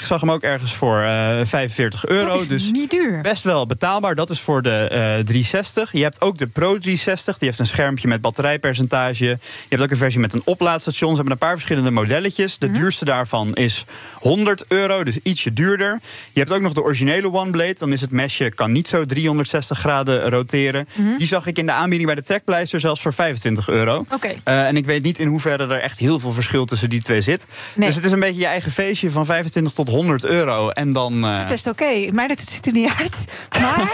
[0.00, 2.28] Ik zag hem ook ergens voor eh 45 euro.
[2.32, 3.20] Dat is dus niet duur.
[3.20, 4.14] best wel betaalbaar.
[4.14, 5.92] Dat is voor de eh 360.
[5.92, 7.38] Je hebt ook de Pro 360.
[7.38, 9.24] Die heeft een schermpje met batterijpercentage.
[9.24, 9.38] Je
[9.68, 11.08] hebt ook een versie met een oplaadstation.
[11.10, 12.58] Ze hebben een paar verschillende modelletjes.
[12.58, 12.72] Mhm.
[12.72, 13.84] De duurste daarvan is
[14.14, 16.00] 100 euro, dus ietsje duurder.
[16.32, 17.74] Je hebt ook nog de originele OneBlade.
[17.74, 20.88] Dan is het mesje kan niet zo 360 graden roteren.
[20.94, 21.16] Mhm.
[21.16, 24.04] Die zag ik in de aanbieding bij de Trekpleister zelfs voor 25 euro.
[24.10, 24.34] Oké.
[24.44, 27.20] Eh, en ik weet niet in hoeverre er echt heel veel verschil tussen die twee
[27.20, 27.46] zit.
[27.74, 27.86] Nee.
[27.86, 30.68] Dus het is een beetje je eigen feestje van 25 tot 100 euro.
[30.68, 31.24] En dan.
[31.24, 32.10] eh, Dat is best oké.
[32.12, 33.24] Mij het ziet er niet uit.
[33.60, 33.92] Maar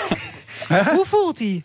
[0.94, 1.62] hoe voelt hij?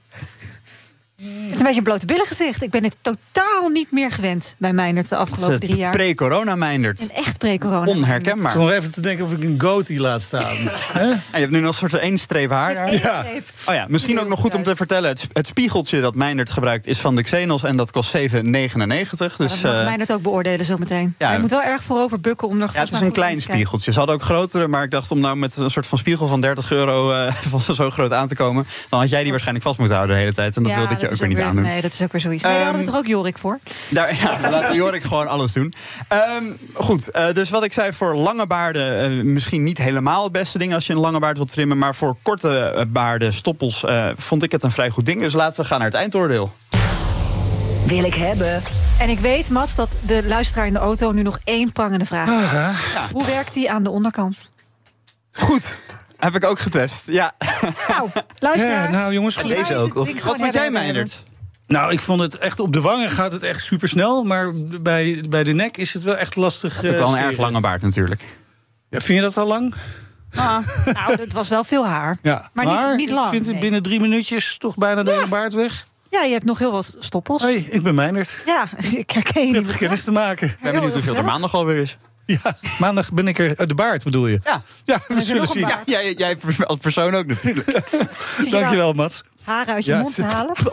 [1.24, 2.61] Het is een beetje een blote billen gezicht.
[2.61, 5.84] Ik ben het totaal niet meer gewend bij Meijnerd de afgelopen het is, drie eh,
[5.84, 5.92] jaar.
[5.92, 7.02] Pre-corona Meindert.
[7.02, 7.92] Een echt pre-corona.
[7.92, 8.52] Onherkenbaar.
[8.52, 10.56] Ik nog even te denken of ik een goatee laat staan.
[11.00, 11.10] Hè?
[11.10, 12.93] En je hebt nu nog een soort van één streep haar daar.
[12.93, 13.26] Ja.
[13.66, 15.10] Oh ja, misschien ook nog goed om te vertellen.
[15.10, 18.22] Het, het spiegeltje dat Meindert gebruikt is van de Xenos en dat kost 7,99.
[18.27, 21.16] Dus, dat mag eh, Meijnerd ook beoordelen zometeen.
[21.18, 21.27] ja.
[21.27, 23.92] Hij moet wel erg voorover bukken om nog ja, het is een klein spiegeltje.
[23.92, 26.42] Ze hadden ook grotere, maar ik dacht om nou met een soort van spiegel van
[26.42, 29.77] 30 euro eh, van zo groot aan te komen, dan had jij die waarschijnlijk vast
[29.80, 30.56] moeten houden de hele tijd.
[30.56, 31.64] En dat ja, wilde ik je ook weer niet.
[31.64, 32.43] Nee, dat is ook weer zoiets.
[32.43, 33.59] Nee, daar hadden we Ehm, toch ook Jorik voor?
[33.90, 35.74] Daar, ja, laten Jorik gewoon alles doen.
[36.08, 36.43] Ehm,
[36.74, 40.58] goed, eh, dus wat ik zei, voor lange baarden eh, misschien niet helemaal het beste
[40.58, 41.77] ding als je een lange baard wilt trimmen.
[41.77, 45.19] Maar voor korte eh, baarden, stoppels, eh, vond ik het een vrij goed ding.
[45.19, 46.53] Dus laten we gaan naar het eindoordeel.
[47.88, 48.61] Wil ik hebben.
[49.00, 52.30] En ik weet, Mats, dat de luisteraar in de auto nu nog één prangende vraag
[52.30, 53.11] heeft.
[53.11, 54.50] Hoe werkt die aan de onderkant?
[55.32, 55.82] Goed,
[56.24, 57.08] heb ik ook getest.
[57.08, 57.35] Ja.
[57.88, 58.92] Nou, luisteraars.
[58.93, 59.93] Ja, nou jongens, het ding gewoon
[60.24, 61.24] Wat vond jij, Meindert?
[61.68, 64.24] Nou, ik vond het echt op de wangen gaat het echt super snel.
[64.24, 66.76] Maar bij, bij de nek is het wel echt lastig.
[66.76, 68.22] Het is ook wel een eh, erg lange baard natuurlijk.
[68.90, 69.74] Ja, vind je dat al lang?
[70.34, 70.64] Nou,
[71.19, 72.18] het was wel veel haar.
[72.22, 73.61] Ja, Maar niet- niet lang, Ik vind het nee.
[73.61, 75.85] binnen drie minuutjes toch bijna de hele baard weg.
[76.10, 77.42] Ja, je hebt nog heel wat stoppels.
[77.42, 78.43] Hoi, ik ben Meinert.
[78.45, 79.77] Ja, ik herken je niet.
[79.77, 80.48] Kennis te maken.
[80.48, 81.98] Ik ben benieuwd hoeveel er maandag alweer is.
[82.26, 83.56] Ja, maandag ben ik er.
[83.58, 84.40] eh, De baard bedoel je?
[84.43, 85.68] Ja, ja we zullen zien.
[85.68, 87.82] Ja, jij, jij als persoon ook natuurlijk.
[88.50, 89.24] Dankjewel, Mats.
[89.43, 90.56] Haren uit je Ja, mond het- halen.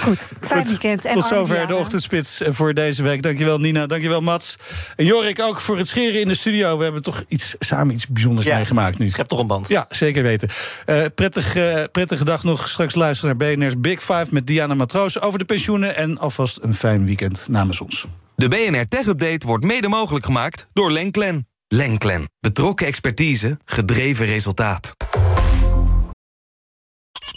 [0.00, 1.04] Goed, fijn Goed, weekend.
[1.04, 3.22] En Tot zover de ochtendspits voor deze week.
[3.22, 4.56] Dankjewel Nina, dankjewel Mats.
[4.96, 6.76] En Jorik ook voor het scheren in de studio.
[6.78, 9.08] We hebben toch iets, samen iets bijzonders Ja, meegemaakt nu.
[9.10, 9.68] Schep toch een band.
[9.68, 10.48] Ja, zeker weten.
[10.84, 12.68] Eh, prettig, eh, prettige dag nog.
[12.68, 15.96] Straks luisteren naar BNR's Big Five met Diana Matroos over de pensioenen.
[15.96, 18.06] En alvast een fijn weekend namens ons.
[18.38, 21.48] De BNR Tech Update wordt mede mogelijk gemaakt door Lenklen.
[21.68, 22.30] Lenklen.
[22.40, 24.92] Betrokken expertise, gedreven resultaat.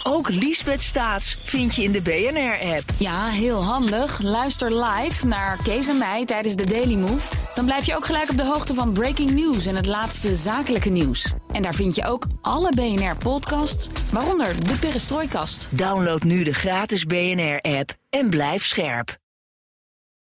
[0.03, 2.83] Ook Liesbeth Staats vind je in de BNR-app.
[2.97, 4.21] Ja, heel handig.
[4.21, 7.35] Luister live naar Kees en mij tijdens de Daily Move.
[7.55, 10.89] Dan blijf je ook gelijk op de hoogte van breaking news en het laatste zakelijke
[10.89, 11.33] nieuws.
[11.51, 15.67] En daar vind je ook alle BNR-podcasts, waaronder de Perestrooikast.
[15.71, 19.19] Download nu de gratis BNR-app en blijf scherp.